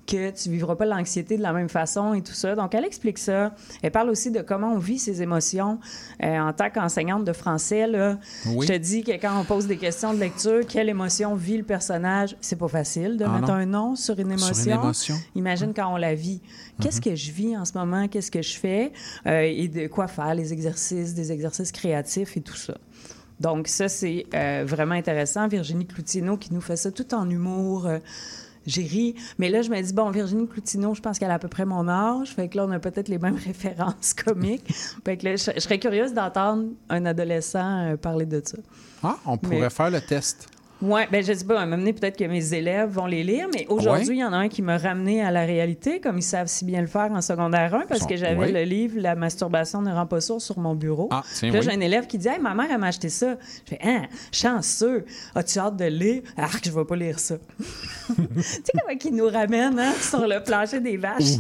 [0.07, 2.55] que tu vivras pas l'anxiété de la même façon et tout ça.
[2.55, 3.55] Donc, elle explique ça.
[3.82, 5.78] Elle parle aussi de comment on vit ses émotions.
[6.22, 8.66] Euh, en tant qu'enseignante de français, là, Oui.
[8.66, 11.64] je te dis que quand on pose des questions de lecture, quelle émotion vit le
[11.64, 13.55] personnage, c'est pas facile de Ah mettre non.
[13.55, 14.72] un nom sur une Sur émotion.
[14.74, 15.14] une émotion.
[15.34, 16.40] Imagine quand on la vit.
[16.80, 18.09] Qu'est-ce que je vis en ce moment?
[18.09, 18.92] Qu'est-ce que je fais?
[19.26, 22.74] Euh, et de quoi faire, les exercices, des exercices créatifs et tout ça.
[23.40, 25.48] Donc, ça, c'est euh, vraiment intéressant.
[25.48, 27.86] Virginie Cloutineau qui nous fait ça tout en humour.
[27.86, 27.98] euh,
[28.66, 29.14] j'ai ri.
[29.38, 31.64] Mais là, je me dis, bon, Virginie Cloutineau, je pense qu'elle a à peu près
[31.64, 32.34] mon âge.
[32.34, 34.72] Fait que là, on a peut-être les mêmes références comiques.
[35.04, 38.58] fait que là, je, je serais curieuse d'entendre un adolescent euh, parler de ça.
[39.02, 40.48] Ah, on pourrait Mais- faire le test.
[40.85, 43.24] Oui, ben je sais pas, à un moment donné, peut-être que mes élèves vont les
[43.24, 44.14] lire, mais aujourd'hui, Ouais.
[44.16, 46.64] il y en a un qui m'a ramené à la réalité, comme ils savent si
[46.64, 48.53] bien le faire en secondaire 1, parce que j'avais ouais.
[48.53, 51.09] le livre La masturbation ne rend pas sourd sur mon bureau.
[51.11, 51.64] Ah, tiens, là, oui.
[51.64, 53.37] j'ai un élève qui dit Hey, ma mère, elle m'a acheté ça.
[53.64, 55.05] Je fais Hein, chanceux.
[55.35, 56.22] As-tu hâte de lire?
[56.37, 57.37] Arc, je vais pas lire ça.
[58.16, 61.39] tu sais comment ils nous ramènent hein, sur le plancher des vaches.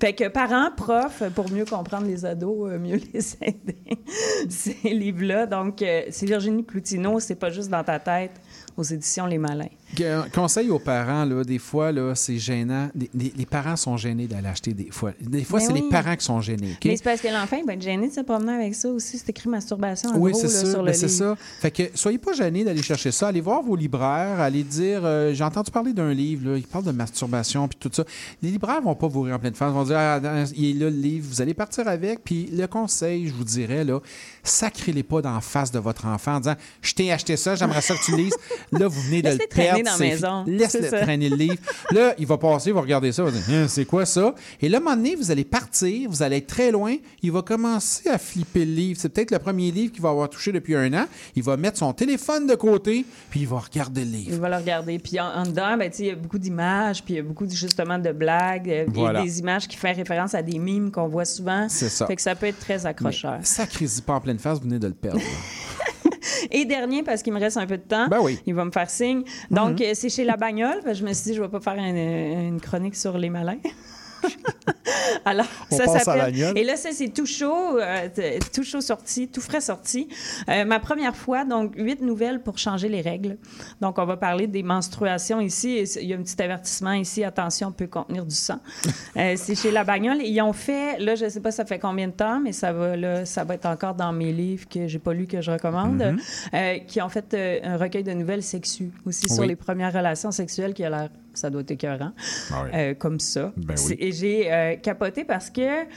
[0.00, 3.76] fait que parents, profs, pour mieux comprendre les ados, euh, mieux les aider,
[4.48, 5.46] ces livres-là.
[5.46, 8.40] Donc, euh, c'est Virginie Cloutineau, c'est pas juste dans ta tête,
[8.76, 9.68] aux éditions Les Malins.
[9.96, 12.88] Que- Conseil aux parents, là, des fois, là, c'est gênant.
[13.14, 15.12] Les parents sont gênés d'aller acheter des fois.
[15.20, 15.82] Des fois, Ben c'est oui.
[15.82, 16.76] les parents qui sont gênés.
[16.84, 19.18] Mais c'est parce que l'enfant, va être gêné de se promener avec ça aussi.
[19.18, 20.70] C'est écrit masturbation en Oui, gros c'est là, ça.
[20.70, 21.36] sur le ben, c'est ça.
[21.60, 23.28] Fait que soyez pas gênés d'aller chercher ça.
[23.28, 26.84] Allez voir vos libraires, allez dire euh, j'ai entendu parler d'un livre, là, il parle
[26.84, 28.04] de masturbation puis tout ça.
[28.42, 29.70] Les libraires vont pas vous rire en pleine face.
[29.70, 30.20] Ils vont dire ah,
[30.56, 32.24] il est là le livre, vous allez partir avec.
[32.24, 34.00] Puis le conseil, je vous dirais, là,
[34.42, 37.80] sacrez-les pas dans la face de votre enfant en disant je t'ai acheté ça, j'aimerais
[37.82, 38.34] ça que tu lises.
[38.72, 40.44] Là, vous venez de le perdre dans la maison.
[40.46, 41.00] Laisse-le ça.
[41.02, 41.56] traîner le livre.
[41.92, 44.34] Là, il va passer, il va regarder ça, il va dire Hein, c'est quoi ça?
[44.60, 47.30] Et là, à un moment donné, vous allez partir, vous allez être très loin, il
[47.32, 48.98] va commencer à flipper le livre.
[49.00, 51.04] C'est peut-être le premier livre qu'il va avoir touché depuis un an.
[51.36, 54.30] Il va mettre son téléphone de côté, puis il va regarder le livre.
[54.32, 54.98] Il va le regarder.
[54.98, 57.48] Puis en, en dedans, ben, il y a beaucoup d'images, puis il y a beaucoup
[57.48, 59.22] justement de blagues, Voilà.
[59.22, 61.66] des images qui font référence à des mimes qu'on voit souvent.
[61.68, 62.06] C'est ça.
[62.06, 63.38] Fait que ça peut être très accrocheur.
[63.42, 65.20] Sacré-y pas en pleine face, vous venez de le perdre.
[66.50, 68.38] Et dernier, parce qu'il me reste un peu de temps, Ben oui.
[68.46, 69.22] il va me faire signe.
[69.50, 69.86] Donc, Mhm.
[69.86, 70.82] euh, c'est chez La Bagnole.
[70.84, 73.58] Que je me suis dit, je vais pas faire une, une chronique sur les malins.
[75.24, 76.34] Alors, On ça s'appelle.
[76.56, 78.08] Et là, ça, c'est tout chaud, euh,
[78.52, 80.08] tout chaud sorti, tout frais sorti.
[80.48, 83.38] Euh, ma première fois, donc, huit nouvelles pour changer les règles.
[83.80, 85.84] Donc, on va parler des menstruations ici.
[86.00, 87.24] Il y a un petit avertissement ici.
[87.24, 88.58] Attention, peut contenir du sang.
[89.16, 90.22] Euh, c'est chez La Bagnole.
[90.22, 92.96] Ils ont fait, là, je sais pas ça fait combien de temps, mais ça va,
[92.96, 96.16] là, ça va être encore dans mes livres que j'ai pas lu que je recommande,
[96.52, 100.74] euh, qui ont fait un recueil de nouvelles sexues aussi sur les premières relations sexuelles
[100.74, 102.12] qui a l'air, ça doit être écœurant,
[102.50, 102.70] Ah oui.
[102.74, 103.52] euh, comme ça.
[103.56, 103.96] Ben oui.
[103.98, 105.88] Et j'ai euh, capoté parce que tu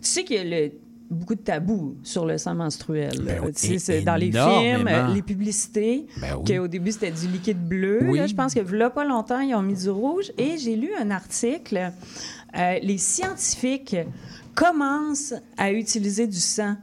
[0.00, 0.72] sais qu'il y a le-
[1.10, 3.18] beaucoup de tabous sur le sang menstruel.
[3.22, 3.42] Ben là.
[3.44, 7.62] oui, Tu sais, c'est dans les films, les publicités, Ben qu'au début c'était du liquide
[7.62, 8.00] bleu.
[8.14, 10.32] Là, je pense que là pas longtemps, ils ont mis du rouge.
[10.38, 11.92] Et j'ai lu un article,
[12.56, 13.96] euh, les scientifiques
[14.54, 16.76] commencent à utiliser du sang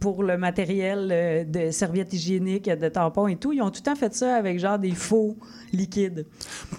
[0.00, 3.52] pour, le matériel euh, de serviettes hygiéniques, de tampons et tout.
[3.52, 5.36] Ils ont tout le temps fait ça avec genre des faux
[5.72, 6.26] liquides,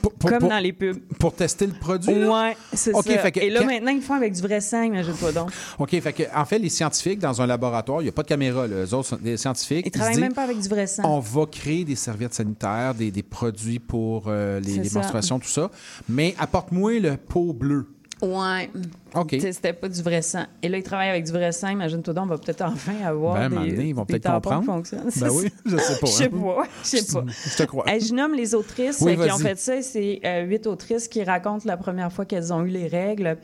[0.02, 0.98] Pour- comme pour- dans les pubs.
[1.20, 2.26] Pour tester le produit?
[2.26, 3.02] Ouais, c'est ça.
[3.02, 5.50] fait que Et là, quand- maintenant, ils le font avec du vrai sang, imagine-toi donc.
[5.80, 8.28] OK, fait que, en fait, les scientifiques, dans un laboratoire, il n'y a pas de
[8.28, 8.68] caméra.
[8.68, 8.84] Là.
[8.86, 9.86] Eux autres, sont des scientifiques.
[9.86, 11.04] Ils se travaillent disent, même pas avec du vrai sang.
[11.06, 15.48] On va créer des serviettes sanitaires, des, des produits pour euh, les, les menstruations, tout
[15.48, 15.70] ça.
[16.10, 17.88] Mais apporte-moi le pot bleu.
[18.22, 18.70] Ouais.
[19.14, 19.30] OK.
[19.30, 20.44] Tu sais, C'était pas du vrai sang.
[20.62, 21.70] Et là, ils travaillent avec du vrai sang.
[21.70, 24.84] Imagine-toi donc, on va peut-être enfin avoir Ben, des, donné, ils vont peut-être comprendre.
[24.92, 26.30] Ben oui, je sais pas, Je sais hein.
[26.32, 26.64] pas.
[26.84, 27.24] Je sais pas.
[27.28, 27.90] Je te crois.
[27.90, 29.82] Hey, je nomme les autrices Oui, qui ont fait ça.
[29.82, 33.38] C'est euh, huit autrices qui racontent la première fois qu'elles ont eu les règles.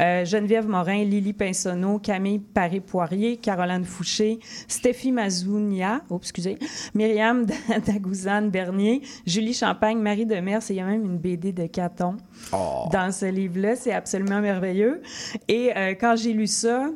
[0.00, 4.38] Euh, Geneviève Morin, Lily Pinsonneau, Camille Paré-Poirier, Caroline Fouché,
[4.68, 6.58] Stéphie Mazounia, oh, excusez,
[6.94, 7.46] Myriam
[7.86, 12.16] Dagouzane Bernier, Julie Champagne, Marie Demers, et il y a même une BD de Caton
[12.52, 12.88] Oh.
[12.92, 13.76] dans ce livre-là.
[13.76, 15.02] C'est absolument merveilleux.
[15.48, 16.90] Et euh, quand j'ai lu ça,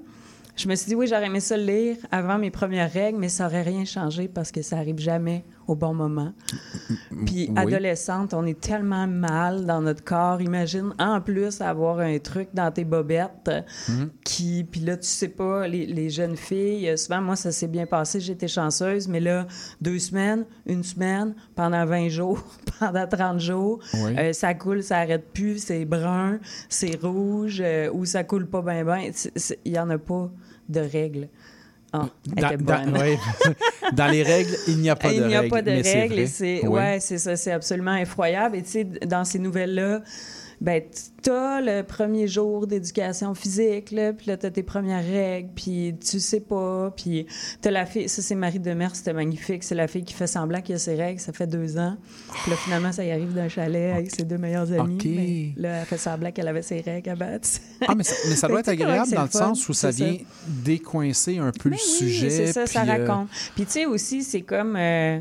[0.56, 3.28] je me suis dit, oui, j'aurais aimé ça le lire avant mes premières règles, mais
[3.28, 6.32] ça aurait rien changé parce que ça arrive jamais au bon moment.
[7.26, 7.54] Puis, Oui.
[7.56, 10.40] adolescente, on est tellement mal dans notre corps.
[10.42, 13.50] Imagine, en plus, avoir un truc dans tes bobettes
[13.88, 14.10] Mhm.
[14.24, 14.64] qui...
[14.64, 17.86] Puis là, tu sais pas, les, les jeunes filles, euh, souvent, moi, ça s'est bien
[17.86, 19.46] passé, j'étais chanceuse, mais là,
[19.80, 22.42] deux semaines, une semaine, pendant 20 jours,
[22.80, 24.16] pendant 30 jours, Oui.
[24.18, 28.62] euh, ça coule, ça arrête plus, c'est brun, c'est rouge, euh, ou ça coule pas
[28.62, 29.10] bien, bien.
[29.64, 30.30] Il y en a pas
[30.68, 31.28] de règles.
[31.92, 32.96] Ah, Dans, était dans- bonne.
[32.98, 33.18] ouais.
[33.92, 35.28] Dans les règles, il n'y a pas de Il règles.
[35.28, 36.28] n'y a pas de règles.
[36.28, 38.56] c'est, ouais, c'est ça, c'est absolument effroyable.
[38.56, 40.00] Et tu sais, dans ces nouvelles-là,
[40.60, 40.82] ben,
[41.22, 46.20] t'as le premier jour d'éducation physique, là, puis là, t'as tes premières règles, puis tu
[46.20, 47.26] sais pas, puis
[47.62, 50.60] t'as la fille, ça c'est Marie Demers, c'était magnifique, c'est la fille qui fait semblant
[50.60, 51.96] qu'il y a ses règles, ça fait deux ans,
[52.42, 55.06] puis là, finalement, ça y arrive d'un chalet avec ses deux meilleurs amis, OK.
[55.06, 57.48] mais là, elle fait semblant qu'elle avait ses règles à battre.
[57.88, 59.38] Ah, mais ça, mais ça doit être agréable dans le fun.
[59.38, 60.16] sens où ça vient
[60.46, 62.30] décoincer un peu le Oui, sujet.
[62.30, 63.28] c'est ça, ça euh, raconte.
[63.54, 65.20] Puis tu sais aussi, c'est comme euh,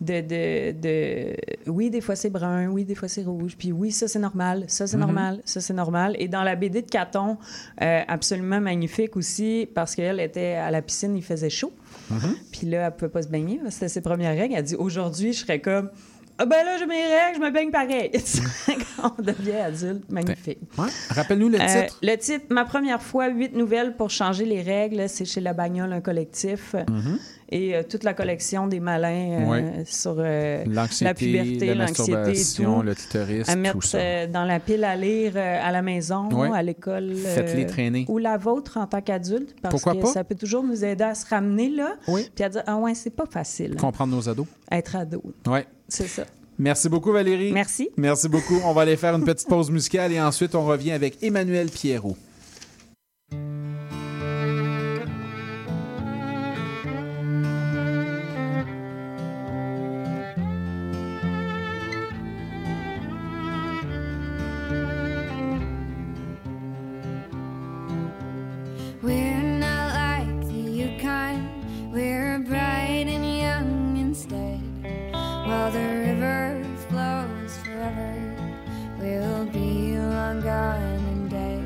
[0.00, 1.36] de, de, de-
[1.70, 3.54] Oui, des fois c'est brun, oui, des fois c'est rouge.
[3.58, 5.02] Puis oui, ça c'est normal, ça c'est Mhm.
[5.04, 6.16] normal, ça c'est normal.
[6.18, 7.36] Et dans la BD de Caton,
[7.80, 11.72] euh, absolument magnifique aussi, parce qu'elle était à la piscine, il faisait chaud.
[12.10, 12.34] Mhm.
[12.52, 14.54] Puis là, elle pouvait pas se baigner, c'était ses premières règles.
[14.56, 15.90] Elle dit Aujourd'hui, je serais comme.
[16.36, 18.10] Ah ben là, j'ai mes règles, je me baigne pareil.
[18.96, 20.58] Quand on devient adulte, magnifique.
[20.76, 20.88] Ouais.
[21.10, 21.98] Rappelle-nous le Euh, titre.
[22.02, 25.92] le titre, ma première fois, huit nouvelles pour changer les règles, c'est chez La Bagnole,
[25.92, 26.74] un collectif.
[27.50, 32.82] Et euh, toute la collection des malins euh, sur euh, la puberté, la l'anxiété tout.
[32.82, 33.98] le clitoris, à tout mettre ça.
[33.98, 36.50] euh, dans la pile à lire à la maison, Ouais.
[36.52, 37.14] à l'école.
[37.14, 38.06] Faites-les traîner.
[38.08, 40.12] Ou la vôtre en tant qu'adulte, parce Pourquoi que pas?
[40.12, 41.96] ça peut toujours nous aider à se ramener là.
[42.08, 42.28] Oui.
[42.34, 43.76] Puis à dire, ah ouais, c'est pas facile.
[43.76, 44.46] Comprendre nos ados.
[44.72, 45.22] Être ado.
[45.46, 45.66] Ouais.
[45.88, 46.24] C'est ça.
[46.58, 47.52] Merci beaucoup, Valérie.
[47.52, 47.90] Merci.
[47.96, 48.58] Merci beaucoup.
[48.64, 52.16] On va aller faire une petite pause musicale et ensuite on revient avec Emmanuel Pierrot.
[75.64, 78.36] while the river flows forever,
[78.98, 81.64] we'll be long gone in day.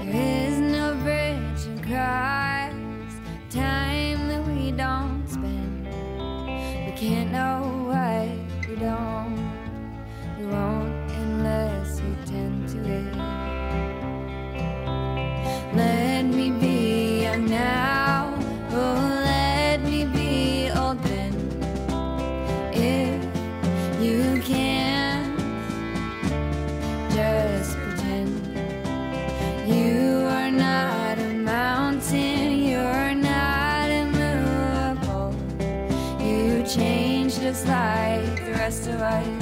[0.00, 2.72] There is no bridge across
[3.50, 5.84] time that we don't spend.
[6.86, 9.36] We can't know what we don't.
[10.38, 13.41] We won't unless we tend to it.
[37.66, 39.41] like the rest of us.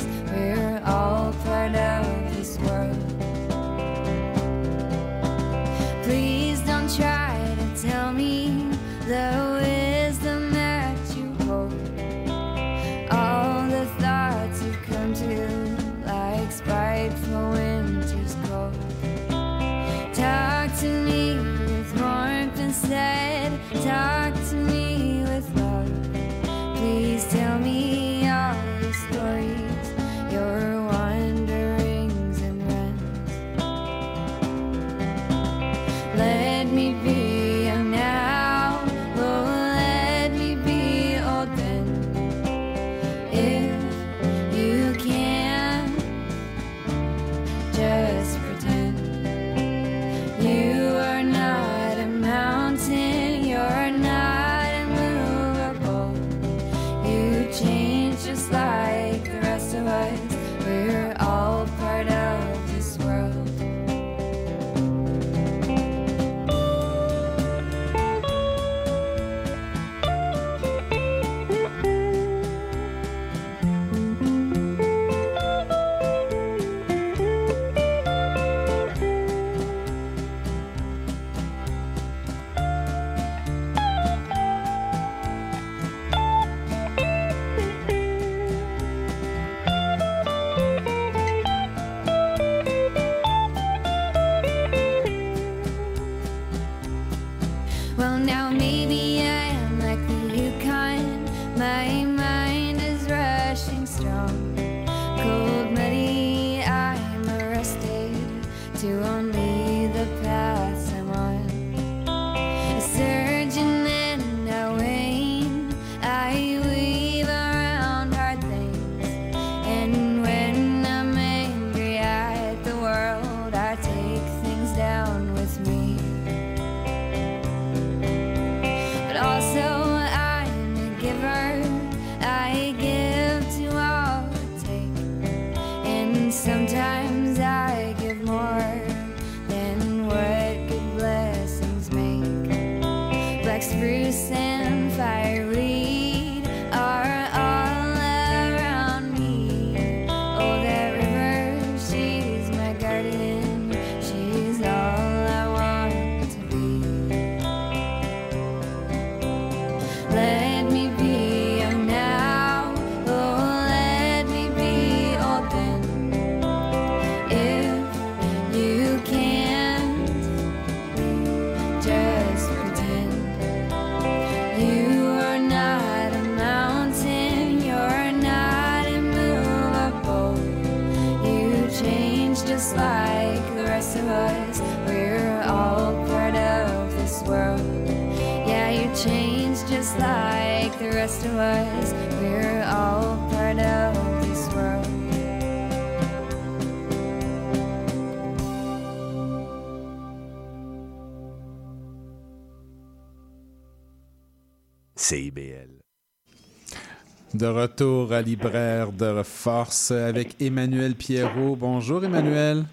[208.23, 211.57] libraire de force avec Emmanuel Pierrot.
[211.57, 212.65] Bonjour Emmanuel.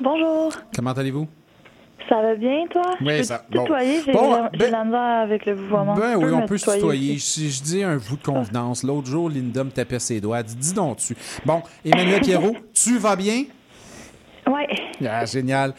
[0.00, 0.52] Bonjour.
[0.74, 1.28] Comment allez-vous?
[2.08, 2.82] Ça va bien, toi?
[3.00, 3.44] Oui, je ça.
[3.50, 3.64] Bon,
[4.04, 5.94] j'ai bon, ben, avec le vouvoiement.
[5.94, 7.18] Ben oui, on peut se tutoyer.
[7.18, 10.42] Si je, dis un vous de convenance, l'autre jour, Linda me tapait ses doigts.
[10.42, 11.16] Dis donc, tu.
[11.46, 13.44] Bon, Emmanuel Pierrot, tu vas bien?
[14.46, 14.62] Oui.
[15.08, 15.74] Ah, génial.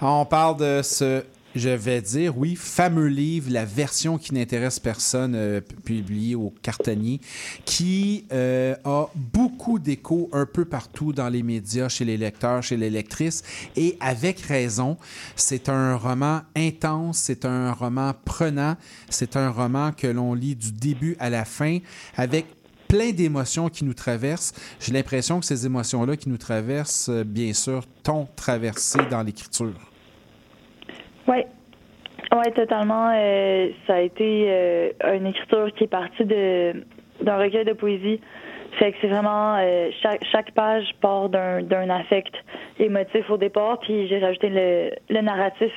[0.00, 1.22] On parle de ce
[1.56, 7.20] je vais dire, oui, fameux livre, la version qui n'intéresse personne, euh, publiée au cartonnier,
[7.64, 12.76] qui euh, a beaucoup d'écho un peu partout dans les médias, chez les lecteurs, chez
[12.76, 13.42] les lectrices,
[13.76, 14.96] et avec raison.
[15.34, 18.76] C'est un roman intense, c'est un roman prenant,
[19.08, 21.78] c'est un roman que l'on lit du début à la fin,
[22.16, 22.46] avec
[22.86, 24.52] plein d'émotions qui nous traversent.
[24.80, 29.74] J'ai l'impression que ces émotions-là qui nous traversent, euh, bien sûr, t'ont traversé dans l'écriture.
[31.28, 31.44] Oui.
[32.32, 33.12] Oui, totalement.
[33.14, 36.84] Euh, ça a été euh, une écriture qui est partie de
[37.22, 38.20] d'un recueil de poésie.
[38.78, 42.34] Fait que c'est vraiment euh, chaque, chaque page part d'un, d'un affect
[42.78, 45.72] émotif au départ, puis j'ai rajouté le, le narratif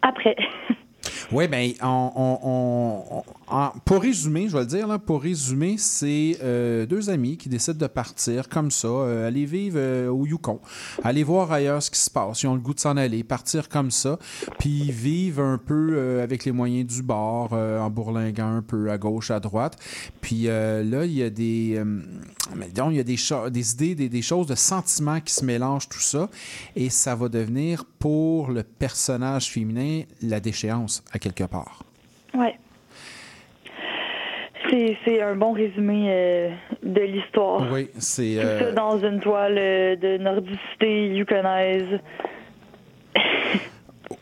[0.00, 0.36] après.
[1.30, 6.38] Oui, bien, on, on- on- pour résumer, je vais le dire, là, pour résumer, c'est
[6.42, 10.58] euh, deux amis qui décident de partir comme ça, euh, aller vivre euh, au Yukon,
[11.04, 12.42] aller voir ailleurs ce qui se passe.
[12.42, 14.18] Ils ont le goût de s'en aller, partir comme ça,
[14.58, 18.90] puis vivre un peu euh, avec les moyens du bord, euh, en bourlinguant un peu
[18.90, 19.76] à gauche, à droite.
[20.22, 21.82] Puis là, il y a des,
[22.56, 23.16] mais donc, il y a des,
[23.50, 26.30] des idées, des, des choses, de sentiments qui se mélangent, tout ça,
[26.74, 31.82] et ça va devenir pour le personnage féminin la déchéance à quelque part.
[32.34, 32.54] Ouais.
[35.04, 36.50] C'est un bon résumé euh,
[36.82, 37.66] de l'histoire.
[37.72, 38.34] Oui, c'est.
[38.34, 42.00] Tout euh, ça dans une toile euh, de nordicité yukonaise.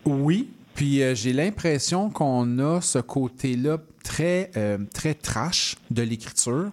[0.04, 6.70] Oui, puis euh, j'ai l'impression qu'on a ce côté-là très, euh, très trash de l'écriture,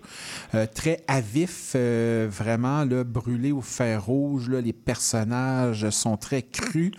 [0.54, 4.50] euh, très à vif, euh, vraiment là, brûlé au fer rouge.
[4.50, 6.92] Là, les personnages sont très crus,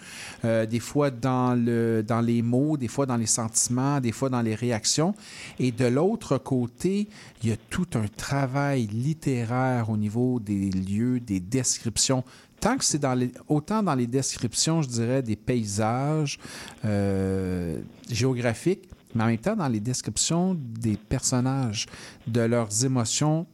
[0.42, 4.42] des fois dans, le, dans les mots, des fois dans les sentiments, des fois dans
[4.42, 5.14] les réactions.
[5.58, 7.08] Et de l'autre côté,
[7.42, 12.24] il y a tout un travail littéraire au niveau des lieux, des descriptions
[12.64, 16.38] tant que c'est dans les, autant dans les descriptions, je dirais, des paysages
[16.86, 17.78] euh,
[18.10, 21.84] géographiques, mais en même temps dans les descriptions des personnages,
[22.26, 23.44] de leurs émotions,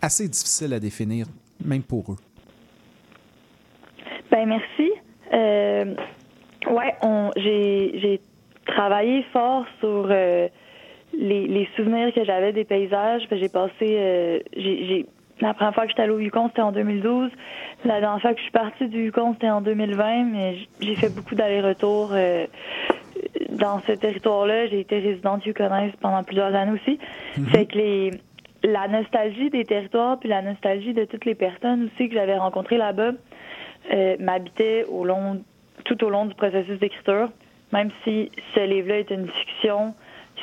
[0.00, 1.26] assez difficiles à définir,
[1.62, 2.16] même pour eux.
[4.30, 4.90] Ben merci.
[5.34, 5.94] Euh,
[6.70, 6.94] ouais,
[7.36, 8.20] j'ai, j'ai
[8.64, 10.48] travaillé fort sur euh,
[11.12, 13.28] les, souvenirs que j'avais des paysages.
[13.30, 15.06] J'ai passé, j'ai-
[15.40, 17.30] la première fois que j'étais allée au Yukon, c'était en 2012.
[17.84, 20.24] La dernière fois que je suis partie du Yukon, c'était en 2020.
[20.24, 22.46] Mais j'ai fait beaucoup d'allers-retours euh,
[23.50, 24.66] dans ce territoire-là.
[24.68, 26.98] J'ai été résidente yukonaise pendant plusieurs années aussi.
[27.50, 28.10] Fait que les,
[28.62, 32.78] la nostalgie des territoires puis la nostalgie de toutes les personnes aussi que j'avais rencontrées
[32.78, 33.12] là-bas
[33.92, 35.42] euh, m'habitait au long,
[35.84, 37.28] tout au long du processus d'écriture.
[37.72, 39.94] Même si ce livre-là est une fiction,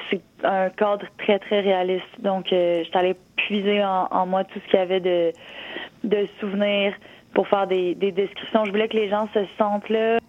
[0.10, 2.20] c'est un cadre très, très réaliste.
[2.20, 5.32] Donc, euh, allée puiser en, en moi tout ce qu'il y avait de,
[6.04, 6.94] de souvenirs
[7.34, 8.66] pour faire des, des descriptions.
[8.66, 10.20] Je voulais que les gens se sentent là.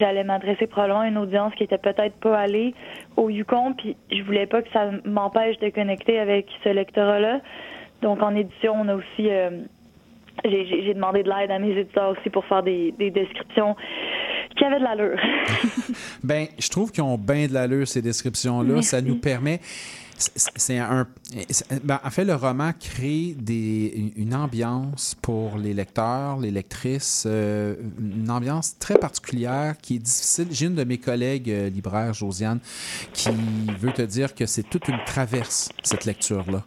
[0.00, 2.72] J'allais m'adresser probablement à une audience qui était peut-être pas allée
[3.16, 7.40] au Yukon, puis je voulais pas que ça m'empêche de connecter avec ce lectorat-là.
[8.02, 9.28] Donc, en édition, on a aussi...
[9.28, 9.50] euh,
[10.44, 13.74] j'ai demandé de l'aide à mes éditeurs aussi pour faire des, des descriptions
[14.58, 15.18] qui avaient de l'allure.
[16.22, 18.82] Ben, je trouve qu'ils ont bien de l'allure, ces descriptions-là.
[18.82, 19.60] Ça nous permet.
[20.18, 21.06] C'est- un.
[21.84, 27.74] ben, en fait, le roman crée des, une ambiance pour les lecteurs, les lectrices, euh,
[28.00, 30.48] une ambiance très particulière qui est difficile.
[30.50, 32.60] J'ai une de mes collègues euh, libraires, Josiane,
[33.12, 33.30] qui
[33.78, 36.64] veut te dire que c'est toute une traverse, cette lecture-là.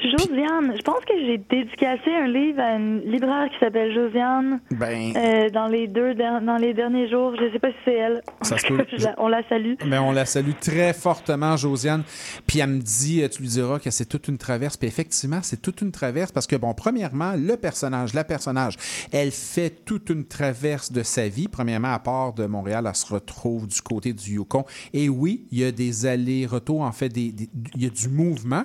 [0.00, 5.12] Josiane, je pense que j'ai dédicacé un livre à une libraire qui s'appelle Josiane Ben.
[5.16, 7.34] euh, dans les deux dans les derniers jours.
[7.38, 8.22] Je sais pas si c'est elle.
[8.42, 8.84] Ça se peut.
[9.18, 9.74] On la salue.
[9.86, 12.02] Mais on la salue très fortement, Josiane.
[12.46, 12.80] Puis elle me
[13.22, 14.76] euh, tu lui diras que c'est toute une traverse.
[14.76, 18.76] Puis effectivement, c'est toute une traverse parce que, bon, premièrement, le personnage, la personnage,
[19.12, 21.48] elle fait toute une traverse de sa vie.
[21.48, 24.64] Premièrement, à part de Montréal, elle se retrouve du côté du Yukon.
[24.92, 28.08] Et oui, il y a des allers-retours, en fait, des- des- il y a du
[28.08, 28.64] mouvement.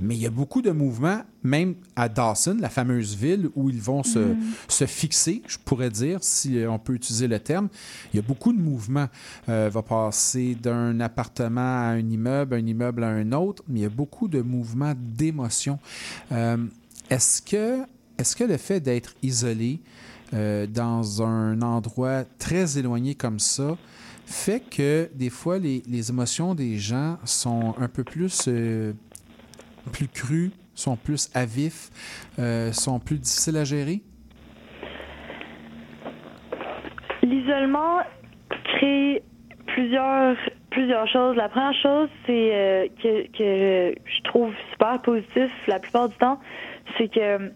[0.00, 3.80] Mais il y a beaucoup de mouvements, même à Dawson, la fameuse ville où ils
[3.80, 4.38] vont se, Mhm.
[4.68, 7.68] se fixer, je pourrais dire, si euh, on peut utiliser le terme.
[8.12, 9.08] Il y a beaucoup de mouvements.
[9.48, 13.82] Euh, va passer d'un appartement à un immeuble, un immeuble à un autre, mais il
[13.82, 15.78] y a beaucoup de mouvements d'émotion.
[16.30, 16.56] Euh,
[17.08, 17.80] est-ce que,
[18.18, 19.80] est-ce que le fait d'être isolé
[20.34, 23.76] euh, dans un endroit très éloigné comme ça
[24.26, 28.92] fait que des fois les, les émotions des gens sont un peu plus euh,
[29.90, 31.90] plus crues, sont plus à vif,
[32.38, 34.00] euh, sont plus difficiles à gérer?
[37.22, 37.98] L'isolement
[38.64, 39.22] crée
[39.66, 40.36] plusieurs
[40.70, 41.36] plusieurs choses.
[41.36, 46.38] La première chose, c'est euh, que, que je trouve super positif la plupart du temps,
[46.96, 47.48] c'est que euh,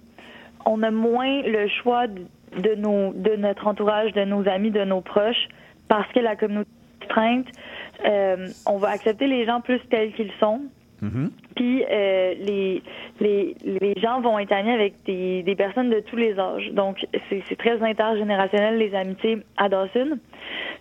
[0.66, 5.00] on a moins le choix de, nos de notre entourage, de nos amis, de nos
[5.00, 5.48] proches,
[5.88, 6.68] parce que la communauté
[7.00, 7.46] est restreinte.
[8.04, 10.62] Euh, on va accepter les gens plus tels qu'ils sont.
[11.90, 12.34] Euh,
[13.20, 16.70] les, gens vont être amis avec des, personnes de tous les âges.
[16.72, 20.18] Donc, c'est très intergénérationnel, les amitiés à Dawson.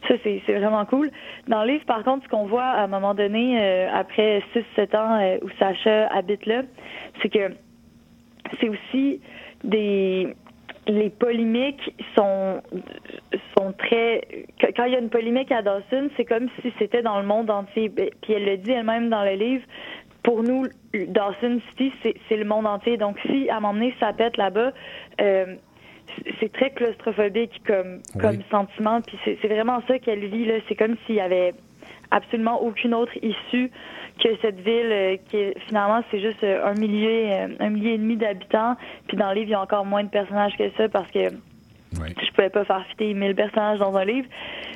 [0.08, 1.10] Ça, c'est vraiment cool.
[1.48, 4.44] Dans le livre, par contre, ce qu'on voit à un moment donné, euh, après
[4.78, 6.64] 6-7 ans euh, où Sacha habite là,
[7.22, 7.54] c'est que
[8.60, 9.22] c'est aussi
[9.64, 10.36] des
[10.88, 12.62] les polémiques sont
[13.58, 14.22] sont très
[14.76, 17.50] quand il y a une polémique à Dawson, c'est comme si c'était dans le monde
[17.50, 17.90] entier.
[17.90, 19.64] Ben, Puis elle le dit elle-même dans le livre,
[20.24, 22.98] pour nous, Dawson City, c'est c'est le monde entier.
[22.98, 24.72] Donc, si à un moment donné, ça pète là-bas,
[25.22, 25.56] euh,
[26.40, 28.22] c'est très claustrophobique comme, Oui.
[28.22, 29.02] comme sentiment.
[29.02, 30.46] Puis c'est vraiment ça qu'elle vit.
[30.46, 30.56] là.
[30.68, 31.54] C'est comme s'il y avait
[32.12, 33.72] absolument aucune autre issue
[34.24, 37.94] que cette ville euh, qui est- finalement c'est juste euh, un millier euh, un millier
[37.96, 38.76] et demi d'habitants
[39.08, 41.30] puis dans le livre il y a encore moins de personnages que ça parce que
[42.26, 44.28] je pouvais pas faire fitter 1000 personnages dans un livre.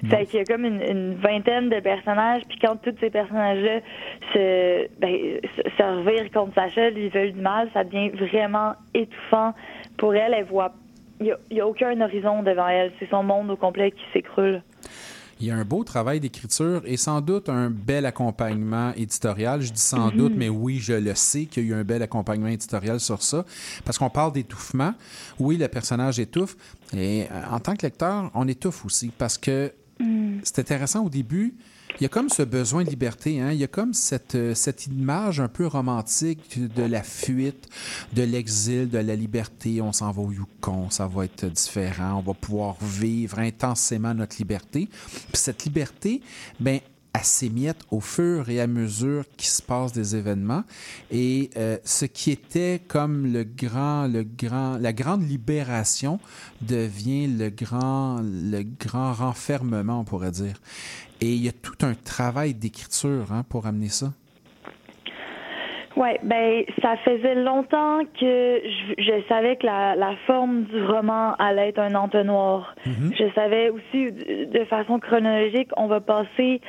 [0.10, 3.60] Fait qu'il y a comme une, une vingtaine de personnages puis quand tous ces personnages
[3.64, 3.80] là
[4.34, 9.53] se ben, se- se revirent contre Sacha lui veulent du mal ça devient vraiment étouffant
[9.98, 10.34] pour elle.
[10.35, 10.72] Elle voit
[11.19, 12.91] il y a, il y a aucun horizon devant elle.
[12.99, 14.61] C'est son monde au complet qui s'écroule
[15.39, 19.61] Il y a un beau travail d'écriture et sans doute un bel accompagnement éditorial.
[19.61, 20.18] Je dis sans Mhm.
[20.18, 23.22] doute, mais oui, je le sais qu'il y a eu un bel accompagnement éditorial sur
[23.22, 23.45] ça.
[23.85, 24.93] Parce qu'on parle d'étouffement.
[25.39, 26.57] Oui, le personnage étouffe.
[26.93, 29.11] Et euh, en tant que lecteur, on étouffe aussi.
[29.15, 29.72] Parce que
[30.43, 31.53] c'est intéressant au début.
[31.99, 33.41] Il y a comme ce besoin de liberté.
[33.41, 33.52] Hein?
[33.52, 37.68] Il y a comme cette, euh, cette image un peu romantique de la fuite,
[38.14, 39.82] de l'exil, de la liberté.
[39.82, 42.19] On s'en va au Yukon, ça va être différent.
[42.19, 44.88] On va pouvoir vivre intensément notre liberté.
[44.88, 46.22] Puis cette liberté,
[46.60, 46.80] ben,
[47.18, 50.64] elle s'émiette au fur et à mesure qu'il se passe des événements.
[51.11, 56.19] Et euh, ce qui était comme le grand, le grand, la grande libération
[56.61, 60.57] devient le grand, le grand renfermement, on pourrait dire.
[61.22, 64.14] Et il y a tout un travail d'écriture hein, pour amener ça.
[65.95, 71.34] Ouais, ben ça faisait longtemps que je, je savais que la, la forme du roman
[71.39, 72.76] allait être un entonnoir.
[72.85, 73.14] Mhm.
[73.18, 76.61] Je savais aussi de façon chronologique, on va passer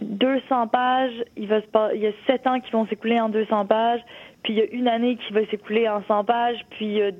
[0.00, 3.28] 200 pages, il va se pas, il y a 7 ans qui vont s'écouler en
[3.28, 4.00] 200 pages,
[4.42, 7.02] puis il y a une année qui va s'écouler en 100 pages, puis il y
[7.02, 7.10] a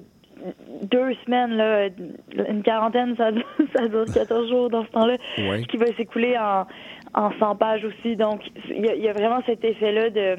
[0.83, 1.89] deux semaines là,
[2.49, 3.31] une quarantaine, ça,
[3.77, 5.63] ça dure 14 jours dans ce temps-là, Ouais.
[5.63, 6.67] qui va s'écouler en
[7.15, 8.15] en 100 pages aussi.
[8.17, 10.37] Donc il y a, il y a vraiment cet effet là de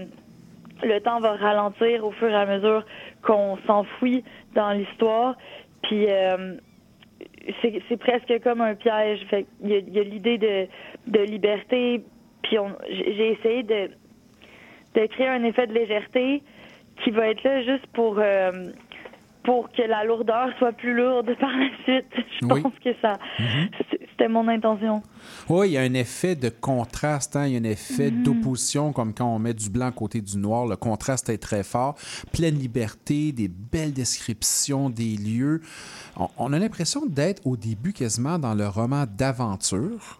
[0.83, 2.85] le temps va ralentir au fur et à mesure
[3.23, 4.23] qu'on s'enfouit
[4.53, 5.35] dans l'histoire.
[5.81, 6.53] Puis euh,
[7.61, 9.25] c'est presque comme un piège.
[9.27, 10.67] Fait il y a, l'idée de,
[11.07, 12.03] de liberté.
[12.43, 12.57] Puis
[12.89, 13.89] j'ai essayé de,
[14.99, 16.43] de créer un effet de légèreté
[17.03, 18.51] qui va être là juste pour euh,
[19.43, 22.05] pour que la lourdeur soit plus lourde par la suite.
[22.41, 22.61] Je Oui.
[22.61, 23.13] pense que ça
[24.09, 25.03] c'était mon intention.
[25.47, 28.23] Oui, il y a un effet de contraste, hein, il y a un effet Mhm.
[28.23, 30.65] d'opposition, comme quand on met du blanc à côté du noir.
[30.65, 31.95] Le contraste est très fort.
[32.33, 35.61] Pleine liberté, des belles descriptions des lieux.
[36.17, 40.19] On, on a l'impression d'être au début quasiment dans le roman d'aventure.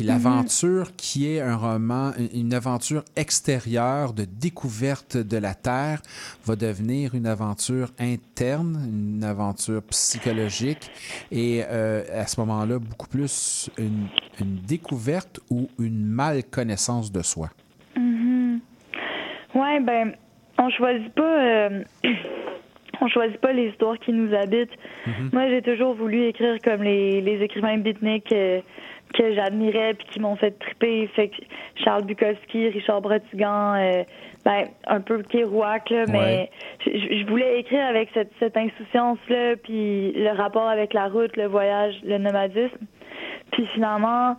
[0.00, 6.00] Puis l'aventure qui est un roman, une- aventure extérieure de découverte de la Terre
[6.46, 10.90] va devenir une aventure interne, une aventure psychologique
[11.30, 14.06] et euh, à ce moment-là, beaucoup plus une,
[14.40, 17.50] une découverte ou une mal connaissance de soi.
[17.94, 18.60] Mhm.
[19.54, 20.14] Ouais, ben,
[20.58, 21.84] on choisit pas, euh,
[23.02, 24.76] on choisit pas les histoires qui nous habitent.
[25.06, 25.30] Mhm.
[25.32, 28.60] Moi, j'ai toujours voulu écrire comme les, les écrivains beatniks euh,
[29.14, 31.06] que j'admirais puis qui m'ont fait triper.
[31.08, 31.36] Fait que
[31.76, 34.04] Charles Bukowski, Richard Bratigan, euh,
[34.44, 36.50] ben, un peu Kerouac, là, mais
[36.84, 41.46] je, je voulais écrire avec cette, cette insouciance-là, puis le rapport avec la route, le
[41.46, 42.86] voyage, le nomadisme.
[43.52, 44.36] Puis finalement,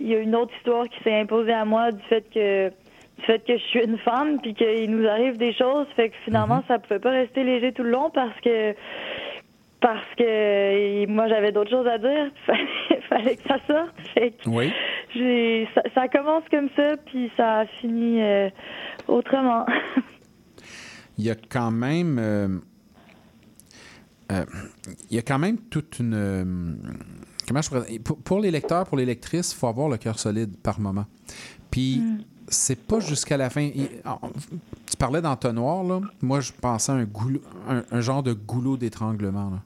[0.00, 3.24] il y a une autre histoire qui s'est imposée à moi du fait que du
[3.26, 6.64] fait que je suis une femme puis qu'il nous arrive des choses, fait que finalement
[6.66, 8.74] ça pouvait pas rester léger tout le long parce que
[9.80, 12.30] parce que moi j'avais d'autres choses à dire,
[13.16, 13.94] fallait, que ça sorte.
[14.14, 14.70] Fait que Oui.
[15.14, 18.48] j'ai ça, ça commence comme ça puis ça a fini euh,
[19.08, 19.64] autrement.
[21.18, 22.18] Il y a quand même.
[22.18, 22.48] euh,
[24.32, 24.44] euh,
[25.10, 26.14] il y a quand même toute une.
[26.14, 26.44] euh,
[27.46, 30.18] comment je pourrais- pour, pour les lecteurs, pour les lectrices, il faut avoir le cœur
[30.18, 31.04] solide par moment.
[31.70, 32.02] Puis,
[32.48, 33.70] c'est pas jusqu'à la fin.
[33.70, 36.00] Tu parlais d'entonnoir, là.
[36.22, 39.50] Moi, je pensais à un, goulot- un, un genre de goulot d'étranglement.
[39.50, 39.58] là.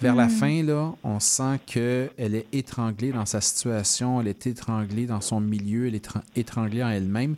[0.00, 0.30] Vers la Mm.
[0.30, 5.40] fin, là, on sent qu'elle est étranglée dans sa situation, elle est étranglée dans son
[5.40, 7.34] milieu, elle est étran- étranglée en elle-même.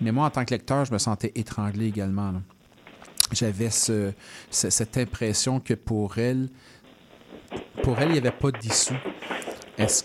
[0.00, 2.32] Mais moi, en tant que lecteur, je me sentais étranglé également.
[3.30, 4.12] J'avais ce,
[4.50, 6.48] ce- cette impression que pour elle,
[7.84, 8.96] pour elle, il n'y avait pas d'issue.
[9.78, 10.04] Est-ce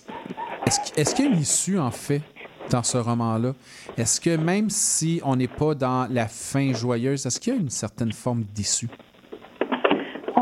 [1.16, 2.22] qu'il y a une issue, en fait,
[2.70, 3.54] dans ce roman-là?
[3.98, 7.60] Est-ce que même si on n'est pas dans la fin joyeuse, est-ce qu'il y a
[7.60, 8.90] une certaine forme d'issue?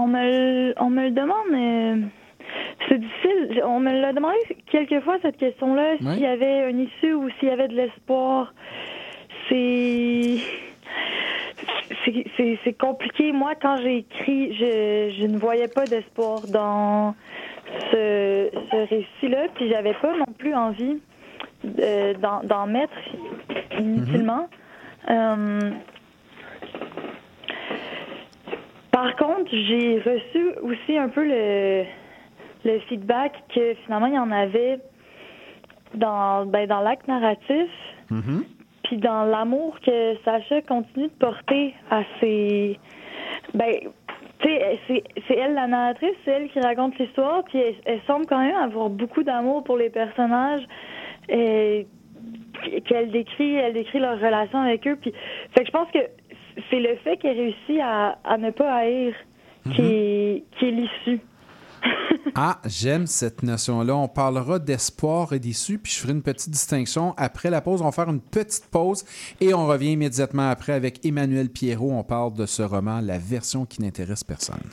[0.05, 2.09] On me le, on me le demande.
[2.87, 3.63] c'est difficile.
[3.65, 4.37] On me l'a demandé
[4.69, 5.97] quelques fois cette question-là, Ouais.
[6.13, 8.53] s'il y avait une issue ou s'il y avait de l'espoir.
[9.49, 10.37] C'est.
[12.05, 13.31] c'est- compliqué.
[13.31, 17.15] Moi, quand j'ai écrit, je, je ne voyais pas d'espoir dans
[17.91, 20.99] ce, ce récit-là, puis j'avais pas non plus envie
[21.63, 22.13] de-
[22.47, 22.93] d'en mettre
[23.79, 24.47] inutilement.
[25.09, 25.71] Euh,
[28.95, 31.83] Par contre, j'ai reçu aussi un peu le,
[32.63, 34.79] le feedback que finalement, il y en avait
[35.95, 37.67] dans, ben, dans l'acte narratif,
[38.83, 42.79] puis dans l'amour que Sacha continue de porter à ses...
[43.53, 43.73] Ben,
[44.39, 48.01] tu sais, c'est c'est elle la narratrice, c'est elle qui raconte l'histoire, puis elle, elle
[48.07, 50.65] semble quand même avoir beaucoup d'amour pour les personnages.
[51.27, 51.85] Et
[52.85, 54.97] qu'elle décrit, elle décrit leur relation avec eux.
[54.99, 55.13] Puis,
[55.55, 55.99] fait que je pense que
[56.69, 59.13] c'est le fait qu'elle réussit à, à ne pas haïr
[59.73, 61.21] qui, est, qui est l'issue.
[62.37, 63.95] Ah, j'aime cette notion-là.
[63.95, 67.13] On parlera d'espoir et d'issue, puis je ferai une petite distinction.
[67.15, 69.05] Après la pause, on va faire une petite pause
[69.39, 71.91] et on revient immédiatement après avec Emmanuel Pierrot.
[71.91, 74.69] On parle de ce roman, la version qui n'intéresse personne.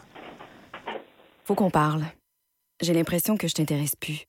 [1.44, 2.02] Faut qu'on parle.
[2.80, 4.24] J'ai l'impression que je t'intéresse plus.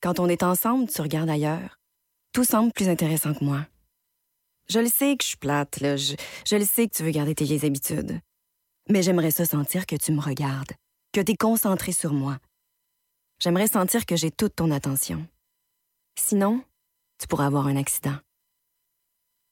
[0.00, 1.78] Quand on est ensemble, tu regardes ailleurs.
[2.32, 3.66] Tout semble plus intéressant que moi.
[4.68, 5.96] Je le sais que je suis plate, là.
[5.96, 6.14] Je,
[6.46, 8.20] je le sais que tu veux garder tes vieilles habitudes.
[8.88, 10.72] Mais j'aimerais ça sentir que tu me regardes,
[11.12, 12.38] que tu es concentré sur moi.
[13.40, 15.26] J'aimerais sentir que j'ai toute ton attention.
[16.18, 16.62] Sinon,
[17.18, 18.16] tu pourrais avoir un accident.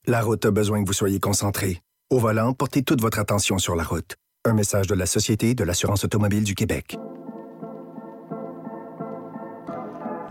[0.07, 1.81] La route a besoin que vous soyez concentré.
[2.09, 4.15] Au volant, portez toute votre attention sur la route.
[4.45, 6.97] Un message de la Société de l'assurance automobile du Québec.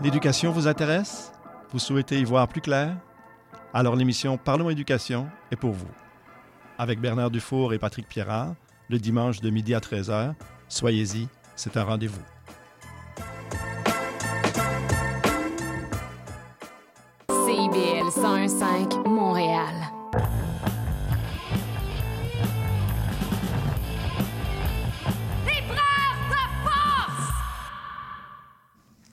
[0.03, 1.31] L'éducation vous intéresse?
[1.71, 2.97] Vous souhaitez y voir plus clair?
[3.73, 5.87] Alors l'émission Parlons éducation est pour vous.
[6.77, 8.55] Avec Bernard Dufour et Patrick Pierrard,
[8.89, 10.33] le dimanche de midi à 13h,
[10.67, 12.21] soyez-y, c'est un rendez-vous.
[17.29, 20.00] CIBL 101.5 Montréal.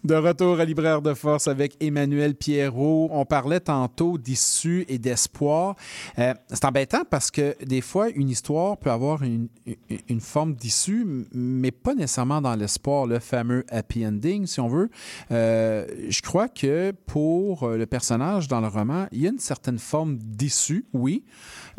[0.09, 3.11] De retour à Libraire de Force avec Emmanuel Pierrot.
[3.13, 5.77] On parlait tantôt d'issue et d'espoir.
[6.19, 9.51] Euh, c'est embêtant parce que des fois, une histoire peut avoir une,
[10.21, 14.89] forme d'issue, mais pas nécessairement dans l'espoir, le fameux happy ending, si on veut.
[15.31, 19.79] Euh, je crois que pour le personnage dans le roman, il y a une certaine
[19.79, 21.23] forme d'issue, oui.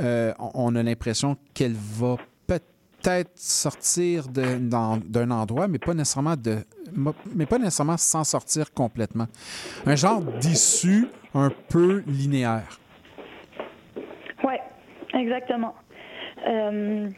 [0.02, 2.18] Euh, on a l'impression qu'elle va
[3.02, 6.58] peut-être sortir d'un endroit, mais pas nécessairement de,
[7.36, 9.28] mais pas nécessairement s'en sortir complètement.
[9.86, 12.80] Un genre d'issue un peu linéaire.
[14.44, 14.56] Oui,
[15.14, 15.76] exactement.
[16.48, 17.10] Euh,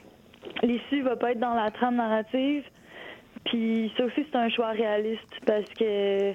[0.64, 2.64] L'issue va pas être dans la trame narrative.
[3.45, 6.34] Puis ça aussi, c'est un choix réaliste parce que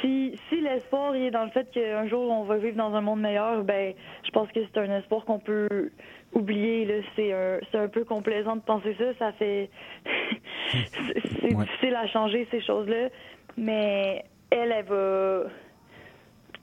[0.00, 3.20] si, si l'espoir est dans le fait qu'un jour on va vivre dans un monde
[3.20, 3.94] meilleur, ben
[4.24, 5.90] je pense que c'est un espoir qu'on peut
[6.32, 6.84] oublier.
[6.84, 6.94] là.
[7.16, 9.14] C'est un, c'est un peu complaisant de penser ça.
[9.18, 9.70] Ça fait.
[10.72, 13.08] c'est c'est difficile à changer ces choses-là.
[13.56, 15.42] Mais elle, elle va.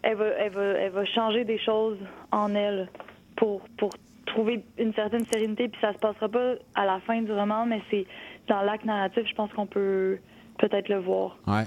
[0.03, 1.97] Elle va, elle, va, elle va changer des choses
[2.31, 2.87] en elle
[3.35, 3.89] pour, pour
[4.27, 5.67] trouver une certaine sérénité.
[5.67, 8.05] Puis ça se passera pas à la fin du roman, mais c'est
[8.47, 10.19] dans l'acte narratif, je pense qu'on peut
[10.57, 11.37] peut-être le voir.
[11.47, 11.63] Ouais.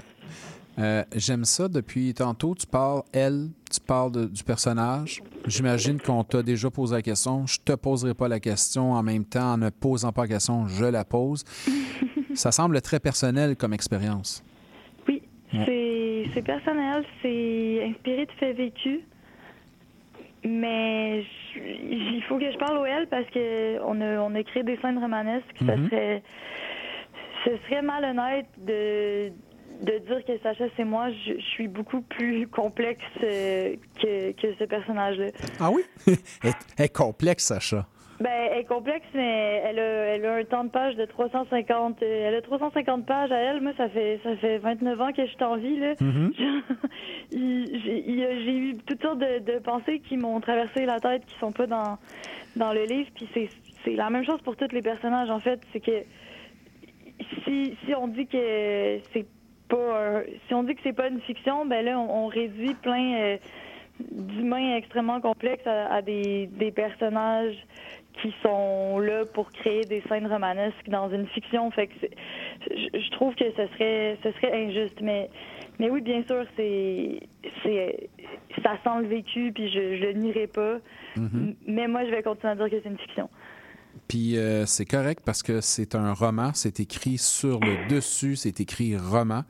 [0.81, 2.55] Euh, J'aime ça depuis tantôt.
[2.55, 5.21] Tu parles, elle, tu parles de- du personnage.
[5.45, 7.45] J'imagine qu'on t'a déjà posé la question.
[7.45, 9.53] Je te poserai pas la question en même temps.
[9.53, 11.43] En ne posant pas la question, je la pose.
[12.33, 14.43] ça semble très personnel comme expérience.
[15.07, 15.21] Oui,
[15.53, 16.25] Ouais.
[16.33, 19.01] c'est personnel, c'est inspiré de faits vécus.
[20.43, 21.21] Mais
[21.53, 24.63] je- il faut que je parle au elle parce que on a, on a créé
[24.63, 25.45] des scènes romanesques.
[25.65, 25.87] Ça Mhm.
[25.89, 26.23] serait
[27.45, 29.31] ce serait malhonnête de
[29.81, 31.09] de dire que Sacha c'est moi.
[31.11, 35.27] Je, je suis beaucoup plus complexe euh, que, que ce personnage-là.
[35.59, 35.81] Ah oui?
[36.43, 37.85] elle, est complexe, Sacha.
[38.19, 39.83] Ben, elle est complexe, mais elle a,
[40.13, 42.03] elle a un temps de page de 350.
[42.03, 43.61] euh, Elle a 350 pages à elle.
[43.61, 45.95] Moi, ça fait ça fait 29 ans que je suis en vie, là.
[45.99, 46.31] Mhm.
[47.31, 51.65] J'ai eu toutes sortes de, de pensées qui m'ont traversé la tête, qui sont pas
[51.65, 51.97] dans,
[52.55, 53.09] dans le livre.
[53.15, 53.49] Puis c'est
[53.83, 55.59] c'est la même chose pour tous les personnages, en fait.
[55.73, 56.03] C'est que
[57.43, 59.25] si, si on dit que c'est
[59.71, 59.87] pas
[60.19, 63.07] un- si on dit que c'est pas une fiction, ben là, on, on réduit plein
[63.15, 63.37] euh,
[64.11, 67.57] d'humains extrêmement complexes à, à des, des personnages
[68.21, 71.71] qui sont là pour créer des scènes romanesques dans une fiction.
[71.71, 71.93] Fait que
[72.69, 74.99] je, je trouve que ce serait ce serait injuste.
[75.01, 75.29] Mais
[75.79, 77.19] mais oui, bien sûr, c'est
[77.63, 78.09] c'est
[78.63, 80.77] ça sent le vécu, puis je, je le nierai pas.
[81.15, 81.55] Mhm.
[81.67, 83.29] Mais moi, je vais continuer à dire que c'est une fiction.
[84.07, 88.59] Puis euh, c'est correct parce que c'est un roman, c'est écrit sur le dessus, c'est
[88.59, 89.43] écrit roman.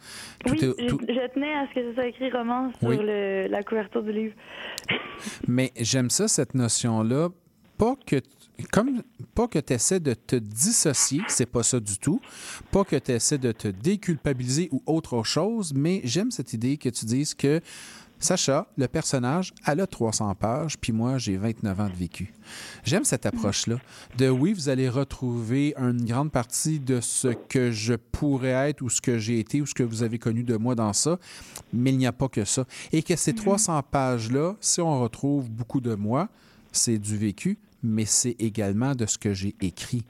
[0.45, 2.89] Tout oui, est- tout- je, je tenais à ce que ça soit écrit roman sur
[2.89, 2.97] Oui.
[2.99, 4.35] le, la couverture du livre.
[5.47, 7.29] Mais j'aime ça, cette notion-là.
[7.77, 8.17] Pas que,
[8.71, 9.01] comme,
[9.33, 12.21] pas que tu essaies de te dissocier, c'est pas ça du tout.
[12.71, 16.89] Pas que tu essaies de te déculpabiliser ou autre chose, mais j'aime cette idée que
[16.89, 17.59] tu dises que
[18.21, 22.31] Sacha, le personnage, elle a 300 pages, puis moi, j'ai 29 ans de vécu.
[22.83, 23.77] J'aime cette approche-là.
[24.19, 28.91] De oui, vous allez retrouver une grande partie de ce que je pourrais être ou
[28.91, 31.17] ce que j'ai été ou ce que vous avez connu de moi dans ça,
[31.73, 32.65] mais il n'y a pas que ça.
[32.91, 36.29] Et que ces 300 pages-là, si on retrouve beaucoup de moi,
[36.71, 40.05] c'est du vécu, mais c'est également de ce que j'ai écrit.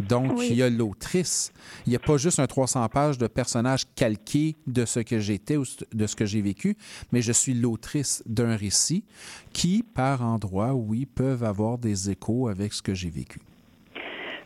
[0.00, 0.48] Donc, Oui.
[0.50, 1.52] il y a l'autrice.
[1.86, 5.56] Il n'y a pas juste un 300 pages de personnages calqués de ce que j'étais
[5.56, 6.76] ou de ce que j'ai vécu,
[7.12, 9.04] mais je suis l'autrice d'un récit
[9.52, 13.40] qui, par endroits, oui, peuvent avoir des échos avec ce que j'ai vécu.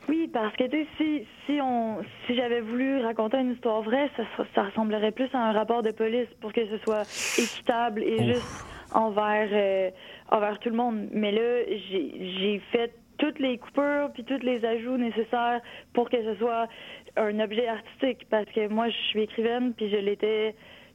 [0.08, 4.08] Oui, parce que tu sais, si, si on si j'avais voulu raconter une histoire vraie,
[4.54, 7.02] ça, ressemblerait plus à un rapport de police pour que ce soit
[7.38, 8.34] équitable et Ouf.
[8.34, 9.90] juste envers euh,
[10.30, 11.08] envers tout le monde.
[11.12, 15.60] Mais là, j'ai fait toutes les coupures puis tous les ajouts nécessaires
[15.92, 16.68] pour que ce soit
[17.16, 18.26] un objet artistique.
[18.30, 20.54] Parce que moi je suis écrivaine puis je l'étais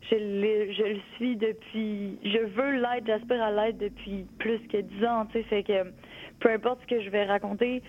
[0.10, 5.06] je, je le suis depuis je veux l'être j'aspire à l'être depuis plus que dix
[5.06, 5.44] ans tu sais.
[5.44, 5.92] Fait que
[6.40, 7.82] peu importe ce que je vais raconter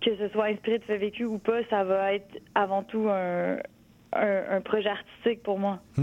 [0.00, 3.56] que ce soit inspiré de fait vécu ou pas ça va être avant tout un
[4.16, 5.80] un, projet artistique pour moi.
[5.96, 6.02] Que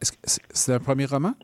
[0.00, 1.34] c'est- c'est un premier roman?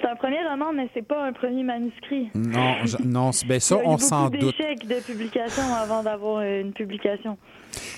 [0.00, 3.76] C'est un premier roman mais c'est pas un premier manuscrit Non, je- non ben ça,
[3.76, 4.40] Il y a eu on s'en doute.
[4.40, 7.36] d'échecs de publication avant d'avoir une publication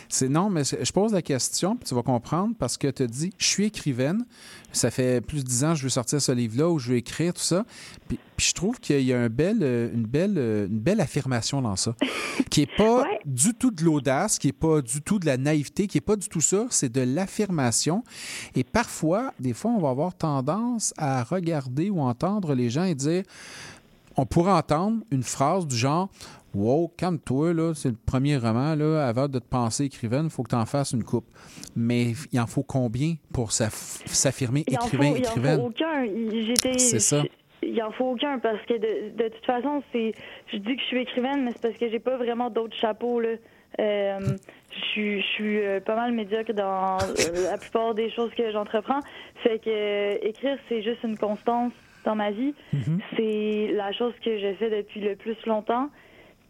[0.09, 3.33] C'est non, mais je pose la question, puis tu vas comprendre, parce que tu dis,
[3.39, 4.25] je suis écrivaine,
[4.73, 6.97] ça fait plus de dix ans que je veux sortir ce livre-là, où je veux
[6.97, 7.65] écrire tout ça,
[8.09, 11.01] puis, puis je trouve qu'il y a un bel, euh, une, belle, euh, une belle
[11.01, 11.95] affirmation dans ça,
[12.51, 15.87] qui n'est pas du tout de l'audace, qui n'est pas du tout de la naïveté,
[15.87, 18.05] qui n'est pas du tout ça, c'est de l'affirmation.
[18.55, 22.95] Et parfois, des fois, on va avoir tendance à regarder ou entendre les gens et
[22.95, 23.25] dire,
[24.17, 26.11] on pourrait entendre une phrase du genre
[26.55, 30.43] Wow, calme-toi, là, c'est le premier roman, là, avant de te penser écrivaine, il faut
[30.43, 31.27] que tu en fasses une coupe.
[31.75, 35.67] Mais il en faut combien pour s'aff- s'affirmer Il en faut, écrivain, il en faut
[35.69, 36.05] aucun.
[36.07, 36.79] J'étais.
[36.79, 37.23] C'est ça.
[37.63, 40.13] Il en faut aucun parce que de, de toute façon, c'est.
[40.53, 43.21] Je dis que je suis écrivaine, mais c'est parce que j'ai pas vraiment d'autres chapeaux
[43.21, 43.31] là.
[43.81, 44.19] Euh,
[44.71, 48.51] je suis, je suis euh, pas mal médiocre dans euh, la plupart des choses que
[48.53, 49.01] j'entreprends.
[49.43, 51.73] Fait que euh, écrire, c'est juste une constance
[52.05, 52.53] dans ma vie.
[53.17, 55.89] C'est la chose que j'ai fait depuis le plus longtemps.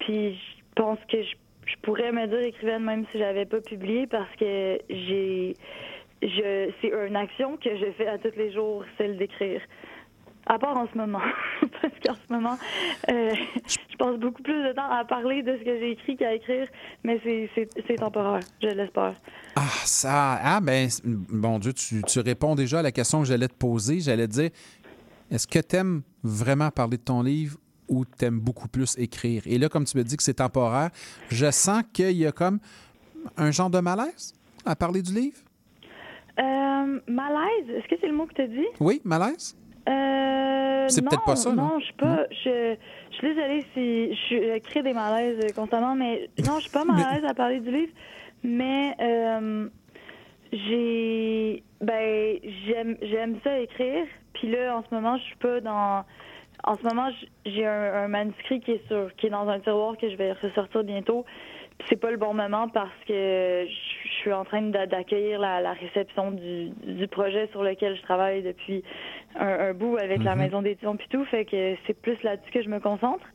[0.04, 1.34] Puis je pense que je,
[1.66, 5.54] je pourrais me dire écrivaine même si j'avais pas publié parce que j'ai
[6.22, 9.60] je c'est une action que je fais à tous les jours, celle d'écrire.
[10.46, 11.20] À part en ce moment.
[11.82, 12.58] parce qu'en ce moment,
[13.10, 13.30] euh,
[13.66, 16.66] je passe beaucoup plus de temps à parler de ce que j'ai écrit qu'à écrire,
[17.04, 19.14] mais c'est- temporaire, je l'espère.
[19.54, 20.40] Ah, ça.
[20.42, 24.00] Ah, ben, bon Dieu, tu, tu réponds déjà à la question que j'allais te poser.
[24.00, 24.50] J'allais te dire
[25.30, 27.56] est-ce que tu aimes vraiment parler de ton livre
[27.92, 29.42] ou tu aimes beaucoup plus écrire?
[29.46, 30.90] Et là, comme tu me dis que c'est temporaire,
[31.30, 32.58] je sens qu'il y a comme
[33.36, 34.32] un genre de malaise
[34.64, 35.36] à parler du livre.
[36.38, 38.66] Euh, malaise, est-ce que c'est le mot que tu as dit?
[38.80, 39.56] Oui, malaise?
[39.88, 41.62] Euh, C'est peut-être pas ça, non?
[41.68, 42.24] Non, je suis pas.
[42.30, 42.76] Je,
[43.10, 46.70] je suis désolée si je, je crée des malaises euh, constamment, mais non, je suis
[46.70, 47.92] pas mal à l'aise à parler du livre.
[48.44, 49.68] Mais euh,
[50.52, 51.62] j'ai.
[51.80, 54.06] Ben, j'aime j'aime ça écrire.
[54.34, 56.04] Puis là, en ce moment, je suis pas dans.
[56.64, 57.08] En ce moment,
[57.44, 60.32] j'ai un, un manuscrit qui est sur, qui est dans un tiroir que je vais
[60.32, 61.24] ressortir bientôt.
[61.78, 65.60] Puis c'est pas le bon moment parce que je suis en train d'a- d'accueillir la,
[65.60, 68.84] la réception du, du projet sur lequel je travaille depuis
[69.34, 70.42] un, un bout avec la Mhm.
[70.42, 71.24] maison d'édition puis tout.
[71.24, 73.26] Fait que c'est plus là-dessus que je me concentre.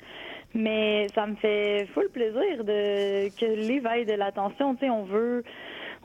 [0.53, 4.75] Mais ça me fait full plaisir de que ait de l'attention.
[4.75, 5.43] Tu sais, on veut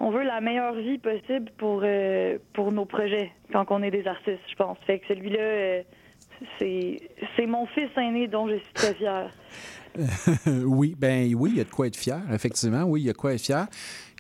[0.01, 4.09] on veut la meilleure vie possible pour euh, pour nos projets quand on est des
[4.09, 4.77] artistes, je pense.
[4.87, 5.83] Fait que celui-là, euh,
[6.59, 9.31] c'est mon fils aîné dont je suis très fière.
[10.47, 12.85] oui, ben oui, il y a de quoi être fier, effectivement.
[12.85, 13.67] Oui, il y a de quoi être fier.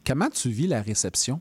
[0.06, 1.40] Comment tu vis la réception?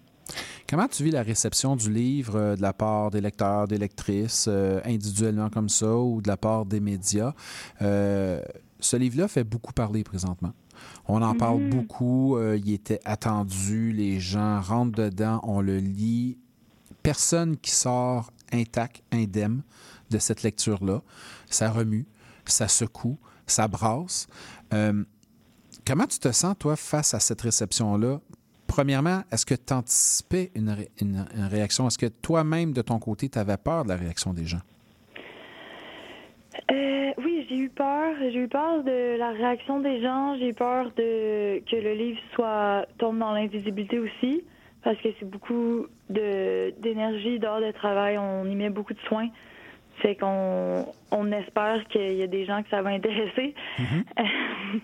[0.70, 4.46] Comment tu vis la réception du livre euh, de la part des lecteurs, des lectrices,
[4.48, 7.34] euh, individuellement comme ça, ou de la part des médias?
[7.82, 8.42] Euh,
[8.80, 10.54] ce livre-là fait beaucoup parler présentement.
[11.08, 11.70] On en parle Mhm.
[11.70, 12.40] beaucoup.
[12.56, 13.92] il était attendu.
[13.92, 16.38] Les gens rentrent dedans, on le lit.
[17.04, 19.62] Personne qui sort intact, indemne
[20.12, 21.02] de cette lecture-là.
[21.48, 22.06] Ça remue,
[22.46, 23.18] ça secoue,
[23.48, 24.28] ça brasse.
[24.74, 25.04] Euh,
[25.88, 28.20] comment tu te sens, toi, face à cette réception-là?
[28.68, 31.88] Premièrement, est-ce que tu anticipais une, ré- une- une réaction?
[31.88, 34.62] Est-ce que toi-même, de ton côté, tu avais peur de la réaction des gens?
[36.72, 38.16] Euh, oui, j'ai eu peur.
[38.20, 40.38] J'ai eu peur de la réaction des gens.
[40.38, 44.44] J'ai eu peur de que le livre soit tombe dans l'invisibilité aussi,
[44.84, 48.18] parce que c'est beaucoup d'énergie, d'heures de travail.
[48.18, 49.30] On y met beaucoup de soins.
[50.02, 53.54] Fait qu'on on espère qu'il y a des gens que ça va intéresser.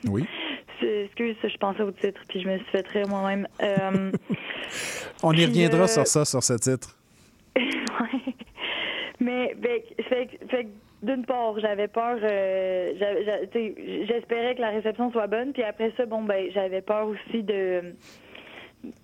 [0.07, 0.26] Oui.
[0.80, 3.48] C'est- Excuse, je pensais au titre, puis je me suis fait rire moi-même.
[3.64, 4.11] Euh,
[5.23, 6.95] On y reviendra euh, sur ça, sur ce titre.
[7.57, 8.34] ouais.
[9.19, 9.56] Mais
[10.07, 10.68] fait, que- fait,
[11.02, 12.18] d'une part, j'avais peur.
[12.22, 12.91] euh,
[14.07, 15.52] J'espérais que la réception soit bonne.
[15.53, 17.95] Puis après ça, bon, ben, j'avais peur aussi de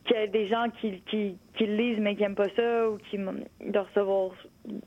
[0.05, 2.97] qu'il y ait des gens qui, qui, qui lisent mais qui n'aiment pas ça ou
[3.09, 4.29] qui de recevoir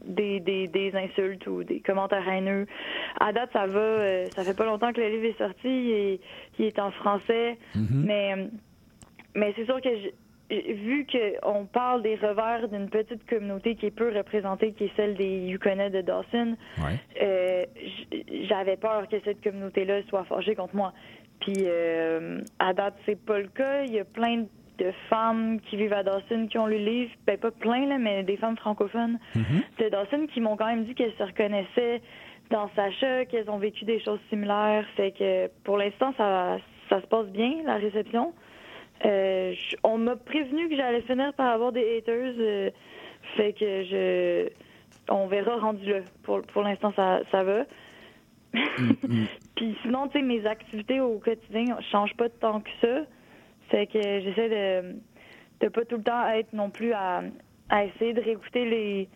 [0.05, 2.67] des, des, des insultes ou des commentaires haineux.
[3.21, 3.79] À date, ça va.
[3.79, 5.69] euh, ça fait pas longtemps que le livre est sorti.
[5.69, 6.21] Il est,
[6.59, 7.59] il est en français.
[8.07, 8.47] Mais, euh,
[9.35, 10.11] mais c'est sûr que je-
[10.49, 15.15] vu qu'on parle des revers d'une petite communauté qui est peu représentée, qui est celle
[15.17, 16.57] des Yukonnais de Dawson,
[17.21, 17.65] euh,
[18.49, 20.93] j'avais peur que cette communauté-là soit fâchée contre moi.
[21.41, 23.83] Puis euh, à date, c'est pas le cas.
[23.85, 24.47] Il y a plein de
[25.09, 27.11] femmes qui vivent à Dawson qui ont lu le livre.
[27.27, 29.19] Ben pas plein, là, mais des femmes francophones
[29.79, 32.01] de Dawson qui m'ont quand même dit qu'elles se reconnaissaient
[32.51, 34.85] dans Sacha, qu'elles ont vécu des choses similaires.
[34.97, 36.59] Fait que pour l'instant, ça,
[36.89, 38.33] ça se passe bien, la réception.
[39.05, 42.35] Euh, je- on m'a prévenu que j'allais finir par avoir des haters.
[42.39, 42.71] euh,
[43.37, 44.49] fait que je.
[45.09, 45.99] On verra rendu là.
[46.23, 47.65] Pour, pour l'instant, ça, ça va.
[49.57, 53.01] Puis sinon, tu sais, mes activités au quotidien changent pas tant que ça.
[53.71, 54.97] Fait que j'essaie de
[55.61, 57.23] de pas tout le temps être non plus à,
[57.71, 59.09] à essayer de réécouter les,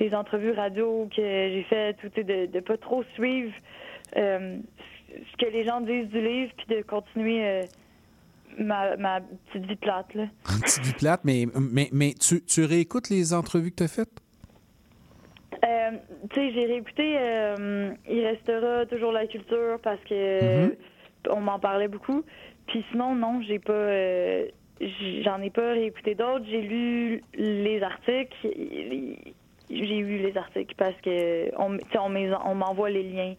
[0.00, 1.66] les entrevues radio que j'ai
[2.00, 3.52] tu sais, de, de pas trop suivre
[4.16, 4.56] euh,
[5.10, 7.62] ce que les gens disent du livre, puis de continuer euh,
[8.58, 10.14] ma, ma petite vie plate.
[10.14, 10.22] Là.
[10.46, 13.88] Un petit vie plate, mais, mais, mais tu, tu réécoutes les entrevues que tu as
[13.88, 14.20] faites?
[15.64, 15.90] Euh,
[16.30, 20.76] tu sais, j'ai réécouté euh, Il restera toujours la culture parce que Mhm.
[21.30, 22.22] on m'en parlait beaucoup.
[22.66, 23.72] Puis sinon, non, j'ai pas.
[23.72, 24.46] euh,
[25.24, 26.44] J'en ai pas réécouté d'autres.
[26.50, 28.34] J'ai lu les articles.
[29.70, 33.34] J'ai lu les articles parce que on, on m'envoie les liens.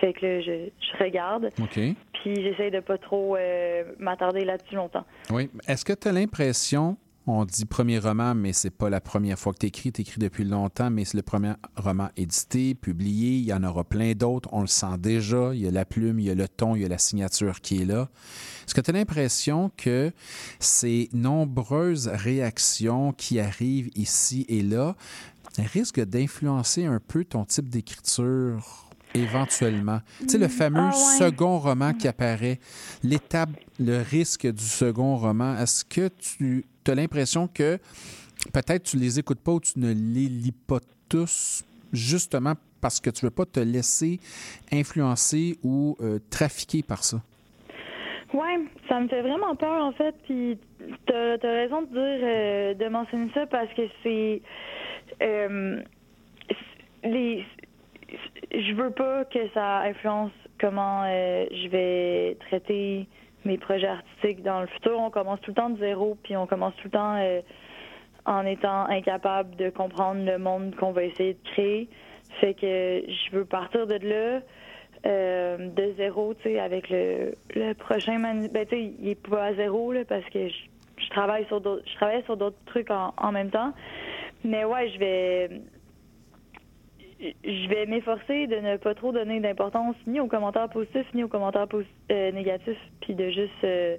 [0.00, 1.50] Fait que là, je, je regarde.
[1.60, 1.74] OK.
[1.74, 5.04] Puis j'essaie de pas trop euh, m'attarder là-dessus longtemps.
[5.30, 5.50] Oui.
[5.66, 6.96] Est-ce que tu as l'impression,
[7.28, 10.18] on dit premier roman, mais c'est pas la première fois que tu écris, tu écris
[10.18, 14.48] depuis longtemps, mais c'est le premier roman édité, publié, il y en aura plein d'autres,
[14.52, 16.82] on le sent déjà, il y a la plume, il y a le ton, il
[16.82, 18.08] y a la signature qui est là.
[18.66, 20.12] Est-ce que tu as l'impression que
[20.58, 24.96] ces nombreuses réactions qui arrivent ici et là
[25.58, 30.00] risquent d'influencer un peu ton type d'écriture éventuellement?
[30.20, 31.18] Tu sais, le fameux Ah ouais.
[31.18, 32.60] second roman qui apparaît,
[33.02, 33.50] l'étape,
[33.80, 37.78] le risque du second roman, est-ce que tu l'impression que
[38.52, 40.78] peut-être tu les écoutes pas ou tu ne les lis pas
[41.08, 44.20] tous justement parce que tu veux pas te laisser
[44.72, 47.18] influencer ou euh, trafiquer par ça?
[48.32, 50.14] Ouais, ça me fait vraiment peur en fait.
[50.24, 50.58] Puis
[51.06, 54.42] t'as as raison de dire euh, de mentionner ça parce que c'est
[55.22, 55.80] euh,
[57.04, 57.44] les.
[58.52, 63.06] Je veux pas que ça influence comment je vais traiter
[63.44, 64.98] mes projets artistiques dans le futur.
[64.98, 67.40] On commence tout le temps de zéro, puis on commence tout le temps euh,
[68.24, 71.88] en étant incapable de comprendre le monde qu'on va essayer de créer.
[72.40, 74.40] Fait que je veux partir de là.
[75.06, 78.48] euh, de zéro, tu sais, avec le, le prochain manu...
[78.48, 80.54] Ben, tu sais, il est pas à zéro, là, parce que je,
[80.96, 81.84] je travaille sur d'autres...
[81.86, 83.72] Je travaille sur d'autres trucs en même temps.
[84.44, 85.50] Mais ouais, je vais...
[87.20, 91.28] Je vais m'efforcer de ne pas trop donner d'importance ni aux commentaires positifs ni aux
[91.28, 91.66] commentaires
[92.10, 93.96] euh, négatifs, puis de juste euh,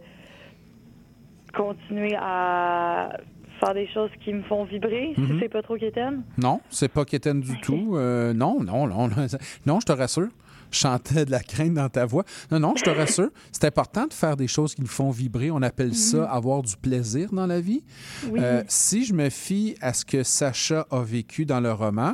[1.53, 3.17] continuer à
[3.59, 5.39] faire des choses qui me font vibrer, si Mhm.
[5.41, 6.23] c'est pas trop quétaine.
[6.37, 7.95] Non, c'est pas quétaine du tout.
[7.97, 9.15] Euh, non, non, non, non.
[9.65, 10.29] Non, je te rassure.
[10.71, 12.23] Je chantais de la crainte dans ta voix.
[12.51, 13.31] Non, non, je te rassure.
[13.51, 15.49] C'est important de faire des choses qui nous font vibrer.
[15.49, 17.83] On appelle ça avoir du plaisir dans la vie.
[18.29, 18.39] Oui.
[18.41, 22.13] Euh, si je me fie à ce que Sacha a vécu dans le roman,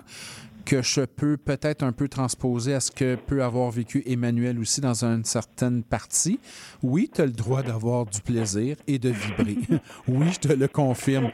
[0.66, 4.82] que je peux peut-être un peu transposer à ce que peut avoir vécu Emmanuel aussi
[4.82, 6.40] dans une certaine partie,
[6.84, 9.58] oui, tu as le droit d'avoir du plaisir et de vibrer.
[10.08, 11.32] oui, je te le confirme.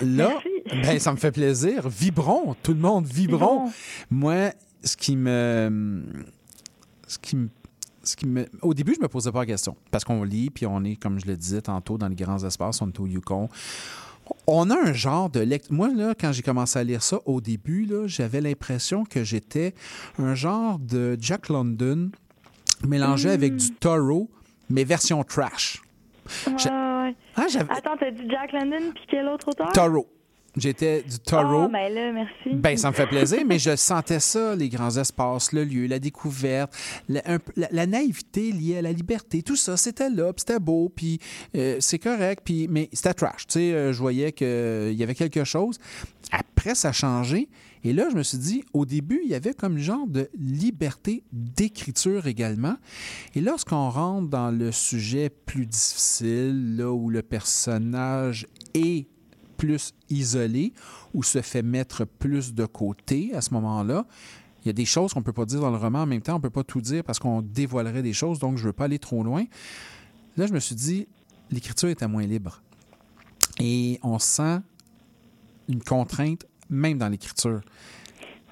[0.00, 0.38] Là,
[0.82, 1.88] ben, ça me fait plaisir.
[1.88, 3.70] Vibrons, tout le monde, vibrons.
[4.10, 4.52] Moi,
[4.82, 6.02] ce qui me.
[7.06, 7.48] Ce qui me.
[8.02, 8.46] Ce qui me...
[8.62, 9.76] Au début, je me posais pas la question.
[9.90, 12.80] Parce qu'on lit, puis on est, comme je le disais tantôt, dans les grands espaces,
[12.80, 13.50] on est au Yukon.
[14.46, 15.72] On a un genre de lecture.
[15.72, 19.74] Moi, là, quand j'ai commencé à lire ça, au début, là, j'avais l'impression que j'étais
[20.18, 22.10] un genre de Jack London
[22.86, 24.30] mélangé avec du Toro,
[24.70, 25.82] mais version trash.
[26.46, 26.54] Ouais.
[27.36, 29.72] Ah, Attends, t'as dit Jack London puis quel autre auteur?
[29.72, 30.06] Toro.
[30.60, 31.62] J'étais du Toro.
[31.62, 32.54] Ah, ben là, merci.
[32.54, 35.98] Ben, ça me fait plaisir, mais je sentais ça, les grands espaces, le lieu, la
[35.98, 36.72] découverte,
[37.08, 40.40] la, un peu- la- la naïveté liée à la liberté, tout ça, c'était là, puis
[40.46, 41.18] c'était beau, puis
[41.56, 43.46] euh, c'est correct, puis, mais c'était trash.
[43.46, 45.78] Tu sais, euh, je voyais qu'il y avait quelque chose.
[46.30, 47.48] Après, ça a changé.
[47.84, 51.22] Et là, je me suis dit, au début, il y avait comme genre de liberté
[51.32, 52.74] d'écriture également.
[53.36, 59.06] Et lorsqu'on rentre dans le sujet plus difficile, là où le personnage est
[59.58, 60.72] plus isolé
[61.12, 64.06] ou se fait mettre plus de côté à ce moment-là.
[64.64, 66.02] Il y a des choses qu'on ne peut pas dire dans le roman.
[66.02, 68.56] En même temps, on ne peut pas tout dire parce qu'on dévoilerait des choses, donc
[68.56, 69.44] je ne veux pas aller trop loin.
[70.36, 71.06] Là, je me suis dit,
[71.50, 72.62] l'écriture était moins libre.
[73.60, 74.60] Et on sent
[75.68, 77.60] une contrainte même dans l'écriture.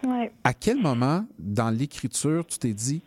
[0.05, 0.33] Ouais.
[0.45, 3.03] À quel moment, dans l'écriture, tu t'es dit,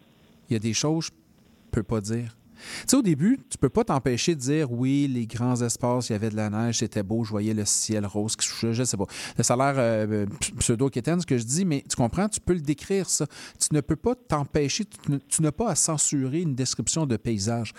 [0.49, 2.35] il y a des choses que je ne peux pas dire?
[2.81, 6.13] Tu sais, au début, tu peux pas t'empêcher de dire oui, les grands espaces, il
[6.13, 8.83] y avait de la neige, c'était beau, je voyais le ciel rose qui soufflait, je
[8.83, 9.05] sais pas.
[9.39, 10.25] Ça a l'air euh,
[10.59, 13.25] pseudo-quétaine, ce que je dis, mais tu comprends, tu peux le décrire, ça.
[13.59, 14.85] Tu ne peux pas t'empêcher,
[15.27, 17.73] tu, n'as pas à censurer une description de paysage.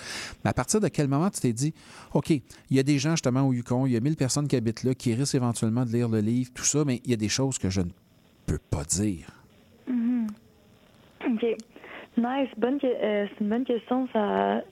[0.45, 1.75] Mais à partir de quel moment tu t'es dit,
[2.15, 4.57] OK, il y a des gens justement au Yukon, il y a 1000 personnes qui
[4.57, 7.17] habitent là, qui risquent éventuellement de lire le livre, tout ça, mais il y a
[7.17, 7.91] des choses que je ne
[8.47, 9.31] peux pas dire.
[9.87, 10.27] Mhm.
[11.27, 11.57] OK.
[12.17, 12.49] Nice.
[12.57, 14.09] Bonne euh, c'est une bonne question.
[14.13, 14.63] Ça,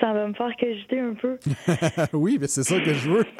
[0.00, 1.38] ça va me faire cogiter un peu.
[2.12, 3.24] oui, mais c'est ça que je veux.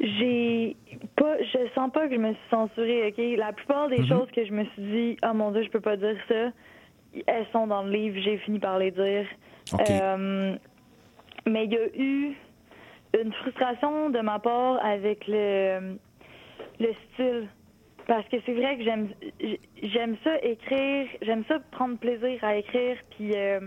[0.00, 0.76] J'ai
[1.16, 3.08] pas, je sens pas que je me suis censurée.
[3.08, 4.08] Ok, la plupart des Mhm.
[4.08, 6.50] choses que je me suis dit, oh mon dieu, je peux pas dire ça.
[7.26, 8.18] Elles sont dans le livre.
[8.22, 9.26] J'ai fini par les dire.
[9.90, 10.56] Euh,
[11.46, 12.34] mais il y a eu
[13.22, 15.96] une frustration de ma part avec le
[16.78, 17.48] le style.
[18.10, 19.08] Parce que c'est vrai que j'aime
[19.84, 23.60] j'aime ça écrire, j'aime ça prendre plaisir à écrire, puis euh,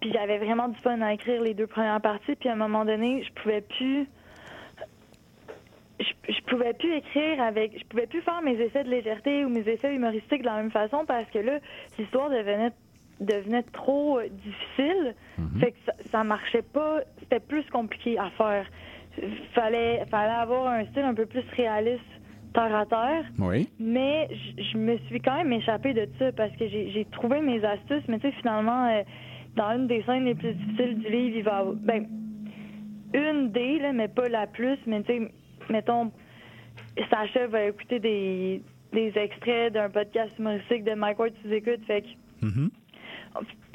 [0.00, 2.84] puis j'avais vraiment du fun à écrire les deux premières parties, puis à un moment
[2.84, 4.06] donné, je pouvais plus
[5.98, 9.48] je, je pouvais plus écrire avec je pouvais plus faire mes essais de légèreté ou
[9.48, 11.58] mes essais humoristiques de la même façon parce que là
[11.98, 12.70] l'histoire devenait
[13.18, 15.16] devenait trop euh, difficile.
[15.58, 17.00] Fait que ça, ça marchait pas.
[17.18, 18.70] C'était plus compliqué à faire.
[19.54, 22.04] Fallait fallait avoir un style un peu plus réaliste
[22.54, 23.68] terre à terre Oui.
[23.78, 28.04] mais je- me suis quand même échappée de ça parce que j'ai trouvé mes astuces,
[28.08, 29.02] mais tu sais, finalement, euh,
[29.56, 31.74] dans une des scènes les plus difficiles du livre, il va avoir.
[31.76, 32.06] Ben,
[33.12, 35.30] une des, là, mais pas la plus, mais tu sais,
[35.70, 36.10] mettons,
[37.10, 38.62] Sacha va écouter des,
[38.92, 42.70] des extraits d'un podcast humoristique de Mike Ward sous écoute, fait que Mhm.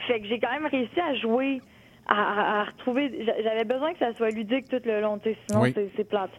[0.08, 1.62] fait que j'ai quand même réussi à jouer,
[2.08, 3.24] à, à- retrouver.
[3.26, 5.74] j'a- J'avais besoin que ça soit ludique tout le long, tu sinon Oui.
[5.96, 6.32] c'est plate.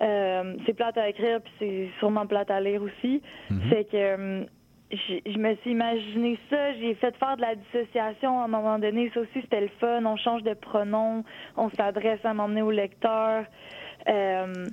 [0.00, 3.20] Euh, c'est plate à écrire, puis c'est sûrement plate à lire aussi.
[3.50, 3.60] Mhm.
[3.70, 4.44] Fait que euh,
[4.90, 9.10] je me suis imaginé ça, j'ai fait faire de la dissociation à un moment donné.
[9.12, 10.04] Ça aussi, c'était le fun.
[10.06, 11.24] On change de pronom,
[11.56, 13.44] on s'adresse à m'emmener au lecteur.
[14.08, 14.66] Euh,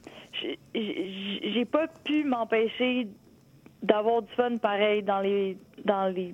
[0.74, 3.08] j'ai- pas pu m'empêcher
[3.82, 6.34] d'avoir du fun pareil dans les dans les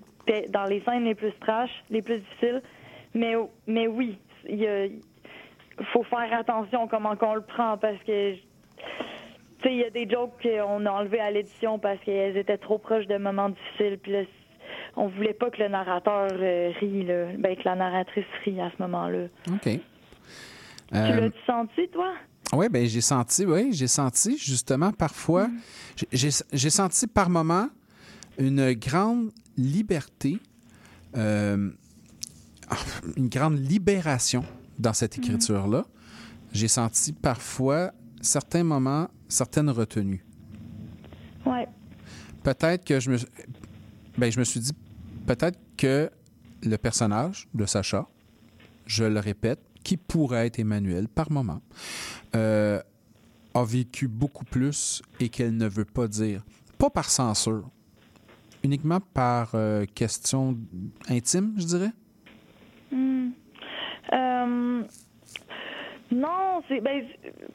[0.50, 2.62] dans les scènes les plus trash, les plus difficiles.
[3.16, 3.34] Mais
[3.68, 5.00] mais oui, il
[5.94, 8.36] faut faire attention comment qu'on le prend parce que
[9.70, 13.08] il y a des jokes qu'on a enlevés à l'édition parce qu'elles étaient trop proches
[13.08, 14.20] de moments difficiles puis là
[14.96, 18.72] on voulait pas que le narrateur euh, rie là, ben que la narratrice rie à
[18.76, 19.26] ce moment-là.
[19.50, 19.62] OK.
[19.64, 19.80] Tu
[20.94, 22.14] Euh, l'as senti toi?
[22.54, 25.48] Oui, ben j'ai senti, oui, j'ai senti justement parfois,
[25.96, 27.70] j'ai- j'ai j'ai senti par moment
[28.38, 30.38] une grande liberté,
[31.16, 31.70] euh,
[32.70, 32.76] ah,
[33.16, 34.44] une grande libération
[34.80, 35.86] dans cette écriture-là.
[36.52, 40.24] J'ai senti parfois, certains moments, certaines retenues.
[41.46, 41.68] Ouais.
[42.44, 43.18] Peut-être que je me,
[44.18, 44.74] ben, je me suis dit,
[45.26, 46.10] peut-être que
[46.64, 48.08] le personnage de Sacha,
[48.86, 51.62] je le répète, qui pourrait être Emmanuel par moment,
[52.36, 52.80] euh,
[53.54, 56.44] a vécu beaucoup plus et qu'elle ne veut pas dire.
[56.78, 57.70] Pas par censure,
[58.64, 60.58] uniquement par euh, question
[61.10, 61.92] intime, je dirais.
[62.92, 63.30] Hmm.
[64.14, 64.84] Euh,
[66.12, 67.04] non, c'est ben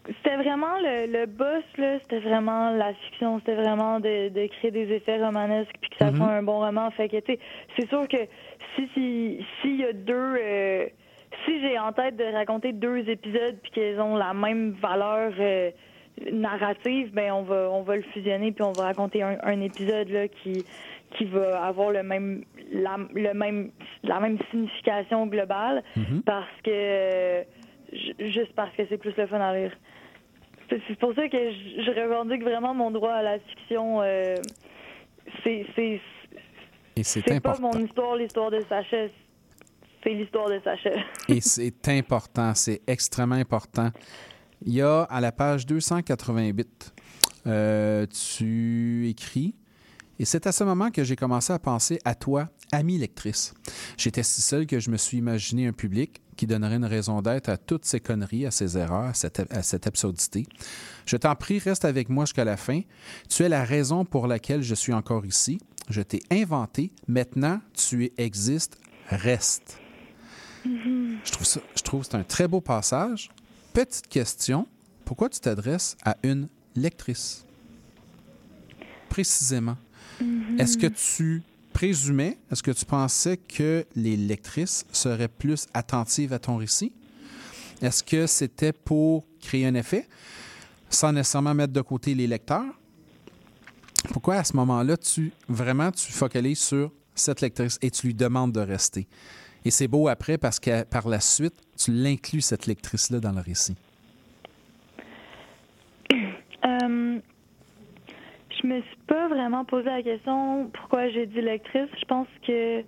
[0.07, 4.71] c'était vraiment le, le boss là, c'était vraiment la fiction, c'était vraiment de, de créer
[4.71, 6.17] des effets romanesques puis que ça Mhm.
[6.17, 6.91] soit un bon roman.
[6.93, 7.39] Fait que tu sais,
[7.77, 8.17] c'est sûr que
[8.75, 10.87] si si s'il y a deux euh,
[11.45, 15.71] si j'ai en tête de raconter deux épisodes puis qu'ils ont la même valeur euh,
[16.33, 20.09] narrative, ben on va on va le fusionner puis on va raconter un, un épisode
[20.09, 20.65] là qui
[21.17, 22.43] qui va avoir le même
[22.73, 23.71] la, le même
[24.03, 26.23] la même signification globale Mhm.
[26.25, 27.43] parce que
[27.93, 29.73] juste parce que c'est plus le fun à lire.
[30.69, 34.03] C'est pour ça que je, revendique vraiment mon droit à la fiction.
[34.03, 34.35] euh,
[35.45, 35.65] c'est
[37.03, 37.71] c'est pas important.
[37.73, 39.09] mon histoire, l'histoire de Sacha.
[40.03, 40.91] C'est l'histoire de Sacha.
[41.29, 43.91] Et c'est important, c'est extrêmement important.
[44.65, 46.95] Il y a à la page 288,
[47.47, 49.55] euh, tu écris,
[50.19, 53.55] et c'est à ce moment que j'ai commencé à penser à toi, amie lectrice.
[53.97, 57.49] J'étais si seul que je me suis imaginé un public qui donnerait une raison d'être
[57.49, 60.47] à toutes ces conneries, à ces erreurs, à cette, à cette absurdité.
[61.07, 62.83] Je t'en prie, reste avec moi jusqu'à la fin.
[63.29, 65.59] Tu es la raison pour laquelle je suis encore ici.
[65.89, 66.93] Je t'ai inventé.
[67.09, 68.79] Maintenant, tu existes.
[69.09, 69.79] Reste.
[70.65, 73.31] Je trouve ça, je trouve que c'est un très beau passage.
[73.73, 74.67] Petite question.
[75.05, 77.45] pourquoi tu t'adresses à une lectrice?
[79.09, 79.77] Précisément.
[80.21, 80.59] Mhm.
[80.59, 81.43] Est-ce que tu
[81.77, 86.91] présumais, est-ce que tu pensais que les lectrices seraient plus attentives à ton récit?
[87.83, 90.09] Est-ce que c'était pour créer un effet?
[90.89, 92.65] Sans nécessairement mettre de côté les lecteurs?
[94.09, 98.53] Pourquoi à ce moment-là, tu vraiment tu focalises sur cette lectrice et tu lui demandes
[98.53, 99.07] de rester?
[99.63, 103.43] Et c'est beau après parce que par la suite, tu l'inclus, cette lectrice-là, dans le
[103.43, 103.77] récit.
[106.65, 107.21] Euh,
[108.61, 111.89] je me suis pas vraiment posé la question pourquoi j'ai dit lectrice.
[111.99, 112.83] Je pense que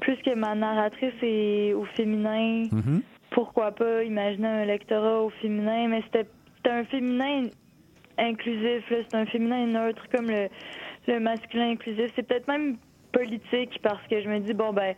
[0.00, 3.00] plus que ma narratrice est au féminin, Mm-hmm.
[3.30, 6.28] pourquoi pas imaginer un lectorat au féminin, mais c'était
[6.68, 7.42] un féminin
[8.18, 8.96] inclusif, là.
[9.08, 10.48] c'est un féminin neutre comme le,
[11.06, 12.10] le masculin inclusif.
[12.14, 12.76] C'est peut-être même
[13.12, 14.94] politique parce que je me dis, bon, ben,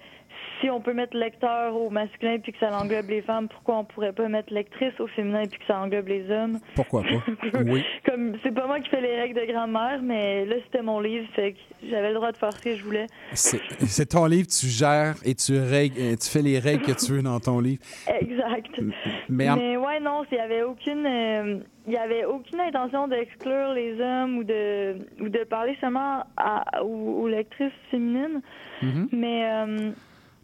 [0.60, 3.84] si on peut mettre lecteur au masculin puis que ça englobe les femmes, pourquoi on
[3.84, 6.58] pourrait pas mettre lectrice au féminin puis que ça englobe les hommes?
[6.74, 7.58] Pourquoi pas?
[7.66, 7.82] Oui.
[8.06, 11.26] Comme c'est pas moi qui fais les règles de grand-mère, mais là c'était mon livre,
[11.34, 11.58] fait que
[11.90, 13.06] j'avais le droit de faire ce que je voulais.
[13.32, 17.22] C'est ton livre, tu gères et tu, règles, tu fais les règles que tu veux
[17.22, 17.82] dans ton livre.
[18.20, 18.80] Exact.
[19.28, 23.08] Mais en- Mais ouais, non, il y avait aucune, euh, il y avait aucune intention
[23.08, 28.40] d'exclure les hommes ou de ou de parler seulement à, aux, aux lectrices féminines.
[28.82, 29.08] Mhm.
[29.12, 29.90] Mais euh,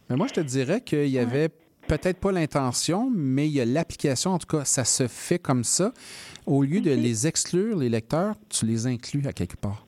[0.08, 1.48] Mais moi, je te dirais qu'il y avait
[1.86, 4.32] peut-être pas l'intention, mais il y a l'application.
[4.32, 5.92] En tout cas, ça se fait comme ça.
[6.46, 9.86] Au lieu de les exclure, les lecteurs, tu les inclus à quelque part.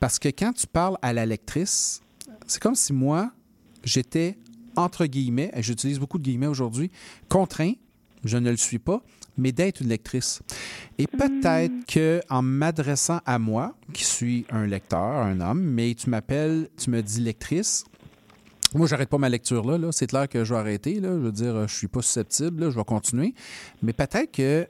[0.00, 2.00] Parce que quand tu parles à la lectrice,
[2.46, 3.30] c'est comme si moi,
[3.84, 4.38] j'étais,
[4.76, 6.90] entre guillemets, et j'utilise beaucoup de guillemets aujourd'hui,
[7.28, 7.72] contraint,
[8.24, 9.02] je ne le suis pas,
[9.36, 10.40] mais d'être une lectrice.
[10.98, 16.10] Et peut-être que en m'adressant à moi, qui suis un lecteur, un homme, mais tu
[16.10, 17.84] m'appelles, tu me dis lectrice,
[18.74, 19.78] moi, j'arrête pas ma lecture là.
[19.78, 19.92] là.
[19.92, 21.00] C'est clair que je vais arrêter.
[21.02, 22.64] Je veux dire, euh, je suis pas susceptible.
[22.64, 22.70] là.
[22.70, 23.34] Je vais continuer.
[23.82, 24.66] Mais peut-être que,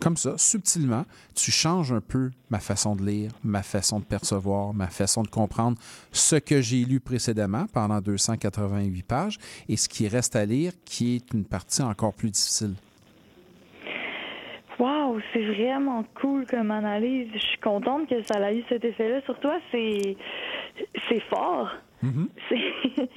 [0.00, 1.04] comme ça, subtilement,
[1.34, 5.28] tu changes un peu ma façon de lire, ma façon de percevoir, ma façon de
[5.28, 5.78] comprendre
[6.12, 9.38] ce que j'ai lu précédemment pendant 288 pages
[9.68, 12.74] et ce qui reste à lire, qui est une partie encore plus difficile.
[14.78, 17.28] Wow, c'est vraiment cool comme analyse.
[17.34, 19.20] Je suis contente que ça ait eu cet effet-là.
[19.26, 20.16] Sur toi, c'est
[21.28, 21.68] fort.
[22.48, 23.08] C'est-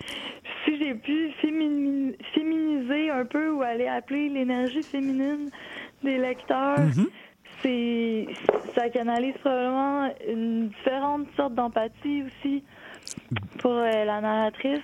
[0.65, 5.49] si j'ai pu fémini- féminiser un peu ou aller appeler l'énergie féminine
[6.03, 6.79] des lecteurs,
[7.61, 8.27] c'est
[8.75, 12.63] ça canalise probablement une différente sorte d'empathie aussi
[13.59, 14.81] pour euh, la narratrice.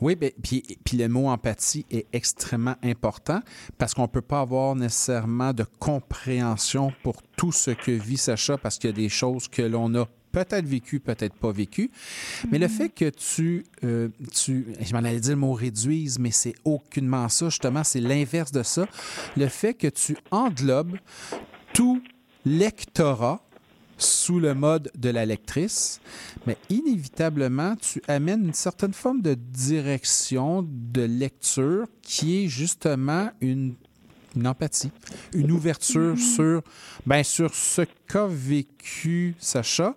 [0.00, 3.40] Oui, ben, puis, puis le mot empathie est extrêmement important
[3.78, 8.58] parce qu'on ne peut pas avoir nécessairement de compréhension pour tout ce que vit Sacha
[8.58, 11.90] parce qu'il y a des choses que l'on a peut-être vécues, peut-être pas vécues.
[12.50, 16.30] Mais le fait que tu, euh, tu je m'en allais dire le mot réduise, mais
[16.30, 18.86] c'est aucunement ça, justement, c'est l'inverse de ça.
[19.36, 20.96] Le fait que tu englobes
[21.72, 22.02] tout
[22.44, 23.44] lectorat
[23.98, 26.00] sous le mode de la lectrice,
[26.46, 33.74] mais inévitablement, tu amènes une certaine forme de direction de lecture qui est justement une,
[34.36, 34.90] une empathie,
[35.34, 36.62] une ouverture sur,
[37.06, 39.94] ben, sur ce qu'a vécu Sacha.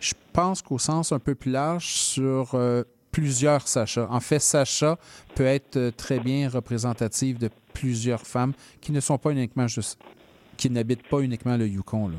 [0.00, 4.06] Je pense qu'au sens un peu plus large, sur euh, plusieurs Sacha.
[4.10, 4.96] En fait, Sacha
[5.34, 10.00] peut être euh, très bien représentative de plusieurs femmes qui ne sont pas uniquement juste,
[10.56, 12.08] qui n'habitent pas uniquement le Yukon.
[12.08, 12.16] Là.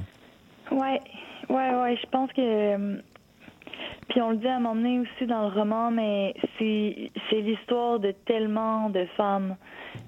[0.72, 1.02] Ouais,
[1.50, 1.98] ouais, ouais.
[2.02, 2.42] Je pense que.
[2.42, 3.02] euh,
[4.10, 7.42] Puis on le dit à un moment donné aussi dans le roman, mais c'est c'est
[7.42, 9.56] l'histoire de tellement de femmes.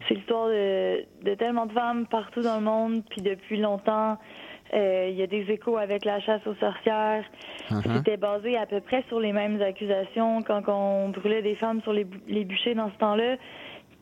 [0.07, 4.17] C'est l'histoire de, de tellement de femmes partout dans le monde, puis depuis longtemps.
[4.73, 7.23] euh, Il y a des échos avec la chasse aux sorcières.
[7.69, 7.97] Uh-huh.
[7.97, 11.93] C'était basé à peu près sur les mêmes accusations quand on brûlait des femmes sur
[11.93, 13.37] les, bûchers dans ce temps-là.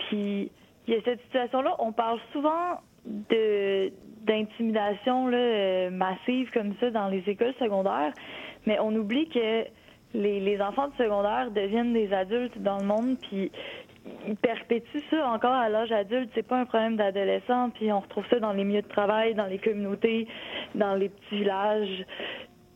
[0.08, 0.52] Puis
[0.88, 1.76] il y a cette situation-là.
[1.80, 3.92] On parle souvent de
[4.26, 8.12] d'intimidation là, euh, massive comme ça dans les écoles secondaires,
[8.68, 9.64] mais on oublie que
[10.14, 13.50] les, les enfants de secondaire deviennent des adultes dans le monde, puis
[14.28, 16.30] ils perpétuent ça encore à l'âge adulte.
[16.36, 19.46] C'est pas un problème d'adolescent, puis on retrouve ça dans les milieux de travail, dans
[19.48, 20.28] les communautés,
[20.76, 22.06] dans les petits villages,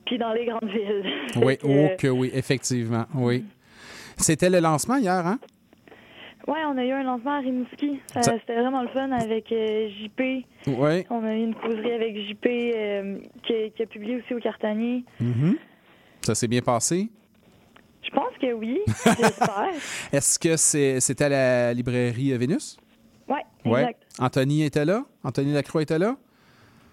[0.06, 1.04] puis dans les grandes villes.
[1.44, 3.44] Oui, que, oh que oui, effectivement, oui.
[4.18, 5.40] C'était le lancement hier, hein?
[6.46, 8.02] Ouais, on a eu un lancement à Rimouski.
[8.08, 10.22] Ça- C'était vraiment le fun avec euh, JP.
[10.68, 11.06] Oui.
[11.10, 15.06] On a eu une causerie avec JP euh, qui, qui a publié aussi au Cartanier.
[15.22, 15.56] Mhm.
[16.22, 17.08] Ça s'est bien passé?
[18.04, 19.70] Je pense que oui, j'espère.
[20.12, 22.78] Est-ce que c'est- c'était à la librairie Vénus?
[23.28, 23.80] Ouais, Oui.
[23.80, 24.04] exact.
[24.20, 25.04] Anthony était là?
[25.24, 26.16] Anthony Lacroix était là?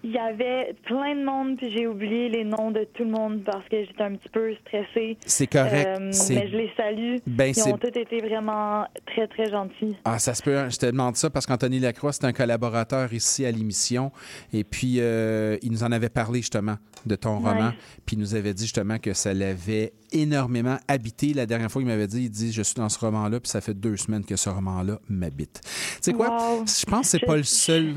[0.03, 3.43] Il y avait plein de monde, puis j'ai oublié les noms de tout le monde
[3.43, 5.17] parce que j'étais un petit peu stressée.
[5.25, 5.87] C'est correct.
[5.99, 7.15] Euh, mais je les salue.
[7.27, 9.95] Ben, Ils ont tous été vraiment très, très gentils.
[10.03, 10.57] Ah, ça se peut.
[10.57, 10.69] hein.
[10.69, 14.11] Je te demande ça parce qu'Anthony Lacroix, c'est un collaborateur ici à l'émission.
[14.53, 17.47] Et puis, euh, il nous en avait parlé justement de ton Nice.
[17.47, 17.71] roman.
[18.05, 21.33] Puis, il nous avait dit justement que ça l'avait énormément habité.
[21.33, 23.61] La dernière fois, il m'avait dit, il dit, je suis dans ce roman-là, puis ça
[23.61, 25.61] fait deux semaines que ce roman-là m'habite.
[25.63, 25.69] Tu
[26.01, 26.29] sais quoi?
[26.29, 26.65] Wow.
[26.65, 27.95] Je pense que c'est pas le seul.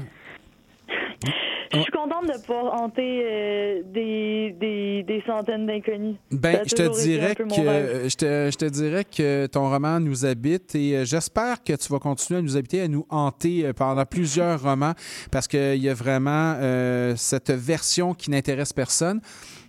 [1.75, 6.17] Je suis contente de pouvoir hanter euh, des, des, des centaines d'inconnus.
[6.31, 10.25] Ben, je te dirais que euh, je te, je te dirais que ton roman nous
[10.25, 14.05] habite et euh, j'espère que tu vas continuer à nous habiter, à nous hanter pendant
[14.05, 14.95] plusieurs romans
[15.31, 19.21] parce qu'il y a vraiment euh, cette version qui n'intéresse personne.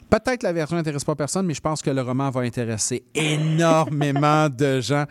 [0.10, 4.49] Peut-être la version n'intéresse pas personne, mais je pense que le roman va intéresser énormément
[4.56, 5.06] de gens.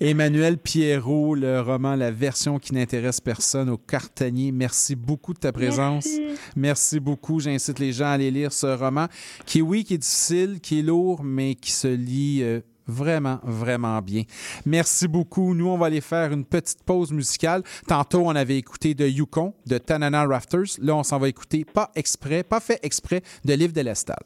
[0.00, 4.52] Emmanuel Pierrot, le roman La version qui n'intéresse personne au Cartanier.
[4.52, 6.06] Merci beaucoup de ta présence.
[6.06, 6.40] Merci.
[6.56, 7.40] Merci beaucoup.
[7.40, 9.06] J'incite les gens à aller lire ce roman
[9.44, 14.00] qui, oui, qui est difficile, qui est lourd, mais qui se lit euh, vraiment, vraiment
[14.00, 14.24] bien.
[14.66, 15.54] Merci beaucoup.
[15.54, 17.62] Nous, on va aller faire une petite pause musicale.
[17.86, 20.78] Tantôt, on avait écouté de Yukon, de Tanana Rafters.
[20.80, 24.16] Là, on s'en va écouter, pas exprès, pas fait exprès, de Livre de l'Estal.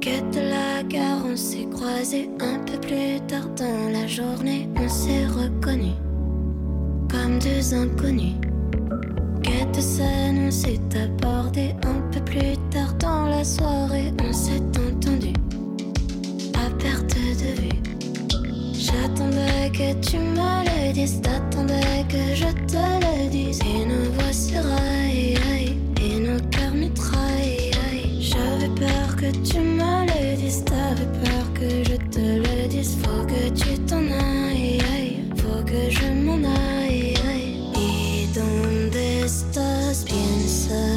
[0.00, 4.88] Quête de la gare, on s'est croisés un peu plus tard dans la journée, on
[4.88, 5.94] s'est reconnus
[7.08, 8.51] comme deux inconnus.
[9.42, 15.32] Quête scène, on s'est abordé un peu plus tard dans la soirée, on s'est entendu
[16.54, 17.82] à perte de vue.
[18.72, 23.60] J'attendais que tu me le dises, t'attendais que je te le dise.
[23.60, 27.70] Et nos voix se raillent, et nos cœurs mitraillent.
[28.20, 32.96] J'avais peur que tu me le dises, t'avais peur que je te le dise.
[33.02, 34.78] Faut que tu t'en ailles,
[35.36, 36.71] faut que je m'en aille,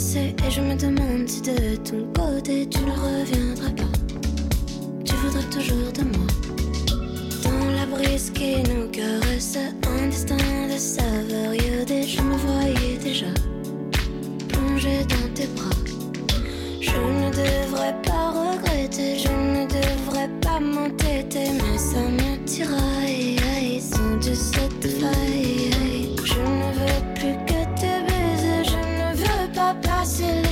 [0.00, 3.98] et je me demande si de ton côté tu ne reviendras pas.
[5.04, 6.26] Tu voudrais toujours de moi.
[7.44, 10.36] Dans la brise qui nous caressait, un destin
[10.72, 11.52] de saveur
[12.06, 13.32] je me voyais déjà
[14.48, 15.76] plongée dans tes bras.
[16.80, 24.16] Je ne devrais pas regretter, je ne devrais pas m'entêter, mais ça me tiraille, sans
[24.16, 26.16] de cette faille.
[26.24, 26.79] Je ne
[29.72, 30.49] veux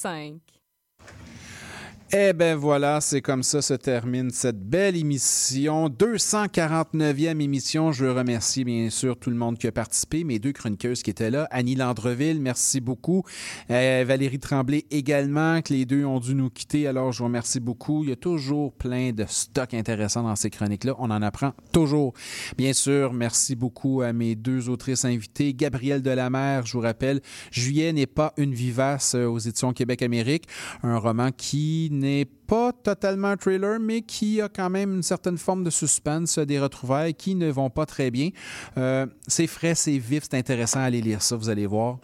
[0.00, 0.49] 101.5.
[2.12, 7.92] Eh ben voilà, c'est comme ça se termine cette belle émission, 249e émission.
[7.92, 11.10] Je veux remercier bien sûr tout le monde qui a participé, mes deux chroniqueuses qui
[11.10, 13.22] étaient là, Annie Landreville, merci beaucoup,
[13.70, 16.88] Euh, Valérie Tremblay également, que les deux ont dû nous quitter.
[16.88, 18.02] Alors je vous remercie beaucoup.
[18.02, 20.96] Il y a toujours plein de stocks intéressants dans ces chroniques-là.
[20.98, 22.14] On en apprend toujours.
[22.58, 27.20] Bien sûr, merci beaucoup à mes deux autrices invitées, Gabrielle Delamer, je vous rappelle,
[27.52, 30.48] Juillet n'est pas une vivace euh, aux éditions Québec-Amérique,
[30.82, 35.38] un roman qui n'est pas totalement un trailer, mais qui a quand même une certaine
[35.38, 38.30] forme de suspense, des retrouvailles qui ne vont pas très bien.
[38.76, 41.98] Euh, c'est frais, c'est vif, c'est intéressant à aller lire ça, vous allez voir.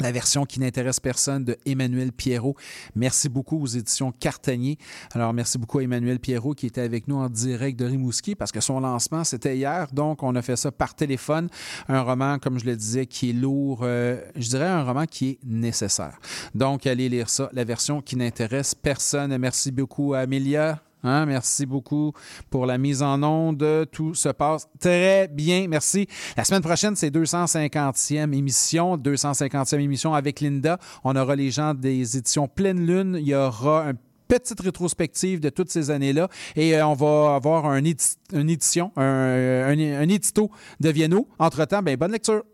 [0.00, 2.56] La version qui n'intéresse personne de Emmanuel Pierrot.
[2.94, 4.78] Merci beaucoup aux éditions Cartanier.
[5.12, 8.52] Alors, merci beaucoup à Emmanuel Pierrot qui était avec nous en direct de Rimouski parce
[8.52, 9.88] que son lancement, c'était hier.
[9.92, 11.48] Donc, on a fait ça par téléphone.
[11.88, 13.80] Un roman, comme je le disais, qui est lourd.
[13.82, 16.18] euh, je dirais un roman qui est nécessaire.
[16.54, 17.50] Donc, allez lire ça.
[17.52, 19.36] La version qui n'intéresse personne.
[19.38, 20.80] Merci beaucoup à Amélia.
[21.02, 22.12] Hein, merci beaucoup
[22.50, 23.86] pour la mise en onde.
[23.90, 25.66] Tout se passe très bien.
[25.68, 26.06] Merci.
[26.36, 28.96] La semaine prochaine, c'est 250e émission.
[28.96, 30.78] 250e émission avec Linda.
[31.04, 33.16] On aura les gens des éditions Pleine Lune.
[33.18, 33.92] Il y aura un
[34.28, 36.28] petite rétrospective de toutes ces années-là.
[36.54, 37.80] Et euh, on va avoir un
[38.32, 41.28] une édition, un, un, un édito de Vienno.
[41.38, 42.44] Entre-temps, ben, bonne lecture.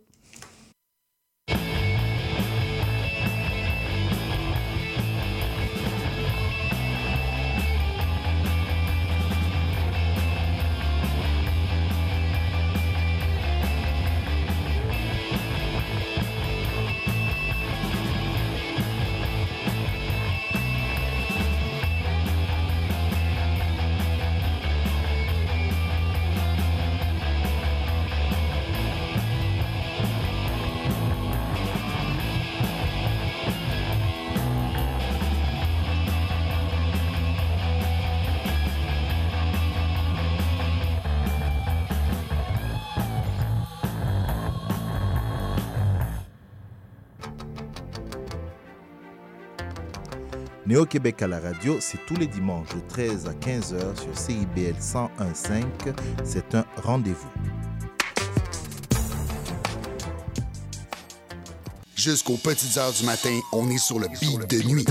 [50.76, 54.74] Néo-Québec à la radio, c'est tous les dimanches de 13 à 15 heures sur CIBL
[54.78, 55.64] 101.5.
[56.22, 57.30] C'est un rendez-vous.
[61.94, 64.84] Jusqu'aux petites heures du matin, on est sur le beat de nuit.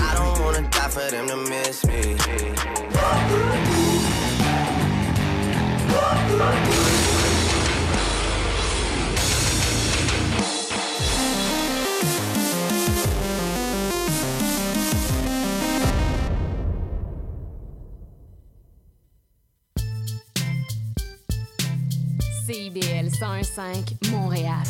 [22.56, 24.64] CIBL 101.5 Montréal.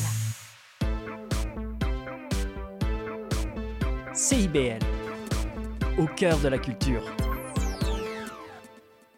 [4.13, 4.81] CIBL,
[5.97, 7.05] au cœur de la culture.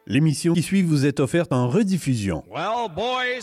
[0.06, 2.44] L'émission qui suit vous est offerte en rediffusion.
[2.50, 3.36] Well, boys,